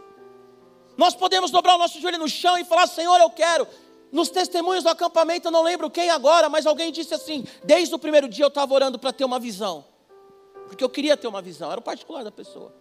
Nós 0.95 1.15
podemos 1.15 1.49
dobrar 1.49 1.75
o 1.75 1.77
nosso 1.77 1.99
joelho 1.99 2.19
no 2.19 2.27
chão 2.27 2.57
e 2.57 2.63
falar: 2.63 2.85
Senhor, 2.85 3.19
eu 3.19 3.29
quero. 3.29 3.67
Nos 4.11 4.29
testemunhos 4.29 4.83
do 4.83 4.89
acampamento, 4.89 5.47
eu 5.47 5.51
não 5.51 5.61
lembro 5.61 5.89
quem 5.89 6.09
agora, 6.09 6.49
mas 6.49 6.65
alguém 6.65 6.91
disse 6.91 7.13
assim: 7.13 7.45
desde 7.63 7.93
o 7.93 7.99
primeiro 7.99 8.27
dia 8.27 8.45
eu 8.45 8.49
estava 8.49 8.73
orando 8.73 8.99
para 8.99 9.11
ter 9.11 9.25
uma 9.25 9.39
visão. 9.39 9.85
Porque 10.67 10.83
eu 10.83 10.89
queria 10.89 11.17
ter 11.17 11.27
uma 11.27 11.41
visão, 11.41 11.71
era 11.71 11.79
o 11.79 11.83
particular 11.83 12.23
da 12.23 12.31
pessoa. 12.31 12.73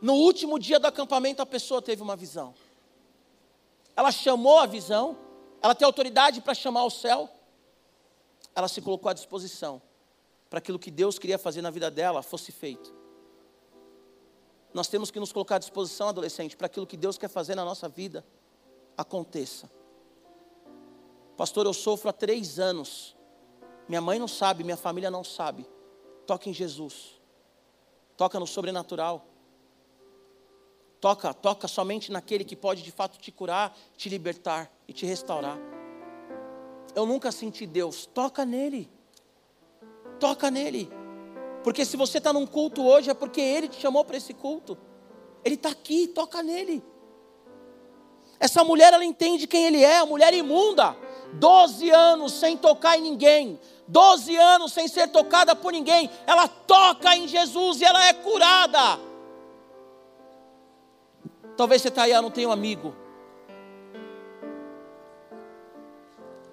No 0.00 0.14
último 0.14 0.58
dia 0.58 0.80
do 0.80 0.86
acampamento, 0.86 1.40
a 1.40 1.46
pessoa 1.46 1.80
teve 1.80 2.02
uma 2.02 2.16
visão. 2.16 2.54
Ela 3.96 4.10
chamou 4.10 4.58
a 4.58 4.66
visão, 4.66 5.16
ela 5.64 5.74
tem 5.74 5.86
autoridade 5.86 6.42
para 6.42 6.52
chamar 6.52 6.84
o 6.84 6.90
céu, 6.90 7.26
ela 8.54 8.68
se 8.68 8.82
colocou 8.82 9.08
à 9.08 9.14
disposição 9.14 9.80
para 10.50 10.58
aquilo 10.58 10.78
que 10.78 10.90
Deus 10.90 11.18
queria 11.18 11.38
fazer 11.38 11.62
na 11.62 11.70
vida 11.70 11.90
dela 11.90 12.22
fosse 12.22 12.52
feito. 12.52 12.94
Nós 14.74 14.88
temos 14.88 15.10
que 15.10 15.18
nos 15.18 15.32
colocar 15.32 15.56
à 15.56 15.58
disposição, 15.58 16.10
adolescente, 16.10 16.54
para 16.54 16.66
aquilo 16.66 16.86
que 16.86 16.98
Deus 16.98 17.16
quer 17.16 17.28
fazer 17.28 17.54
na 17.54 17.64
nossa 17.64 17.88
vida 17.88 18.22
aconteça. 18.94 19.70
Pastor, 21.34 21.64
eu 21.64 21.72
sofro 21.72 22.10
há 22.10 22.12
três 22.12 22.58
anos. 22.58 23.16
Minha 23.88 24.02
mãe 24.02 24.18
não 24.18 24.28
sabe, 24.28 24.64
minha 24.64 24.76
família 24.76 25.10
não 25.10 25.24
sabe. 25.24 25.66
Toca 26.26 26.46
em 26.50 26.52
Jesus. 26.52 27.18
Toca 28.18 28.38
no 28.38 28.46
sobrenatural. 28.46 29.24
Toca, 31.04 31.34
toca 31.34 31.68
somente 31.68 32.10
naquele 32.10 32.44
que 32.44 32.56
pode 32.56 32.82
de 32.82 32.90
fato 32.90 33.18
te 33.18 33.30
curar, 33.30 33.76
te 33.94 34.08
libertar 34.08 34.72
e 34.88 34.92
te 34.94 35.04
restaurar. 35.04 35.58
Eu 36.94 37.04
nunca 37.04 37.30
senti 37.30 37.66
Deus. 37.66 38.06
Toca 38.06 38.42
nele. 38.46 38.90
Toca 40.18 40.50
nele. 40.50 40.90
Porque 41.62 41.84
se 41.84 41.98
você 41.98 42.16
está 42.16 42.32
num 42.32 42.46
culto 42.46 42.82
hoje, 42.82 43.10
é 43.10 43.14
porque 43.14 43.42
Ele 43.42 43.68
te 43.68 43.78
chamou 43.78 44.02
para 44.02 44.16
esse 44.16 44.32
culto. 44.32 44.78
Ele 45.44 45.56
está 45.56 45.68
aqui, 45.68 46.06
toca 46.06 46.42
nele. 46.42 46.82
Essa 48.40 48.64
mulher, 48.64 48.94
ela 48.94 49.04
entende 49.04 49.46
quem 49.46 49.66
Ele 49.66 49.82
é, 49.82 49.98
a 49.98 50.06
mulher 50.06 50.32
imunda. 50.32 50.96
Doze 51.34 51.90
anos 51.90 52.32
sem 52.32 52.56
tocar 52.56 52.96
em 52.96 53.02
ninguém. 53.02 53.60
Doze 53.86 54.34
anos 54.38 54.72
sem 54.72 54.88
ser 54.88 55.08
tocada 55.08 55.54
por 55.54 55.70
ninguém. 55.70 56.08
Ela 56.26 56.48
toca 56.48 57.14
em 57.14 57.28
Jesus 57.28 57.82
e 57.82 57.84
ela 57.84 58.06
é 58.06 58.14
curada. 58.14 59.12
Talvez 61.56 61.82
você 61.82 61.88
está 61.88 62.02
aí, 62.02 62.12
eu 62.12 62.22
não 62.22 62.30
tenho 62.30 62.48
um 62.48 62.52
amigo. 62.52 62.94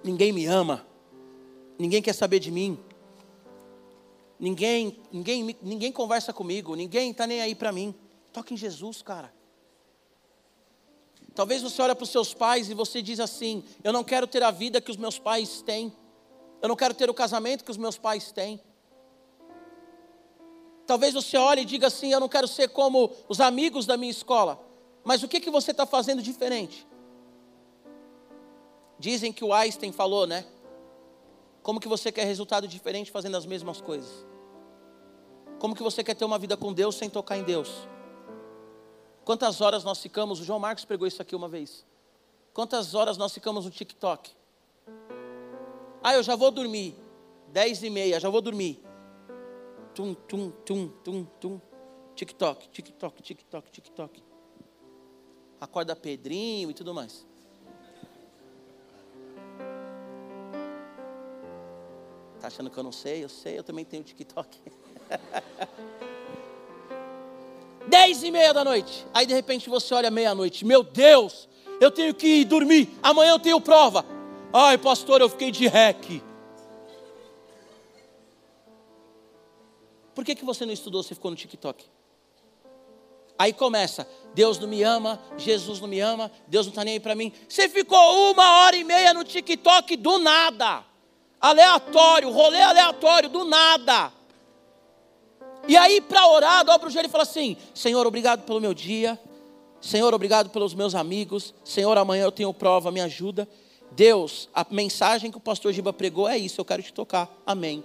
Ninguém 0.04 0.32
me 0.32 0.46
ama. 0.46 0.86
Ninguém 1.78 2.02
quer 2.02 2.14
saber 2.14 2.40
de 2.40 2.52
mim 2.52 2.78
ninguém, 4.42 5.00
ninguém, 5.12 5.56
ninguém 5.62 5.92
conversa 5.92 6.34
comigo, 6.34 6.76
ninguém 6.76 7.12
está 7.12 7.28
nem 7.28 7.40
aí 7.42 7.54
para 7.54 7.72
mim. 7.72 7.94
Toque 8.34 8.56
em 8.56 8.58
Jesus, 8.58 9.04
cara. 9.04 9.32
Talvez 11.36 11.62
você 11.62 11.80
olhe 11.82 11.94
para 11.94 12.04
os 12.04 12.10
seus 12.10 12.34
pais 12.34 12.70
e 12.70 12.74
você 12.74 13.02
diz 13.02 13.20
assim: 13.20 13.64
Eu 13.84 13.94
não 13.94 14.04
quero 14.04 14.26
ter 14.26 14.42
a 14.42 14.50
vida 14.50 14.82
que 14.82 14.90
os 14.90 14.98
meus 14.98 15.20
pais 15.20 15.62
têm. 15.62 15.94
Eu 16.62 16.68
não 16.68 16.76
quero 16.76 16.94
ter 16.94 17.10
o 17.10 17.14
casamento 17.14 17.64
que 17.64 17.72
os 17.72 17.78
meus 17.78 17.98
pais 17.98 18.32
têm. 18.32 18.60
Talvez 20.86 21.14
você 21.14 21.38
olhe 21.38 21.62
e 21.62 21.66
diga 21.66 21.88
assim: 21.88 22.12
Eu 22.12 22.20
não 22.20 22.28
quero 22.28 22.48
ser 22.48 22.70
como 22.70 23.12
os 23.30 23.40
amigos 23.40 23.86
da 23.86 23.96
minha 23.96 24.12
escola. 24.12 24.60
Mas 25.04 25.24
o 25.24 25.28
que, 25.28 25.40
que 25.40 25.50
você 25.50 25.72
está 25.72 25.86
fazendo 25.86 26.22
diferente? 26.22 26.88
Dizem 29.00 29.34
que 29.34 29.44
o 29.44 29.54
Einstein 29.54 29.92
falou, 29.92 30.28
né? 30.28 30.46
Como 31.64 31.80
que 31.80 31.88
você 31.88 32.12
quer 32.12 32.26
resultado 32.26 32.68
diferente 32.68 33.12
fazendo 33.12 33.38
as 33.38 33.46
mesmas 33.46 33.82
coisas? 33.82 34.26
Como 35.60 35.76
que 35.76 35.84
você 35.84 36.04
quer 36.04 36.16
ter 36.16 36.26
uma 36.26 36.40
vida 36.40 36.58
com 36.58 36.74
Deus 36.74 36.96
sem 36.96 37.10
tocar 37.10 37.38
em 37.38 37.44
Deus? 37.44 37.88
Quantas 39.24 39.62
horas 39.62 39.84
nós 39.84 40.00
ficamos, 40.00 40.40
o 40.40 40.44
João 40.44 40.60
Marcos 40.60 40.86
pregou 40.86 41.08
isso 41.08 41.22
aqui 41.22 41.36
uma 41.36 41.48
vez. 41.48 41.86
Quantas 42.54 42.96
horas 42.96 43.18
nós 43.18 43.34
ficamos 43.34 43.66
no 43.66 43.72
TikTok? 43.72 44.32
Ah, 46.04 46.16
eu 46.16 46.24
já 46.24 46.36
vou 46.36 46.52
dormir. 46.52 46.96
Dez 47.50 47.84
e 47.84 47.90
meia, 47.90 48.20
já 48.20 48.30
vou 48.30 48.42
dormir. 48.42 48.84
Tum, 49.94 50.14
tum, 50.14 50.52
tum, 50.66 50.88
tum, 51.04 51.26
tum. 51.40 51.62
TikTok, 52.16 52.70
TikTok, 52.70 53.22
TikTok, 53.22 53.72
TikTok. 53.72 54.24
Acorda 55.62 55.96
Pedrinho 55.96 56.70
e 56.72 56.74
tudo 56.74 56.92
mais. 56.92 57.24
Tá 62.40 62.48
achando 62.48 62.72
que 62.72 62.80
eu 62.80 62.84
não 62.84 62.92
sei? 62.92 63.24
Eu 63.24 63.30
sei, 63.30 63.60
eu 63.60 63.64
também 63.64 63.86
tenho 63.86 64.04
TikTok. 64.04 64.58
Dez 67.88 68.24
e 68.24 68.32
meia 68.32 68.52
da 68.52 68.66
noite. 68.66 69.06
Aí 69.14 69.28
de 69.28 69.36
repente 69.36 69.70
você 69.70 69.94
olha 69.94 70.10
meia-noite. 70.10 70.66
Meu 70.66 70.82
Deus, 70.82 71.48
eu 71.80 71.92
tenho 71.92 72.16
que 72.16 72.26
ir 72.26 72.46
dormir. 72.46 72.90
Amanhã 73.04 73.34
eu 73.34 73.40
tenho 73.40 73.62
prova. 73.62 74.04
Ai, 74.52 74.80
pastor, 74.80 75.22
eu 75.22 75.30
fiquei 75.30 75.52
de 75.52 75.68
rec. 75.68 76.24
Por 80.16 80.26
que, 80.26 80.34
que 80.34 80.44
você 80.44 80.66
não 80.66 80.74
estudou, 80.74 81.04
você 81.04 81.14
ficou 81.14 81.30
no 81.30 81.38
TikTok? 81.38 81.86
Aí 83.42 83.54
começa, 83.54 84.08
Deus 84.36 84.60
não 84.60 84.68
me 84.68 84.84
ama, 84.84 85.20
Jesus 85.36 85.80
não 85.80 85.88
me 85.88 86.00
ama, 86.00 86.32
Deus 86.48 86.68
não 86.68 86.70
está 86.70 86.84
nem 86.84 86.94
aí 86.94 87.00
para 87.00 87.16
mim. 87.16 87.34
Você 87.50 87.68
ficou 87.68 88.32
uma 88.32 88.60
hora 88.60 88.76
e 88.76 88.84
meia 88.84 89.16
no 89.16 89.24
TikTok 89.24 89.96
do 89.96 90.20
nada. 90.20 90.84
Aleatório, 91.40 92.30
rolê 92.30 92.62
aleatório, 92.62 93.30
do 93.30 93.44
nada. 93.44 94.14
E 95.68 95.76
aí, 95.76 96.02
para 96.02 96.28
orar, 96.28 96.64
dobra 96.64 96.88
o 96.88 96.92
joelho 96.92 97.08
e 97.08 97.10
fala 97.10 97.24
assim: 97.24 97.58
Senhor, 97.74 98.06
obrigado 98.06 98.44
pelo 98.44 98.62
meu 98.62 98.76
dia. 98.76 99.20
Senhor, 99.82 100.14
obrigado 100.14 100.52
pelos 100.52 100.76
meus 100.76 100.94
amigos. 100.94 101.52
Senhor, 101.66 101.98
amanhã 101.98 102.26
eu 102.26 102.32
tenho 102.32 102.54
prova, 102.54 102.92
me 102.92 103.02
ajuda. 103.02 103.50
Deus, 103.90 104.50
a 104.54 104.64
mensagem 104.70 105.32
que 105.32 105.38
o 105.38 105.42
pastor 105.42 105.74
Giba 105.74 105.92
pregou 105.92 106.30
é 106.30 106.38
isso, 106.38 106.62
eu 106.62 106.66
quero 106.66 106.84
te 106.84 106.94
tocar. 106.94 107.28
Amém. 107.44 107.84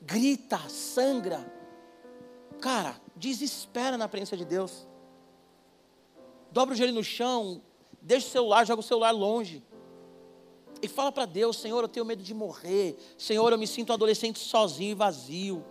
Grita, 0.00 0.58
sangra. 0.70 1.57
Cara, 2.60 3.00
desespera 3.14 3.96
na 3.96 4.08
presença 4.08 4.36
de 4.36 4.44
Deus. 4.44 4.86
Dobra 6.50 6.74
o 6.74 6.76
joelho 6.76 6.94
no 6.94 7.04
chão, 7.04 7.62
deixa 8.00 8.26
o 8.26 8.30
celular, 8.30 8.66
joga 8.66 8.80
o 8.80 8.84
celular 8.84 9.10
longe. 9.10 9.62
E 10.80 10.88
fala 10.88 11.12
para 11.12 11.26
Deus: 11.26 11.56
Senhor, 11.56 11.82
eu 11.82 11.88
tenho 11.88 12.06
medo 12.06 12.22
de 12.22 12.34
morrer. 12.34 12.96
Senhor, 13.16 13.52
eu 13.52 13.58
me 13.58 13.66
sinto 13.66 13.90
um 13.90 13.94
adolescente 13.94 14.38
sozinho 14.38 14.92
e 14.92 14.94
vazio. 14.94 15.64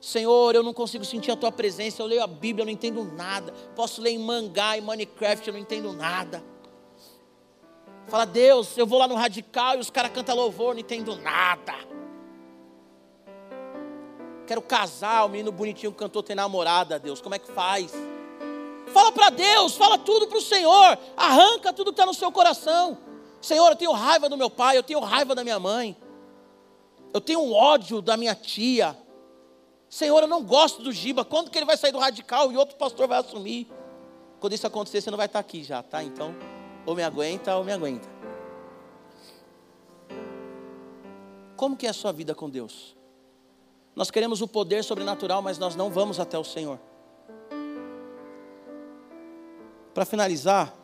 Senhor, 0.00 0.54
eu 0.54 0.62
não 0.62 0.74
consigo 0.74 1.04
sentir 1.04 1.30
a 1.30 1.36
tua 1.36 1.50
presença. 1.50 2.02
Eu 2.02 2.06
leio 2.06 2.22
a 2.22 2.26
Bíblia, 2.26 2.62
eu 2.62 2.66
não 2.66 2.72
entendo 2.72 3.04
nada. 3.04 3.52
Posso 3.74 4.02
ler 4.02 4.10
em 4.10 4.18
mangá, 4.18 4.76
em 4.76 4.80
Minecraft, 4.80 5.48
eu 5.48 5.54
não 5.54 5.60
entendo 5.60 5.92
nada. 5.92 6.44
Fala, 8.06 8.26
Deus, 8.26 8.76
eu 8.76 8.86
vou 8.86 8.98
lá 8.98 9.08
no 9.08 9.14
radical 9.14 9.76
e 9.76 9.78
os 9.78 9.88
caras 9.88 10.12
cantam 10.12 10.36
louvor, 10.36 10.74
não 10.74 10.80
entendo 10.80 11.16
nada. 11.16 11.72
Quero 14.46 14.60
casar, 14.62 15.24
o 15.24 15.28
menino 15.28 15.50
bonitinho 15.50 15.92
cantou 15.92 16.22
ter 16.22 16.34
namorada, 16.34 16.98
Deus, 16.98 17.20
como 17.20 17.34
é 17.34 17.38
que 17.38 17.50
faz? 17.50 17.92
Fala 18.92 19.10
para 19.10 19.30
Deus, 19.30 19.76
fala 19.76 19.98
tudo 19.98 20.26
para 20.28 20.38
o 20.38 20.42
Senhor, 20.42 20.98
arranca 21.16 21.72
tudo 21.72 21.86
que 21.86 21.94
está 21.94 22.06
no 22.06 22.14
seu 22.14 22.30
coração. 22.30 22.98
Senhor, 23.40 23.68
eu 23.70 23.76
tenho 23.76 23.92
raiva 23.92 24.28
do 24.28 24.36
meu 24.36 24.50
pai, 24.50 24.76
eu 24.76 24.82
tenho 24.82 25.00
raiva 25.00 25.34
da 25.34 25.42
minha 25.42 25.58
mãe, 25.58 25.96
eu 27.12 27.20
tenho 27.20 27.52
ódio 27.52 28.00
da 28.00 28.16
minha 28.16 28.34
tia. 28.34 28.96
Senhor, 29.88 30.20
eu 30.22 30.26
não 30.28 30.42
gosto 30.42 30.82
do 30.82 30.90
Giba. 30.90 31.24
Quando 31.24 31.50
que 31.50 31.58
ele 31.58 31.66
vai 31.66 31.76
sair 31.76 31.92
do 31.92 31.98
radical 31.98 32.50
e 32.50 32.56
outro 32.56 32.76
pastor 32.76 33.06
vai 33.06 33.20
assumir? 33.20 33.70
Quando 34.40 34.52
isso 34.52 34.66
acontecer, 34.66 35.00
você 35.00 35.10
não 35.10 35.16
vai 35.16 35.26
estar 35.26 35.38
aqui 35.38 35.62
já, 35.62 35.82
tá? 35.82 36.02
Então, 36.02 36.34
ou 36.84 36.94
me 36.94 37.02
aguenta 37.02 37.54
ou 37.56 37.64
me 37.64 37.72
aguenta. 37.72 38.08
Como 41.56 41.76
que 41.76 41.86
é 41.86 41.90
a 41.90 41.94
sua 41.94 42.12
vida 42.12 42.34
com 42.34 42.50
Deus? 42.50 42.93
Nós 43.94 44.10
queremos 44.10 44.40
o 44.40 44.48
poder 44.48 44.82
sobrenatural, 44.82 45.40
mas 45.42 45.58
nós 45.58 45.76
não 45.76 45.90
vamos 45.90 46.18
até 46.18 46.38
o 46.38 46.44
Senhor. 46.44 46.78
Para 49.92 50.04
finalizar, 50.04 50.74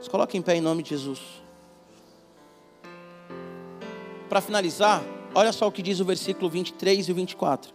se 0.00 0.08
coloque 0.08 0.38
em 0.38 0.42
pé 0.42 0.54
em 0.54 0.60
nome 0.60 0.82
de 0.82 0.90
Jesus. 0.90 1.20
Para 4.28 4.40
finalizar, 4.40 5.02
Olha 5.32 5.52
só 5.52 5.68
o 5.68 5.72
que 5.72 5.80
diz 5.80 6.00
o 6.00 6.04
versículo 6.04 6.50
23 6.50 7.08
e 7.08 7.12
24. 7.12 7.72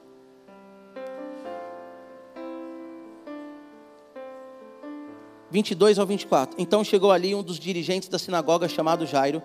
Vinte 5.49 5.71
e 5.71 5.75
dois 5.75 5.97
ao 5.97 6.05
24. 6.05 6.55
Então 6.59 6.83
chegou 6.83 7.13
ali 7.13 7.33
um 7.33 7.41
dos 7.41 7.57
dirigentes 7.57 8.09
da 8.09 8.19
sinagoga 8.19 8.67
chamado 8.67 9.05
Jairo. 9.05 9.41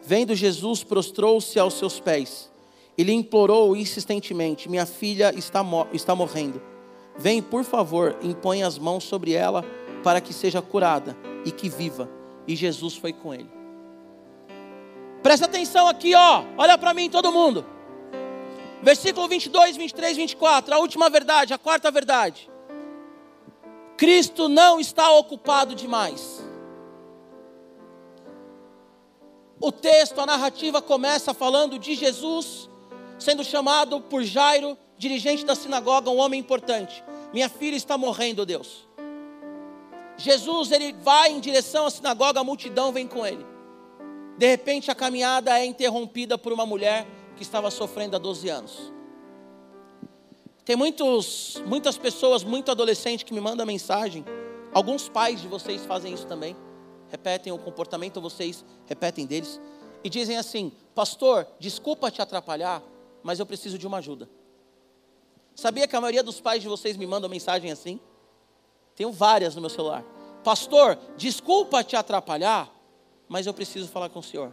Vendo 0.00 0.34
Jesus, 0.34 0.84
prostrou-se 0.84 1.58
aos 1.58 1.74
seus 1.74 1.98
pés 1.98 2.50
e 2.96 3.02
lhe 3.02 3.12
implorou 3.12 3.76
insistentemente: 3.76 4.68
Minha 4.68 4.86
filha 4.86 5.32
está, 5.36 5.62
está 5.92 6.14
morrendo. 6.14 6.60
Vem, 7.16 7.42
por 7.42 7.64
favor, 7.64 8.16
impõe 8.22 8.62
as 8.62 8.78
mãos 8.78 9.04
sobre 9.04 9.32
ela 9.32 9.64
para 10.02 10.20
que 10.20 10.32
seja 10.32 10.62
curada 10.62 11.16
e 11.44 11.50
que 11.50 11.68
viva. 11.68 12.08
E 12.46 12.56
Jesus 12.56 12.96
foi 12.96 13.12
com 13.12 13.34
ele. 13.34 13.50
Presta 15.22 15.46
atenção 15.46 15.86
aqui, 15.86 16.14
ó. 16.14 16.44
Olha 16.56 16.78
para 16.78 16.94
mim, 16.94 17.10
todo 17.10 17.30
mundo. 17.30 17.64
Versículo 18.82 19.28
22, 19.28 19.76
23, 19.76 20.16
24. 20.16 20.74
A 20.74 20.78
última 20.78 21.10
verdade, 21.10 21.52
a 21.52 21.58
quarta 21.58 21.90
verdade. 21.90 22.50
Cristo 23.98 24.48
não 24.48 24.80
está 24.80 25.10
ocupado 25.12 25.74
demais. 25.74 26.42
O 29.60 29.70
texto, 29.70 30.18
a 30.18 30.24
narrativa 30.24 30.80
começa 30.80 31.34
falando 31.34 31.78
de 31.78 31.94
Jesus 31.94 32.69
sendo 33.20 33.44
chamado 33.44 34.00
por 34.00 34.24
Jairo, 34.24 34.76
dirigente 34.98 35.44
da 35.44 35.54
sinagoga, 35.54 36.10
um 36.10 36.18
homem 36.18 36.40
importante. 36.40 37.04
Minha 37.32 37.48
filha 37.48 37.76
está 37.76 37.96
morrendo, 37.96 38.44
Deus. 38.44 38.88
Jesus, 40.16 40.72
ele 40.72 40.92
vai 40.92 41.30
em 41.30 41.40
direção 41.40 41.86
à 41.86 41.90
sinagoga, 41.90 42.40
a 42.40 42.44
multidão 42.44 42.92
vem 42.92 43.06
com 43.06 43.24
ele. 43.24 43.46
De 44.36 44.46
repente 44.46 44.90
a 44.90 44.94
caminhada 44.94 45.58
é 45.58 45.64
interrompida 45.64 46.36
por 46.36 46.52
uma 46.52 46.66
mulher 46.66 47.06
que 47.36 47.42
estava 47.42 47.70
sofrendo 47.70 48.16
há 48.16 48.18
12 48.18 48.48
anos. 48.48 48.92
Tem 50.64 50.76
muitos, 50.76 51.62
muitas 51.66 51.96
pessoas, 51.96 52.44
muito 52.44 52.70
adolescente 52.70 53.24
que 53.24 53.34
me 53.34 53.40
mandam 53.40 53.66
mensagem. 53.66 54.24
Alguns 54.72 55.08
pais 55.08 55.40
de 55.40 55.48
vocês 55.48 55.84
fazem 55.84 56.12
isso 56.14 56.26
também. 56.26 56.56
Repetem 57.10 57.52
o 57.52 57.58
comportamento, 57.58 58.20
vocês 58.20 58.64
repetem 58.86 59.26
deles. 59.26 59.60
E 60.04 60.08
dizem 60.08 60.36
assim: 60.36 60.72
Pastor, 60.94 61.46
desculpa 61.58 62.10
te 62.10 62.22
atrapalhar, 62.22 62.82
mas 63.22 63.38
eu 63.38 63.46
preciso 63.46 63.78
de 63.78 63.86
uma 63.86 63.98
ajuda. 63.98 64.28
Sabia 65.54 65.86
que 65.86 65.94
a 65.94 66.00
maioria 66.00 66.22
dos 66.22 66.40
pais 66.40 66.62
de 66.62 66.68
vocês 66.68 66.96
me 66.96 67.06
mandam 67.06 67.28
mensagem 67.28 67.70
assim? 67.70 68.00
Tenho 68.94 69.12
várias 69.12 69.54
no 69.54 69.60
meu 69.60 69.70
celular. 69.70 70.04
Pastor, 70.42 70.98
desculpa 71.16 71.84
te 71.84 71.96
atrapalhar, 71.96 72.72
mas 73.28 73.46
eu 73.46 73.54
preciso 73.54 73.88
falar 73.88 74.08
com 74.08 74.20
o 74.20 74.22
senhor. 74.22 74.52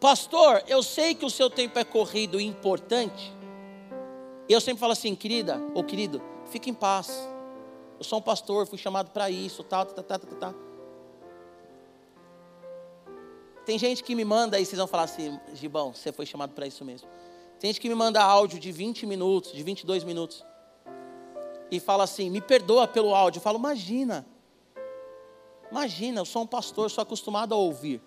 Pastor, 0.00 0.64
eu 0.66 0.82
sei 0.82 1.14
que 1.14 1.24
o 1.24 1.30
seu 1.30 1.48
tempo 1.48 1.78
é 1.78 1.84
corrido 1.84 2.40
e 2.40 2.44
importante. 2.44 3.32
E 4.48 4.52
eu 4.52 4.60
sempre 4.60 4.80
falo 4.80 4.92
assim, 4.92 5.14
querida 5.14 5.60
ou 5.74 5.84
querido, 5.84 6.20
fique 6.46 6.68
em 6.68 6.74
paz. 6.74 7.28
Eu 7.98 8.04
sou 8.04 8.18
um 8.18 8.22
pastor, 8.22 8.66
fui 8.66 8.78
chamado 8.78 9.10
para 9.10 9.30
isso, 9.30 9.62
tal, 9.62 9.86
tal, 9.86 10.02
tal, 10.02 10.18
tal, 10.18 10.38
tal. 10.38 10.54
Tem 13.64 13.78
gente 13.78 14.02
que 14.02 14.14
me 14.14 14.24
manda 14.24 14.58
e 14.58 14.66
vocês 14.66 14.76
vão 14.76 14.88
falar 14.88 15.04
assim, 15.04 15.38
Gibão, 15.54 15.94
você 15.94 16.10
foi 16.10 16.26
chamado 16.26 16.52
para 16.52 16.66
isso 16.66 16.84
mesmo. 16.84 17.08
Tem 17.62 17.68
gente 17.68 17.80
que 17.80 17.88
me 17.88 17.94
manda 17.94 18.20
áudio 18.20 18.58
de 18.58 18.72
20 18.72 19.06
minutos, 19.06 19.52
de 19.52 19.62
22 19.62 20.02
minutos. 20.02 20.44
E 21.70 21.78
fala 21.78 22.02
assim, 22.02 22.28
me 22.28 22.40
perdoa 22.40 22.88
pelo 22.88 23.14
áudio. 23.14 23.38
Eu 23.38 23.42
falo, 23.42 23.56
imagina. 23.56 24.26
Imagina, 25.70 26.22
eu 26.22 26.24
sou 26.24 26.42
um 26.42 26.46
pastor, 26.46 26.90
sou 26.90 27.02
acostumado 27.02 27.54
a 27.54 27.56
ouvir. 27.56 28.02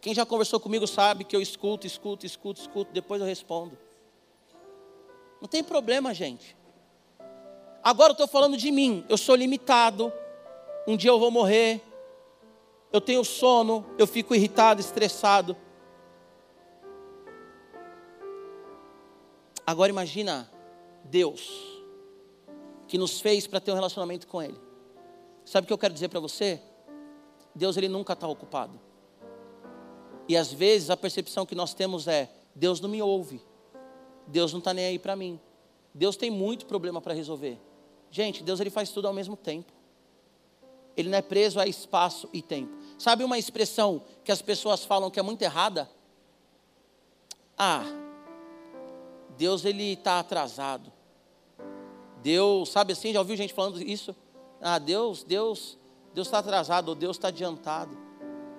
Quem 0.00 0.12
já 0.12 0.26
conversou 0.26 0.58
comigo 0.58 0.84
sabe 0.84 1.22
que 1.22 1.36
eu 1.36 1.40
escuto, 1.40 1.86
escuto, 1.86 2.26
escuto, 2.26 2.60
escuto, 2.60 2.92
depois 2.92 3.20
eu 3.20 3.26
respondo. 3.26 3.78
Não 5.40 5.46
tem 5.46 5.62
problema, 5.62 6.12
gente. 6.12 6.56
Agora 7.84 8.08
eu 8.08 8.14
estou 8.14 8.26
falando 8.26 8.56
de 8.56 8.72
mim. 8.72 9.04
Eu 9.08 9.16
sou 9.16 9.36
limitado. 9.36 10.12
Um 10.88 10.96
dia 10.96 11.10
eu 11.12 11.20
vou 11.20 11.30
morrer. 11.30 11.80
Eu 12.92 13.00
tenho 13.00 13.24
sono. 13.24 13.86
Eu 13.96 14.08
fico 14.08 14.34
irritado, 14.34 14.80
estressado. 14.80 15.56
Agora 19.66 19.90
imagina 19.90 20.50
Deus, 21.04 21.48
que 22.88 22.98
nos 22.98 23.20
fez 23.20 23.46
para 23.46 23.60
ter 23.60 23.72
um 23.72 23.76
relacionamento 23.76 24.26
com 24.26 24.42
Ele. 24.42 24.58
Sabe 25.44 25.64
o 25.64 25.66
que 25.66 25.72
eu 25.72 25.78
quero 25.78 25.94
dizer 25.94 26.08
para 26.08 26.20
você? 26.20 26.60
Deus 27.54 27.76
ele 27.76 27.88
nunca 27.88 28.12
está 28.12 28.26
ocupado. 28.26 28.80
E 30.28 30.36
às 30.36 30.52
vezes 30.52 30.90
a 30.90 30.96
percepção 30.96 31.44
que 31.44 31.54
nós 31.54 31.74
temos 31.74 32.08
é: 32.08 32.30
Deus 32.54 32.80
não 32.80 32.88
me 32.88 33.02
ouve, 33.02 33.40
Deus 34.26 34.52
não 34.52 34.58
está 34.58 34.72
nem 34.72 34.86
aí 34.86 34.98
para 34.98 35.16
mim. 35.16 35.38
Deus 35.94 36.16
tem 36.16 36.30
muito 36.30 36.64
problema 36.64 37.00
para 37.00 37.12
resolver. 37.12 37.58
Gente, 38.10 38.42
Deus 38.42 38.60
ele 38.60 38.70
faz 38.70 38.90
tudo 38.90 39.08
ao 39.08 39.14
mesmo 39.14 39.36
tempo. 39.36 39.72
Ele 40.96 41.08
não 41.08 41.18
é 41.18 41.22
preso 41.22 41.58
a 41.58 41.66
espaço 41.66 42.28
e 42.32 42.40
tempo. 42.40 42.72
Sabe 42.98 43.24
uma 43.24 43.38
expressão 43.38 44.02
que 44.22 44.32
as 44.32 44.42
pessoas 44.42 44.84
falam 44.84 45.10
que 45.10 45.18
é 45.18 45.22
muito 45.22 45.42
errada? 45.42 45.90
Ah, 47.56 47.84
Deus 49.36 49.64
ele 49.64 49.92
está 49.92 50.18
atrasado. 50.18 50.92
Deus, 52.22 52.70
sabe 52.70 52.92
assim, 52.92 53.12
já 53.12 53.18
ouviu 53.18 53.36
gente 53.36 53.52
falando 53.52 53.80
isso? 53.82 54.14
ah, 54.62 54.78
Deus, 54.78 55.24
Deus, 55.24 55.76
Deus 56.14 56.28
está 56.28 56.38
atrasado, 56.38 56.90
ou 56.90 56.94
Deus 56.94 57.16
está 57.16 57.28
adiantado. 57.28 57.98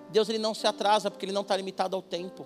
Deus 0.09 0.27
ele 0.27 0.37
não 0.37 0.53
se 0.53 0.67
atrasa 0.67 1.09
porque 1.09 1.25
ele 1.25 1.31
não 1.31 1.41
está 1.41 1.55
limitado 1.55 1.95
ao 1.95 2.01
tempo. 2.01 2.45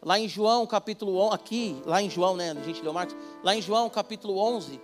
Lá 0.00 0.18
em 0.18 0.28
João 0.28 0.64
capítulo 0.66 1.18
11, 1.18 1.34
aqui, 1.34 1.82
lá 1.84 2.00
em 2.00 2.08
João, 2.08 2.36
né, 2.36 2.52
a 2.52 2.62
gente 2.62 2.80
leu 2.80 2.92
Marcos, 2.92 3.16
lá 3.42 3.56
em 3.56 3.60
João 3.60 3.90
capítulo 3.90 4.38
11, 4.38 4.80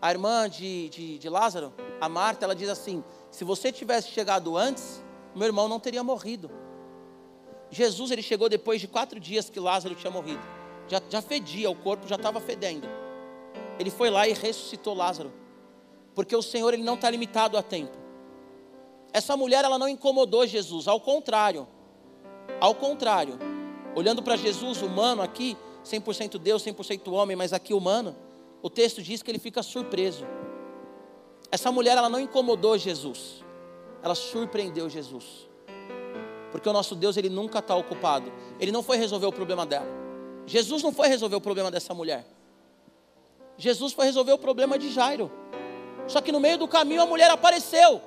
a 0.00 0.10
irmã 0.10 0.50
de, 0.50 0.88
de, 0.88 1.18
de 1.18 1.28
Lázaro, 1.28 1.72
a 2.00 2.08
Marta, 2.08 2.44
ela 2.44 2.56
diz 2.56 2.68
assim: 2.68 3.04
se 3.30 3.44
você 3.44 3.70
tivesse 3.70 4.08
chegado 4.08 4.56
antes, 4.56 5.00
meu 5.34 5.46
irmão 5.46 5.68
não 5.68 5.78
teria 5.78 6.02
morrido. 6.02 6.50
Jesus 7.72 8.12
ele 8.12 8.22
chegou 8.22 8.48
depois 8.48 8.80
de 8.80 8.86
quatro 8.86 9.18
dias 9.18 9.50
que 9.50 9.58
Lázaro 9.58 9.96
tinha 9.96 10.10
morrido. 10.10 10.42
Já, 10.86 11.02
já 11.10 11.20
fedia, 11.20 11.68
o 11.68 11.74
corpo 11.74 12.06
já 12.06 12.14
estava 12.14 12.40
fedendo. 12.40 12.86
Ele 13.80 13.90
foi 13.90 14.10
lá 14.10 14.28
e 14.28 14.32
ressuscitou 14.32 14.94
Lázaro 14.94 15.32
porque 16.14 16.36
o 16.36 16.42
Senhor 16.42 16.72
ele 16.72 16.82
não 16.82 16.94
está 16.94 17.10
limitado 17.10 17.56
a 17.56 17.62
tempo. 17.62 17.96
Essa 19.12 19.36
mulher 19.36 19.64
ela 19.64 19.78
não 19.78 19.88
incomodou 19.88 20.46
Jesus, 20.46 20.88
ao 20.88 21.00
contrário, 21.00 21.66
ao 22.60 22.74
contrário, 22.74 23.38
olhando 23.94 24.22
para 24.22 24.36
Jesus 24.36 24.80
humano 24.80 25.22
aqui, 25.22 25.56
100% 25.84 26.38
Deus, 26.38 26.64
100% 26.64 27.12
homem, 27.12 27.36
mas 27.36 27.52
aqui 27.52 27.74
humano, 27.74 28.16
o 28.62 28.70
texto 28.70 29.02
diz 29.02 29.22
que 29.22 29.30
ele 29.30 29.38
fica 29.38 29.62
surpreso. 29.62 30.24
Essa 31.50 31.70
mulher 31.70 31.98
ela 31.98 32.08
não 32.08 32.20
incomodou 32.20 32.78
Jesus, 32.78 33.44
ela 34.02 34.14
surpreendeu 34.14 34.88
Jesus, 34.88 35.48
porque 36.52 36.68
o 36.68 36.72
nosso 36.72 36.94
Deus 36.94 37.16
ele 37.16 37.30
nunca 37.30 37.58
está 37.58 37.74
ocupado, 37.74 38.30
ele 38.60 38.70
não 38.70 38.82
foi 38.82 38.98
resolver 38.98 39.26
o 39.26 39.32
problema 39.32 39.66
dela. 39.66 39.88
Jesus 40.46 40.82
não 40.82 40.92
foi 40.92 41.08
resolver 41.08 41.36
o 41.36 41.40
problema 41.40 41.70
dessa 41.70 41.94
mulher. 41.94 42.26
Jesus 43.56 43.92
foi 43.92 44.04
resolver 44.06 44.32
o 44.32 44.38
problema 44.38 44.78
de 44.78 44.92
Jairo. 44.92 45.30
Só 46.06 46.20
que 46.20 46.32
no 46.32 46.40
meio 46.40 46.58
do 46.58 46.68
caminho 46.68 47.02
a 47.02 47.06
mulher 47.06 47.30
apareceu. 47.30 48.02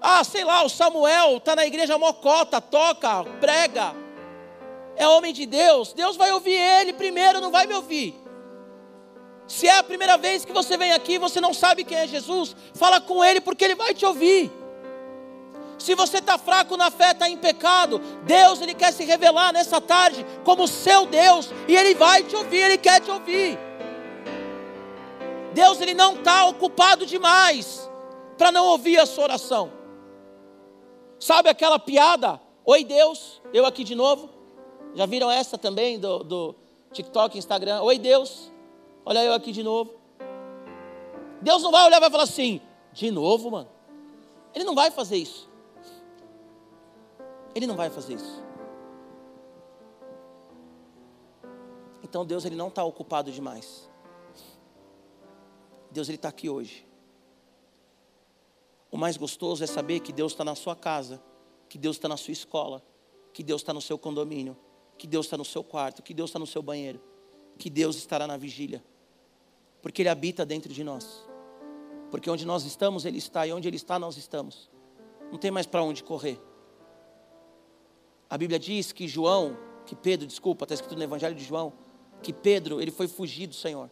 Ah, 0.00 0.22
sei 0.22 0.44
lá, 0.44 0.64
o 0.64 0.68
Samuel 0.68 1.38
está 1.38 1.56
na 1.56 1.66
igreja 1.66 1.98
mocota, 1.98 2.60
toca, 2.60 3.24
prega. 3.40 3.94
É 4.94 5.06
homem 5.06 5.32
de 5.32 5.44
Deus. 5.44 5.92
Deus 5.92 6.16
vai 6.16 6.32
ouvir 6.32 6.54
ele 6.54 6.92
primeiro, 6.92 7.40
não 7.40 7.50
vai 7.50 7.66
me 7.66 7.74
ouvir. 7.74 8.14
Se 9.46 9.68
é 9.68 9.78
a 9.78 9.82
primeira 9.82 10.16
vez 10.16 10.44
que 10.44 10.52
você 10.52 10.76
vem 10.76 10.92
aqui 10.92 11.18
você 11.18 11.40
não 11.40 11.54
sabe 11.54 11.84
quem 11.84 11.98
é 11.98 12.06
Jesus, 12.06 12.56
fala 12.74 13.00
com 13.00 13.24
ele 13.24 13.40
porque 13.40 13.64
ele 13.64 13.74
vai 13.74 13.94
te 13.94 14.04
ouvir. 14.04 14.50
Se 15.78 15.94
você 15.94 16.18
está 16.18 16.38
fraco 16.38 16.76
na 16.76 16.90
fé, 16.90 17.10
está 17.10 17.28
em 17.28 17.36
pecado, 17.36 17.98
Deus 18.24 18.60
ele 18.60 18.74
quer 18.74 18.92
se 18.92 19.04
revelar 19.04 19.52
nessa 19.52 19.80
tarde 19.80 20.24
como 20.44 20.66
seu 20.66 21.06
Deus 21.06 21.50
e 21.68 21.76
ele 21.76 21.94
vai 21.94 22.22
te 22.22 22.34
ouvir, 22.34 22.58
ele 22.58 22.78
quer 22.78 23.00
te 23.00 23.10
ouvir. 23.10 23.58
Deus 25.52 25.80
ele 25.80 25.94
não 25.94 26.14
está 26.14 26.46
ocupado 26.46 27.04
demais 27.04 27.90
para 28.36 28.50
não 28.52 28.66
ouvir 28.66 28.98
a 28.98 29.06
sua 29.06 29.24
oração. 29.24 29.72
Sabe 31.18 31.48
aquela 31.48 31.78
piada? 31.78 32.40
Oi 32.64 32.84
Deus, 32.84 33.40
eu 33.52 33.64
aqui 33.64 33.84
de 33.84 33.94
novo. 33.94 34.30
Já 34.94 35.06
viram 35.06 35.30
essa 35.30 35.58
também 35.58 35.98
do, 35.98 36.24
do 36.24 36.54
TikTok, 36.92 37.36
Instagram? 37.36 37.82
Oi 37.82 37.98
Deus, 37.98 38.50
olha 39.04 39.22
eu 39.22 39.34
aqui 39.34 39.52
de 39.52 39.62
novo. 39.62 39.94
Deus 41.40 41.62
não 41.62 41.70
vai 41.70 41.84
olhar 41.84 41.98
e 41.98 42.00
vai 42.00 42.10
falar 42.10 42.24
assim, 42.24 42.60
de 42.92 43.10
novo, 43.10 43.50
mano. 43.50 43.68
Ele 44.54 44.64
não 44.64 44.74
vai 44.74 44.90
fazer 44.90 45.16
isso. 45.16 45.45
Ele 47.56 47.66
não 47.66 47.74
vai 47.74 47.88
fazer 47.88 48.16
isso. 48.16 48.44
Então 52.02 52.22
Deus 52.22 52.44
ele 52.44 52.54
não 52.54 52.68
está 52.68 52.84
ocupado 52.84 53.32
demais. 53.32 53.90
Deus 55.90 56.06
ele 56.06 56.16
está 56.16 56.28
aqui 56.28 56.50
hoje. 56.50 56.86
O 58.90 58.98
mais 58.98 59.16
gostoso 59.16 59.64
é 59.64 59.66
saber 59.66 60.00
que 60.00 60.12
Deus 60.12 60.32
está 60.32 60.44
na 60.44 60.54
sua 60.54 60.76
casa, 60.76 61.22
que 61.66 61.78
Deus 61.78 61.96
está 61.96 62.06
na 62.06 62.18
sua 62.18 62.32
escola, 62.32 62.82
que 63.32 63.42
Deus 63.42 63.62
está 63.62 63.72
no 63.72 63.80
seu 63.80 63.96
condomínio, 63.96 64.54
que 64.98 65.06
Deus 65.06 65.24
está 65.24 65.38
no 65.38 65.44
seu 65.44 65.64
quarto, 65.64 66.02
que 66.02 66.12
Deus 66.12 66.28
está 66.28 66.38
no 66.38 66.46
seu 66.46 66.60
banheiro, 66.60 67.00
que 67.56 67.70
Deus 67.70 67.96
estará 67.96 68.26
na 68.26 68.36
vigília, 68.36 68.84
porque 69.80 70.02
Ele 70.02 70.10
habita 70.10 70.44
dentro 70.44 70.74
de 70.74 70.84
nós. 70.84 71.26
Porque 72.10 72.28
onde 72.28 72.44
nós 72.44 72.66
estamos, 72.66 73.06
Ele 73.06 73.16
está, 73.16 73.46
e 73.46 73.52
onde 73.54 73.66
Ele 73.66 73.76
está, 73.76 73.98
nós 73.98 74.18
estamos. 74.18 74.70
Não 75.32 75.38
tem 75.38 75.50
mais 75.50 75.64
para 75.66 75.82
onde 75.82 76.04
correr. 76.04 76.38
A 78.28 78.36
Bíblia 78.36 78.58
diz 78.58 78.92
que 78.92 79.06
João, 79.06 79.56
que 79.84 79.94
Pedro, 79.94 80.26
desculpa, 80.26 80.64
está 80.64 80.74
escrito 80.74 80.96
no 80.96 81.02
Evangelho 81.02 81.34
de 81.34 81.44
João, 81.44 81.72
que 82.22 82.32
Pedro, 82.32 82.80
ele 82.80 82.90
foi 82.90 83.06
fugir 83.06 83.46
do 83.46 83.54
Senhor. 83.54 83.90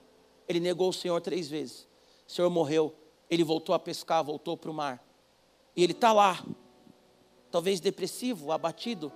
Ele 0.48 0.60
negou 0.60 0.88
o 0.88 0.92
Senhor 0.92 1.20
três 1.20 1.48
vezes. 1.48 1.88
O 2.26 2.32
Senhor 2.32 2.50
morreu. 2.50 2.94
Ele 3.30 3.44
voltou 3.44 3.74
a 3.74 3.78
pescar, 3.78 4.22
voltou 4.22 4.56
para 4.56 4.70
o 4.70 4.74
mar. 4.74 5.02
E 5.76 5.82
ele 5.82 5.92
está 5.92 6.12
lá, 6.12 6.44
talvez 7.50 7.80
depressivo, 7.80 8.52
abatido. 8.52 9.12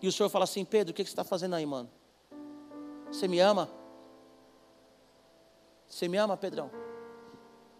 E 0.00 0.08
o 0.08 0.12
Senhor 0.12 0.28
fala 0.28 0.44
assim: 0.44 0.64
Pedro, 0.64 0.92
o 0.92 0.94
que 0.94 1.04
você 1.04 1.10
está 1.10 1.24
fazendo 1.24 1.54
aí, 1.54 1.66
mano? 1.66 1.90
Você 3.10 3.28
me 3.28 3.38
ama? 3.40 3.70
Você 5.86 6.08
me 6.08 6.16
ama, 6.16 6.36
Pedrão? 6.36 6.70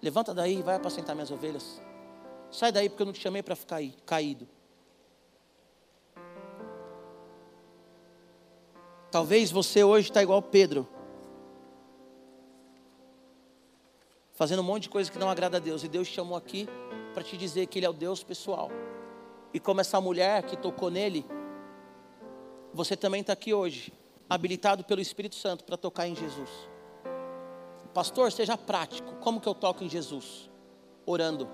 Levanta 0.03 0.35
daí 0.35 0.59
e 0.59 0.63
vai 0.63 0.77
apacentar 0.77 1.15
minhas 1.15 1.31
ovelhas. 1.31 1.81
Sai 2.51 2.71
daí 2.71 2.89
porque 2.89 3.03
eu 3.03 3.07
não 3.07 3.13
te 3.13 3.21
chamei 3.21 3.43
para 3.43 3.57
ficar 3.57 3.77
aí, 3.77 3.95
caído. 4.05 4.47
Talvez 9.13 9.51
você 9.51 9.85
hoje 9.85 10.09
está 10.09 10.23
igual 10.23 10.41
Pedro. 10.41 10.89
Fazendo 14.33 14.61
um 14.61 14.65
monte 14.65 14.85
de 14.85 14.89
coisa 14.89 15.13
que 15.13 15.19
não 15.19 15.29
agrada 15.29 15.59
a 15.59 15.61
Deus. 15.61 15.85
E 15.85 15.89
Deus 15.89 16.09
te 16.09 16.15
chamou 16.15 16.35
aqui 16.35 16.67
para 17.13 17.23
te 17.23 17.37
dizer 17.37 17.67
que 17.67 17.79
Ele 17.79 17.85
é 17.85 17.91
o 17.91 17.93
Deus 17.93 18.25
pessoal. 18.25 18.71
E 19.53 19.61
como 19.61 19.83
essa 19.83 20.01
mulher 20.01 20.45
que 20.45 20.57
tocou 20.57 20.89
nele, 20.91 21.27
você 22.73 22.97
também 22.97 23.21
está 23.21 23.35
aqui 23.35 23.53
hoje, 23.53 23.93
habilitado 24.31 24.83
pelo 24.83 25.03
Espírito 25.03 25.35
Santo 25.35 25.63
para 25.63 25.77
tocar 25.77 26.09
em 26.09 26.17
Jesus. 26.17 26.49
Pastor, 27.93 28.33
seja 28.33 28.57
prático. 28.57 29.17
Como 29.17 29.43
que 29.43 29.47
eu 29.47 29.55
toco 29.55 29.85
em 29.85 29.91
Jesus? 29.91 30.51
Orando, 31.05 31.51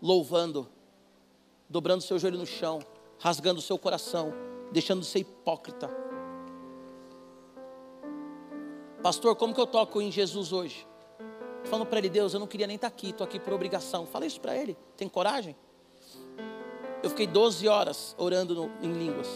louvando, 0.00 0.68
dobrando 1.68 2.04
seu 2.04 2.16
joelho 2.16 2.38
no 2.38 2.46
chão, 2.46 2.78
rasgando 3.18 3.60
seu 3.60 3.76
coração, 3.76 4.32
deixando 4.70 5.00
de 5.00 5.06
ser 5.06 5.18
hipócrita. 5.18 6.01
Pastor, 9.02 9.34
como 9.34 9.52
que 9.52 9.60
eu 9.60 9.66
toco 9.66 10.00
em 10.00 10.12
Jesus 10.12 10.52
hoje? 10.52 10.86
Falando 11.64 11.86
para 11.86 11.98
ele, 11.98 12.08
Deus, 12.08 12.34
eu 12.34 12.40
não 12.40 12.46
queria 12.46 12.66
nem 12.66 12.76
estar 12.76 12.88
tá 12.88 12.94
aqui, 12.94 13.10
estou 13.10 13.24
aqui 13.24 13.40
por 13.40 13.52
obrigação. 13.52 14.06
Fala 14.06 14.26
isso 14.26 14.40
para 14.40 14.56
ele. 14.56 14.76
Tem 14.96 15.08
coragem? 15.08 15.56
Eu 17.02 17.10
fiquei 17.10 17.26
12 17.26 17.66
horas 17.66 18.14
orando 18.16 18.54
no, 18.54 18.70
em 18.80 18.92
línguas. 18.92 19.28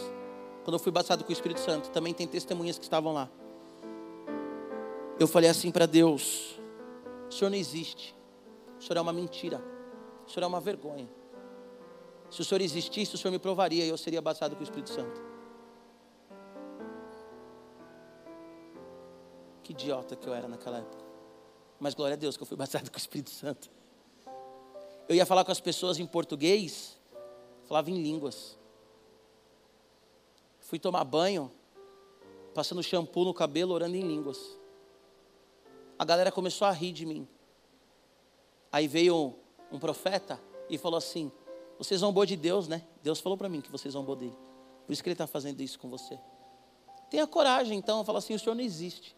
Quando 0.63 0.75
eu 0.75 0.79
fui 0.79 0.91
batizado 0.91 1.23
com 1.23 1.29
o 1.29 1.33
Espírito 1.33 1.59
Santo. 1.59 1.89
Também 1.89 2.13
tem 2.13 2.25
testemunhas 2.25 2.77
que 2.77 2.85
estavam 2.85 3.13
lá. 3.13 3.29
Eu 5.19 5.27
falei 5.27 5.49
assim 5.49 5.69
para 5.69 5.85
Deus: 5.85 6.57
O 7.29 7.33
Senhor 7.33 7.49
não 7.49 7.57
existe. 7.57 8.15
O 8.79 8.83
Senhor 8.83 8.97
é 8.97 9.01
uma 9.01 9.13
mentira. 9.13 9.61
O 10.25 10.29
Senhor 10.29 10.43
é 10.43 10.47
uma 10.47 10.61
vergonha. 10.61 11.09
Se 12.29 12.41
o 12.41 12.45
Senhor 12.45 12.61
existisse, 12.61 13.15
o 13.15 13.17
Senhor 13.17 13.31
me 13.31 13.39
provaria 13.39 13.85
e 13.85 13.89
eu 13.89 13.97
seria 13.97 14.21
batizado 14.21 14.55
com 14.55 14.61
o 14.61 14.63
Espírito 14.63 14.89
Santo. 14.91 15.36
Que 19.67 19.73
idiota 19.73 20.15
que 20.15 20.25
eu 20.25 20.33
era 20.33 20.47
naquela 20.47 20.77
época. 20.77 21.03
Mas 21.77 21.93
glória 21.93 22.13
a 22.13 22.17
Deus 22.17 22.37
que 22.37 22.43
eu 22.43 22.47
fui 22.47 22.55
batizado 22.55 22.89
com 22.89 22.95
o 22.95 22.97
Espírito 22.97 23.31
Santo. 23.31 23.69
Eu 25.09 25.13
ia 25.13 25.25
falar 25.25 25.43
com 25.43 25.51
as 25.51 25.59
pessoas 25.59 25.99
em 25.99 26.07
português, 26.07 26.97
falava 27.67 27.91
em 27.91 28.01
línguas. 28.01 28.57
Fui 30.61 30.79
tomar 30.79 31.03
banho, 31.03 31.51
passando 32.53 32.81
shampoo 32.81 33.25
no 33.25 33.33
cabelo, 33.33 33.73
orando 33.73 33.97
em 33.97 34.03
línguas. 34.03 34.39
A 35.99 36.05
galera 36.05 36.31
começou 36.31 36.65
a 36.65 36.71
rir 36.71 36.93
de 36.93 37.05
mim. 37.05 37.27
Aí 38.71 38.87
veio 38.87 39.35
um, 39.69 39.77
profeta 39.77 40.39
e 40.69 40.77
falou 40.77 40.97
assim: 40.97 41.29
Você 41.77 41.97
zombou 41.97 42.25
de 42.25 42.37
Deus, 42.37 42.69
né? 42.69 42.87
Deus 43.03 43.19
falou 43.19 43.37
para 43.37 43.49
mim 43.49 43.59
que 43.59 43.69
você 43.69 43.89
zombou 43.89 44.15
dele. 44.15 44.37
Por 44.85 44.93
isso 44.93 45.03
que 45.03 45.09
ele 45.09 45.13
está 45.13 45.27
fazendo 45.27 45.59
isso 45.59 45.77
com 45.77 45.89
você. 45.89 46.17
Tenha 47.09 47.27
coragem, 47.27 47.77
então, 47.77 48.05
fala 48.05 48.19
assim: 48.19 48.33
O 48.33 48.39
Senhor 48.39 48.55
não 48.55 48.63
existe 48.63 49.17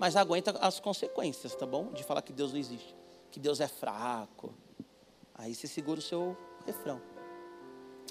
mas 0.00 0.16
aguenta 0.16 0.52
as 0.52 0.80
consequências, 0.80 1.54
tá 1.54 1.66
bom? 1.66 1.92
De 1.92 2.02
falar 2.02 2.22
que 2.22 2.32
Deus 2.32 2.52
não 2.52 2.58
existe, 2.58 2.96
que 3.30 3.38
Deus 3.38 3.60
é 3.60 3.68
fraco. 3.68 4.54
Aí 5.34 5.54
você 5.54 5.66
segura 5.66 6.00
o 6.00 6.02
seu 6.02 6.34
refrão. 6.64 7.02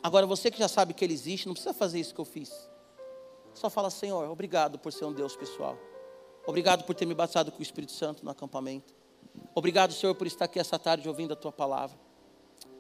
Agora 0.04 0.28
você 0.28 0.52
que 0.52 0.60
já 0.60 0.68
sabe 0.68 0.94
que 0.94 1.04
Ele 1.04 1.16
existe, 1.16 1.48
não 1.48 1.56
precisa 1.56 1.74
fazer 1.74 2.00
isso 2.00 2.14
que 2.14 2.22
eu 2.22 2.26
fiz. 2.26 2.70
Só 3.56 3.72
fala, 3.72 3.90
Senhor, 3.90 4.30
obrigado 4.30 4.78
por 4.78 4.94
ser 4.94 5.06
um 5.06 5.12
Deus 5.12 5.36
pessoal. 5.36 5.76
Obrigado 6.46 6.84
por 6.84 6.94
ter 6.94 7.08
me 7.08 7.16
batizado 7.16 7.52
com 7.52 7.58
o 7.58 7.64
Espírito 7.64 7.92
Santo 7.92 8.24
no 8.24 8.30
acampamento. 8.30 8.94
Obrigado, 9.56 9.92
Senhor, 9.92 10.14
por 10.14 10.28
estar 10.28 10.46
aqui 10.46 10.60
essa 10.60 10.78
tarde 10.78 11.10
ouvindo 11.10 11.34
a 11.34 11.36
Tua 11.36 11.52
palavra. 11.52 12.00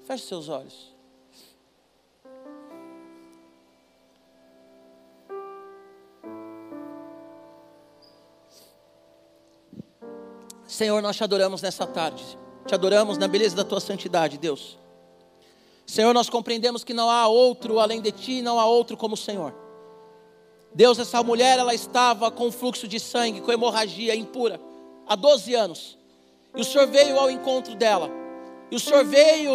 Feche 0.03 0.28
seus 0.28 0.49
olhos. 0.49 0.95
Senhor, 10.80 11.01
nós 11.01 11.17
te 11.17 11.23
adoramos 11.25 11.61
nessa 11.61 11.86
tarde. 11.86 12.23
Te 12.65 12.73
adoramos 12.73 13.17
na 13.17 13.27
beleza 13.27 13.53
da 13.53 13.65
tua 13.65 13.82
santidade, 13.82 14.38
Deus. 14.38 14.80
Senhor, 15.86 16.13
nós 16.13 16.30
compreendemos 16.30 16.86
que 16.86 16.93
não 16.93 17.09
há 17.09 17.27
outro 17.27 17.80
além 17.82 17.99
de 18.01 18.13
ti, 18.13 18.41
não 18.41 18.57
há 18.57 18.65
outro 18.65 18.95
como 18.95 19.15
o 19.15 19.17
Senhor. 19.17 19.53
Deus, 20.73 20.97
essa 20.97 21.21
mulher, 21.21 21.59
ela 21.59 21.73
estava 21.73 22.32
com 22.32 22.49
fluxo 22.49 22.88
de 22.88 22.97
sangue, 22.97 23.41
com 23.41 23.51
hemorragia 23.51 24.15
impura, 24.15 24.57
há 25.05 25.17
12 25.17 25.53
anos. 25.53 25.97
E 26.55 26.61
o 26.61 26.63
Senhor 26.63 26.88
veio 26.88 27.19
ao 27.19 27.30
encontro 27.30 27.75
dela. 27.75 28.09
E 28.71 28.75
o 28.77 28.80
Senhor 28.80 29.03
veio, 29.03 29.51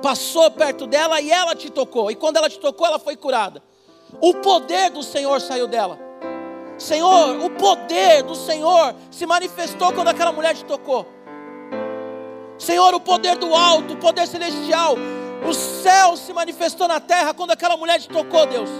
passou 0.00 0.48
perto 0.48 0.86
dela 0.86 1.20
e 1.20 1.32
ela 1.32 1.56
te 1.56 1.70
tocou. 1.70 2.08
E 2.08 2.14
quando 2.14 2.36
ela 2.36 2.48
te 2.48 2.60
tocou, 2.60 2.86
ela 2.86 3.00
foi 3.00 3.16
curada. 3.16 3.60
O 4.20 4.34
poder 4.34 4.90
do 4.90 5.02
Senhor 5.02 5.40
saiu 5.40 5.66
dela. 5.66 6.11
Senhor, 6.78 7.44
o 7.44 7.50
poder 7.50 8.22
do 8.22 8.34
Senhor 8.34 8.94
se 9.10 9.26
manifestou 9.26 9.92
quando 9.92 10.08
aquela 10.08 10.32
mulher 10.32 10.54
te 10.54 10.64
tocou. 10.64 11.06
Senhor, 12.58 12.94
o 12.94 13.00
poder 13.00 13.36
do 13.36 13.54
alto, 13.54 13.94
o 13.94 13.96
poder 13.96 14.26
celestial, 14.26 14.96
o 15.46 15.52
céu 15.52 16.16
se 16.16 16.32
manifestou 16.32 16.86
na 16.86 17.00
terra 17.00 17.34
quando 17.34 17.50
aquela 17.50 17.76
mulher 17.76 18.00
te 18.00 18.08
tocou, 18.08 18.46
Deus. 18.46 18.70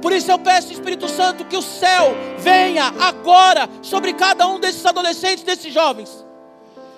Por 0.00 0.12
isso 0.12 0.30
eu 0.30 0.38
peço, 0.38 0.72
Espírito 0.72 1.08
Santo, 1.08 1.44
que 1.44 1.56
o 1.56 1.62
céu 1.62 2.14
venha 2.38 2.94
agora 3.00 3.68
sobre 3.82 4.12
cada 4.12 4.46
um 4.46 4.60
desses 4.60 4.84
adolescentes, 4.86 5.42
desses 5.42 5.72
jovens. 5.72 6.24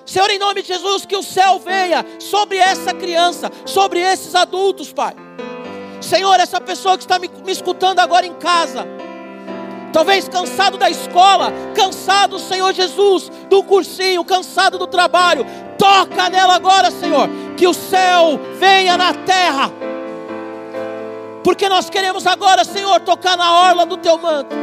Senhor, 0.04 0.28
em 0.30 0.38
nome 0.38 0.62
de 0.62 0.68
Jesus, 0.68 1.06
que 1.06 1.16
o 1.16 1.22
céu 1.22 1.58
venha 1.58 2.04
sobre 2.18 2.58
essa 2.58 2.92
criança, 2.92 3.50
sobre 3.64 4.00
esses 4.00 4.34
adultos, 4.34 4.92
Pai. 4.92 5.14
Senhor, 6.00 6.38
essa 6.40 6.60
pessoa 6.60 6.96
que 6.96 7.04
está 7.04 7.18
me, 7.18 7.28
me 7.28 7.52
escutando 7.52 8.00
agora 8.00 8.26
em 8.26 8.34
casa, 8.34 8.86
Talvez 9.92 10.28
cansado 10.28 10.78
da 10.78 10.88
escola, 10.88 11.52
cansado, 11.74 12.38
Senhor 12.38 12.72
Jesus, 12.72 13.30
do 13.48 13.62
cursinho, 13.62 14.24
cansado 14.24 14.78
do 14.78 14.86
trabalho. 14.86 15.44
Toca 15.76 16.28
nela 16.28 16.54
agora, 16.54 16.90
Senhor, 16.90 17.28
que 17.56 17.66
o 17.66 17.74
céu 17.74 18.38
venha 18.58 18.96
na 18.96 19.12
terra. 19.12 19.70
Porque 21.42 21.68
nós 21.68 21.90
queremos 21.90 22.26
agora, 22.26 22.64
Senhor, 22.64 23.00
tocar 23.00 23.36
na 23.36 23.52
orla 23.52 23.84
do 23.84 23.96
teu 23.96 24.16
manto. 24.18 24.54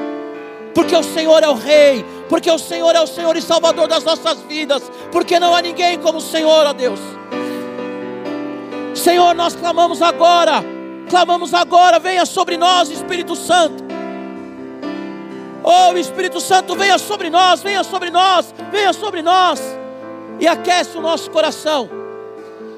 Porque 0.73 0.95
o 0.95 1.03
Senhor 1.03 1.43
é 1.43 1.49
o 1.49 1.55
Rei, 1.55 2.05
porque 2.29 2.49
o 2.51 2.59
Senhor 2.59 2.95
é 2.95 3.01
o 3.01 3.07
Senhor 3.07 3.35
e 3.35 3.41
Salvador 3.41 3.87
das 3.87 4.03
nossas 4.03 4.39
vidas, 4.41 4.83
porque 5.11 5.39
não 5.39 5.55
há 5.55 5.61
ninguém 5.61 5.97
como 5.97 6.19
o 6.19 6.21
Senhor, 6.21 6.67
ó 6.67 6.73
Deus. 6.73 6.99
Senhor, 8.93 9.33
nós 9.33 9.55
clamamos 9.55 10.01
agora, 10.01 10.63
clamamos 11.09 11.53
agora, 11.53 11.99
venha 11.99 12.25
sobre 12.25 12.57
nós, 12.57 12.89
Espírito 12.89 13.35
Santo. 13.35 13.86
Oh, 15.69 15.97
Espírito 15.97 16.39
Santo, 16.39 16.77
venha 16.77 16.97
sobre 16.97 17.29
nós, 17.29 17.61
venha 17.61 17.83
sobre 17.83 18.09
nós, 18.09 18.55
venha 18.71 18.93
sobre 18.93 19.21
nós 19.21 19.61
e 20.39 20.47
aquece 20.47 20.97
o 20.97 21.01
nosso 21.01 21.29
coração. 21.29 21.89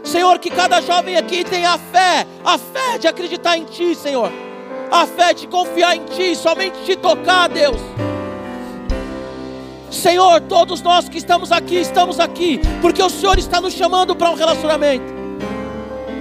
Senhor, 0.04 0.40
que 0.40 0.50
cada 0.50 0.82
jovem 0.82 1.16
aqui 1.16 1.44
tenha 1.44 1.74
a 1.74 1.78
fé, 1.78 2.26
a 2.44 2.58
fé 2.58 2.98
de 2.98 3.08
acreditar 3.08 3.56
em 3.56 3.66
Ti, 3.66 3.94
Senhor, 3.94 4.32
a 4.90 5.06
fé 5.06 5.36
de 5.36 5.46
confiar 5.46 5.96
em 5.96 6.04
Ti, 6.06 6.36
somente 6.36 6.84
te 6.84 6.96
tocar, 6.96 7.48
Deus. 7.48 7.78
Senhor, 9.92 10.42
todos 10.42 10.82
nós 10.82 11.08
que 11.08 11.20
estamos 11.20 11.52
aqui, 11.52 11.76
estamos 11.76 12.20
aqui, 12.20 12.60
porque 12.82 13.04
o 13.04 13.10
Senhor 13.10 13.38
está 13.38 13.62
nos 13.62 13.74
chamando 13.74 14.16
para 14.16 14.32
um 14.32 14.36
relacionamento 14.36 15.20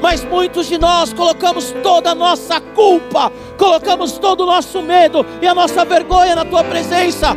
mas 0.01 0.25
muitos 0.25 0.66
de 0.66 0.79
nós 0.79 1.12
colocamos 1.12 1.75
toda 1.83 2.11
a 2.11 2.14
nossa 2.14 2.61
culpa, 2.61 3.33
colocamos 3.59 4.13
todo 4.13 4.45
o 4.45 4.47
nosso 4.47 4.81
medo 4.81 5.27
e 5.43 5.47
a 5.47 5.55
nossa 5.55 5.85
vergonha 5.85 6.35
na 6.35 6.45
tua 6.45 6.65
presença. 6.65 7.37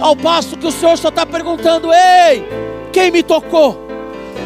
Ao 0.00 0.14
passo 0.14 0.56
que 0.56 0.66
o 0.66 0.72
Senhor 0.72 0.96
só 0.96 1.08
está 1.08 1.26
perguntando: 1.26 1.90
Ei, 1.92 2.46
quem 2.92 3.10
me 3.10 3.22
tocou? 3.22 3.84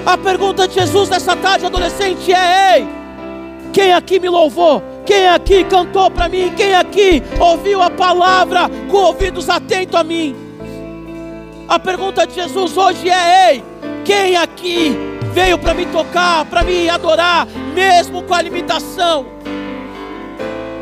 A 0.06 0.16
pergunta 0.16 0.66
de 0.66 0.74
Jesus 0.74 1.10
nessa 1.10 1.36
tarde, 1.36 1.66
adolescente, 1.66 2.32
é: 2.32 2.78
Ei, 2.78 2.88
Quem 3.72 3.92
aqui 3.92 4.18
me 4.18 4.28
louvou? 4.28 4.82
Quem 5.04 5.28
aqui 5.28 5.64
cantou 5.64 6.10
para 6.10 6.28
mim? 6.28 6.52
Quem 6.56 6.74
aqui 6.74 7.22
ouviu 7.38 7.82
a 7.82 7.90
palavra 7.90 8.68
com 8.90 8.96
ouvidos 8.96 9.48
atentos 9.48 9.94
a 9.98 10.04
mim? 10.04 10.34
A 11.68 11.78
pergunta 11.78 12.26
de 12.26 12.34
Jesus 12.34 12.76
hoje 12.76 13.08
é: 13.08 13.52
Ei, 13.52 13.64
quem 14.04 14.36
aqui 14.36 14.96
veio 15.32 15.58
para 15.58 15.74
me 15.74 15.86
tocar, 15.86 16.44
para 16.46 16.62
me 16.62 16.88
adorar, 16.88 17.46
mesmo 17.74 18.22
com 18.22 18.34
a 18.34 18.42
limitação? 18.42 19.26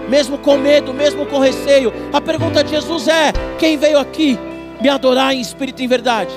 Mesmo 0.09 0.39
com 0.39 0.57
medo, 0.57 0.95
mesmo 0.95 1.27
com 1.27 1.39
receio. 1.39 1.93
A 2.13 2.21
pergunta 2.21 2.65
de 2.65 2.71
Jesus 2.71 3.09
é: 3.09 3.33
quem 3.59 3.77
veio 3.77 3.99
aqui 3.99 4.39
me 4.81 4.89
adorar 4.89 5.35
em 5.35 5.41
espírito 5.41 5.83
e 5.83 5.85
em 5.85 5.89
verdade? 5.89 6.33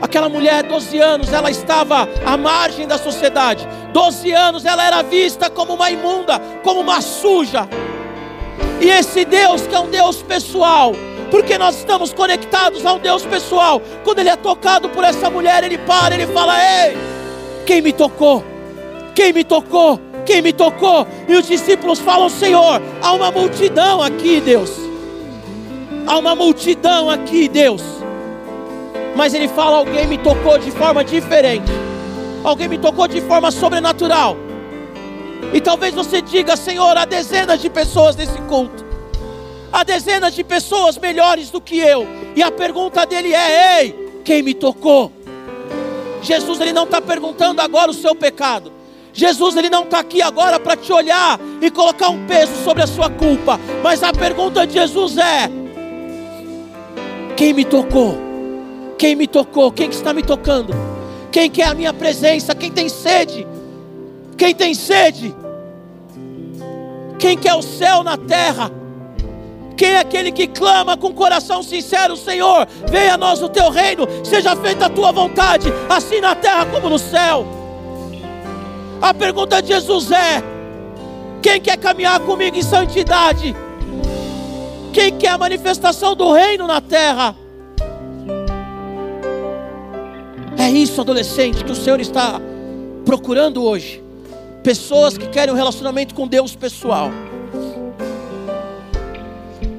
Aquela 0.00 0.28
mulher, 0.28 0.62
12 0.62 0.98
anos, 0.98 1.32
ela 1.32 1.50
estava 1.50 2.08
à 2.24 2.36
margem 2.36 2.86
da 2.86 2.96
sociedade. 2.96 3.66
12 3.92 4.30
anos 4.32 4.64
ela 4.64 4.84
era 4.84 5.02
vista 5.02 5.50
como 5.50 5.74
uma 5.74 5.90
imunda, 5.90 6.38
como 6.62 6.80
uma 6.80 7.00
suja. 7.00 7.68
E 8.80 8.88
esse 8.88 9.24
Deus, 9.24 9.66
que 9.66 9.74
é 9.74 9.80
um 9.80 9.90
Deus 9.90 10.22
pessoal, 10.22 10.92
porque 11.30 11.58
nós 11.58 11.76
estamos 11.76 12.12
conectados 12.12 12.86
a 12.86 12.92
um 12.92 13.00
Deus 13.00 13.24
pessoal. 13.24 13.82
Quando 14.04 14.20
ele 14.20 14.28
é 14.28 14.36
tocado 14.36 14.88
por 14.88 15.02
essa 15.02 15.28
mulher, 15.28 15.64
ele 15.64 15.78
para, 15.78 16.14
ele 16.14 16.26
fala: 16.28 16.54
Ei, 16.58 16.96
quem 17.66 17.82
me 17.82 17.92
tocou? 17.92 18.44
Quem 19.14 19.32
me 19.32 19.42
tocou? 19.42 20.07
Quem 20.28 20.42
me 20.42 20.52
tocou? 20.52 21.06
E 21.26 21.34
os 21.34 21.46
discípulos 21.46 21.98
falam: 22.00 22.28
Senhor, 22.28 22.82
há 23.00 23.12
uma 23.14 23.30
multidão 23.30 24.02
aqui, 24.02 24.42
Deus. 24.42 24.70
Há 26.06 26.18
uma 26.18 26.34
multidão 26.34 27.08
aqui, 27.08 27.48
Deus. 27.48 27.80
Mas 29.16 29.32
ele 29.32 29.48
fala: 29.48 29.78
Alguém 29.78 30.06
me 30.06 30.18
tocou 30.18 30.58
de 30.58 30.70
forma 30.70 31.02
diferente. 31.02 31.72
Alguém 32.44 32.68
me 32.68 32.76
tocou 32.76 33.08
de 33.08 33.22
forma 33.22 33.50
sobrenatural. 33.50 34.36
E 35.54 35.62
talvez 35.62 35.94
você 35.94 36.20
diga, 36.20 36.58
Senhor, 36.58 36.94
há 36.98 37.06
dezenas 37.06 37.62
de 37.62 37.70
pessoas 37.70 38.14
nesse 38.14 38.38
culto. 38.42 38.84
Há 39.72 39.82
dezenas 39.82 40.34
de 40.34 40.44
pessoas 40.44 40.98
melhores 40.98 41.48
do 41.48 41.58
que 41.58 41.78
eu. 41.78 42.06
E 42.36 42.42
a 42.42 42.50
pergunta 42.50 43.06
dele 43.06 43.32
é: 43.32 43.80
Ei, 43.80 44.20
quem 44.26 44.42
me 44.42 44.52
tocou? 44.52 45.10
Jesus 46.20 46.60
ele 46.60 46.74
não 46.74 46.84
está 46.84 47.00
perguntando 47.00 47.62
agora 47.62 47.90
o 47.90 47.94
seu 47.94 48.14
pecado. 48.14 48.76
Jesus 49.12 49.56
ele 49.56 49.70
não 49.70 49.84
está 49.84 49.98
aqui 50.00 50.22
agora 50.22 50.60
para 50.60 50.76
te 50.76 50.92
olhar 50.92 51.38
e 51.60 51.70
colocar 51.70 52.08
um 52.10 52.26
peso 52.26 52.52
sobre 52.62 52.82
a 52.82 52.86
sua 52.86 53.10
culpa. 53.10 53.58
Mas 53.82 54.02
a 54.02 54.12
pergunta 54.12 54.66
de 54.66 54.74
Jesus 54.74 55.16
é: 55.16 55.50
Quem 57.36 57.52
me 57.52 57.64
tocou? 57.64 58.16
Quem 58.98 59.14
me 59.14 59.26
tocou? 59.26 59.72
Quem 59.72 59.88
que 59.88 59.94
está 59.94 60.12
me 60.12 60.22
tocando? 60.22 60.72
Quem 61.30 61.50
quer 61.50 61.68
a 61.68 61.74
minha 61.74 61.92
presença? 61.92 62.54
Quem 62.54 62.70
tem 62.70 62.88
sede? 62.88 63.46
Quem 64.36 64.54
tem 64.54 64.74
sede? 64.74 65.34
Quem 67.18 67.36
quer 67.36 67.54
o 67.54 67.62
céu 67.62 68.02
na 68.02 68.16
terra? 68.16 68.70
Quem 69.76 69.90
é 69.90 70.00
aquele 70.00 70.32
que 70.32 70.48
clama 70.48 70.96
com 70.96 71.14
coração 71.14 71.62
sincero, 71.62 72.16
Senhor, 72.16 72.66
venha 72.90 73.14
a 73.14 73.16
nós 73.16 73.40
o 73.40 73.48
teu 73.48 73.70
reino, 73.70 74.08
seja 74.24 74.56
feita 74.56 74.86
a 74.86 74.90
tua 74.90 75.12
vontade, 75.12 75.72
assim 75.88 76.20
na 76.20 76.34
terra 76.34 76.66
como 76.66 76.88
no 76.88 76.98
céu. 76.98 77.46
A 79.00 79.14
pergunta 79.14 79.62
de 79.62 79.68
Jesus 79.68 80.10
é: 80.10 80.42
quem 81.40 81.60
quer 81.60 81.76
caminhar 81.76 82.20
comigo 82.20 82.56
em 82.56 82.62
santidade? 82.62 83.54
Quem 84.92 85.16
quer 85.16 85.28
a 85.28 85.38
manifestação 85.38 86.16
do 86.16 86.32
reino 86.32 86.66
na 86.66 86.80
terra? 86.80 87.36
É 90.58 90.68
isso, 90.68 91.00
adolescente, 91.00 91.64
que 91.64 91.70
o 91.70 91.74
Senhor 91.74 92.00
está 92.00 92.40
procurando 93.04 93.62
hoje. 93.62 94.02
Pessoas 94.62 95.16
que 95.16 95.28
querem 95.28 95.54
um 95.54 95.56
relacionamento 95.56 96.14
com 96.14 96.26
Deus 96.26 96.56
pessoal. 96.56 97.10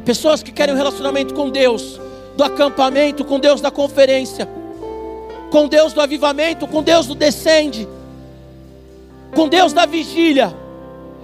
Pessoas 0.05 0.41
que 0.41 0.51
querem 0.51 0.73
um 0.73 0.77
relacionamento 0.77 1.33
com 1.33 1.49
Deus 1.49 1.99
do 2.37 2.43
acampamento, 2.43 3.25
com 3.25 3.37
Deus 3.37 3.59
da 3.59 3.69
conferência, 3.69 4.47
com 5.51 5.67
Deus 5.67 5.91
do 5.91 5.99
avivamento, 5.99 6.65
com 6.65 6.81
Deus 6.81 7.05
do 7.05 7.13
descende, 7.13 7.87
com 9.33 9.47
Deus 9.47 9.73
da 9.73 9.85
vigília 9.85 10.53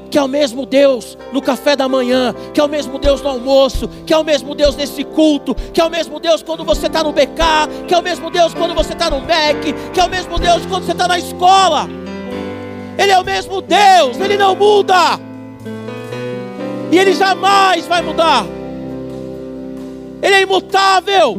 que 0.09 0.17
é 0.17 0.23
o 0.23 0.29
mesmo 0.29 0.65
Deus 0.65 1.17
no 1.33 1.41
café 1.41 1.75
da 1.75 1.89
manhã, 1.89 2.33
que 2.53 2.61
é 2.61 2.63
o 2.63 2.69
mesmo 2.69 2.97
Deus 2.97 3.21
no 3.21 3.27
almoço, 3.27 3.89
que 4.05 4.13
é 4.13 4.17
o 4.17 4.23
mesmo 4.23 4.55
Deus 4.55 4.73
nesse 4.75 5.03
culto, 5.03 5.53
que 5.73 5.81
é 5.81 5.83
o 5.83 5.89
mesmo 5.89 6.21
Deus 6.21 6.41
quando 6.41 6.63
você 6.63 6.87
está 6.87 7.03
no 7.03 7.11
BK, 7.11 7.85
que 7.85 7.93
é 7.93 7.97
o 7.97 8.01
mesmo 8.01 8.29
Deus 8.29 8.53
quando 8.53 8.73
você 8.73 8.93
está 8.93 9.09
no 9.09 9.19
MEC, 9.19 9.73
que 9.93 9.99
é 9.99 10.05
o 10.05 10.09
mesmo 10.09 10.39
Deus 10.39 10.65
quando 10.67 10.85
você 10.85 10.93
está 10.93 11.05
na 11.05 11.17
escola. 11.17 11.89
Ele 12.97 13.11
é 13.11 13.19
o 13.19 13.25
mesmo 13.25 13.61
Deus, 13.61 14.17
ele 14.17 14.37
não 14.37 14.55
muda, 14.55 15.19
e 16.91 16.97
ele 16.97 17.13
jamais 17.13 17.85
vai 17.85 18.01
mudar, 18.01 18.45
ele 20.21 20.33
é 20.33 20.41
imutável. 20.43 21.37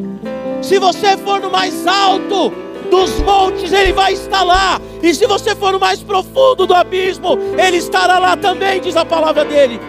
Se 0.61 0.79
você 0.79 1.17
for 1.17 1.41
no 1.41 1.51
mais 1.51 1.87
alto, 1.87 2.53
dos 2.91 3.19
montes, 3.21 3.73
Ele 3.73 3.93
vai 3.93 4.13
estar 4.13 4.43
lá. 4.43 4.81
E 5.03 5.15
se 5.15 5.27
você 5.27 5.55
for 5.55 5.73
no 5.73 5.81
mais 5.81 6.03
profundo 6.03 6.67
do 6.67 6.75
abismo, 6.75 7.39
Ele 7.59 7.77
estará 7.77 8.19
lá 8.19 8.37
também, 8.37 8.81
diz 8.81 8.97
a 8.97 9.05
palavra 9.05 9.45
dele. 9.45 9.81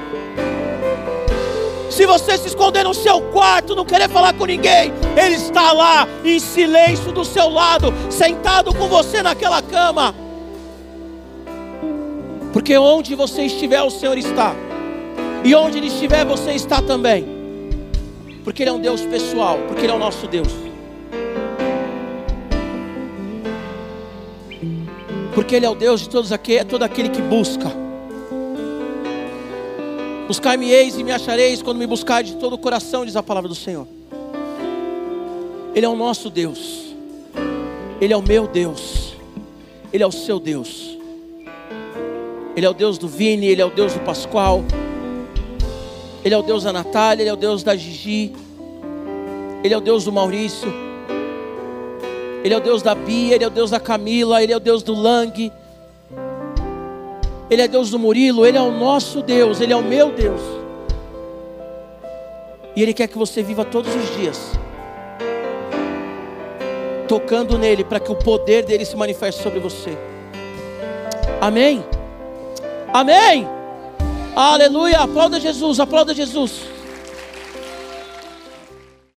Se 1.90 2.06
você 2.06 2.38
se 2.38 2.50
esconder 2.50 2.84
no 2.84 2.94
seu 2.94 3.22
quarto, 3.32 3.76
não 3.76 3.84
querer 3.84 4.08
falar 4.08 4.34
com 4.34 4.46
ninguém, 4.46 4.94
Ele 5.16 5.36
está 5.36 5.72
lá 5.72 6.08
em 6.24 6.40
silêncio 6.40 7.12
do 7.12 7.26
seu 7.26 7.50
lado, 7.50 7.94
sentado 8.10 8.74
com 8.74 8.88
você 8.88 9.24
naquela 9.24 9.62
cama. 9.62 10.14
Porque 12.54 12.78
onde 12.78 13.16
você 13.16 13.44
estiver, 13.44 13.82
o 13.82 13.90
Senhor 13.90 14.18
está. 14.18 14.56
E 15.44 15.56
onde 15.56 15.78
Ele 15.78 15.88
estiver, 15.88 16.26
você 16.26 16.52
está 16.52 16.82
também. 16.82 17.26
Porque 18.44 18.64
Ele 18.64 18.70
é 18.70 18.74
um 18.74 18.80
Deus 18.80 19.02
pessoal, 19.02 19.58
porque 19.68 19.84
Ele 19.86 19.92
é 19.92 19.96
o 19.96 20.00
nosso 20.00 20.28
Deus. 20.28 20.67
Porque 25.38 25.56
Ele 25.56 25.68
é 25.68 25.70
o 25.70 25.76
Deus 25.76 26.02
de 26.02 26.10
todos 26.10 26.32
aquele, 26.32 26.66
todo 26.66 26.82
aquele 26.82 27.10
que 27.10 27.22
busca. 27.22 27.72
Buscar-me-eis 30.28 30.98
e 30.98 31.04
me 31.04 31.12
achareis 31.12 31.62
quando 31.62 31.78
me 31.78 31.86
buscar 31.86 32.24
de 32.24 32.38
todo 32.38 32.54
o 32.54 32.58
coração, 32.58 33.06
diz 33.06 33.16
a 33.16 33.22
palavra 33.22 33.48
do 33.48 33.54
Senhor. 33.54 33.88
Ele 35.76 35.86
é 35.86 35.90
o 35.90 35.96
nosso 35.96 36.32
Deus, 36.32 36.86
Ele 38.02 38.12
é 38.12 38.18
o 38.18 38.22
meu 38.24 38.48
Deus, 38.48 39.14
Ele 39.94 40.02
é 40.02 40.08
o 40.08 40.12
seu 40.12 40.40
Deus. 40.40 40.98
Ele 42.56 42.66
é 42.66 42.70
o 42.72 42.74
Deus 42.74 42.98
do 42.98 43.08
Vini, 43.08 43.46
Ele 43.46 43.62
é 43.62 43.66
o 43.66 43.70
Deus 43.70 43.94
do 43.94 44.00
Pascoal, 44.00 44.66
Ele 46.26 46.34
é 46.34 46.38
o 46.38 46.42
Deus 46.42 46.64
da 46.64 46.74
Natália, 46.74 47.22
Ele 47.22 47.30
é 47.30 47.34
o 47.34 47.38
Deus 47.38 47.62
da 47.62 47.76
Gigi, 47.76 48.34
Ele 49.64 49.72
é 49.72 49.78
o 49.78 49.82
Deus 49.82 50.04
do 50.04 50.12
Maurício. 50.12 50.87
Ele 52.44 52.54
é 52.54 52.58
o 52.58 52.62
Deus 52.62 52.82
da 52.82 52.96
Bia, 52.96 53.36
Ele 53.36 53.44
é 53.44 53.48
o 53.48 53.52
Deus 53.52 53.72
da 53.72 53.80
Camila, 53.80 54.42
Ele 54.42 54.54
é 54.54 54.58
o 54.58 54.60
Deus 54.60 54.84
do 54.84 54.94
Lang, 54.94 55.52
Ele 57.50 57.62
é 57.62 57.68
Deus 57.68 57.90
do 57.90 58.00
Murilo, 58.00 58.46
Ele 58.46 58.58
é 58.58 58.62
o 58.62 58.72
nosso 58.72 59.22
Deus, 59.22 59.60
Ele 59.60 59.74
é 59.74 59.76
o 59.76 59.84
meu 59.84 60.12
Deus. 60.12 60.42
E 62.76 62.82
Ele 62.82 62.94
quer 62.94 63.08
que 63.08 63.18
você 63.18 63.42
viva 63.42 63.66
todos 63.66 63.94
os 63.96 64.16
dias, 64.16 64.52
tocando 67.08 67.58
nele, 67.58 67.84
para 67.84 68.00
que 68.00 68.12
o 68.12 68.16
poder 68.16 68.64
dele 68.64 68.86
se 68.86 68.96
manifeste 68.96 69.42
sobre 69.42 69.60
você. 69.60 69.98
Amém? 71.42 71.84
Amém? 72.94 73.48
Aleluia! 74.36 75.00
Aplauda 75.00 75.40
Jesus, 75.40 75.80
aplauda 75.80 76.14
Jesus. 76.14 76.77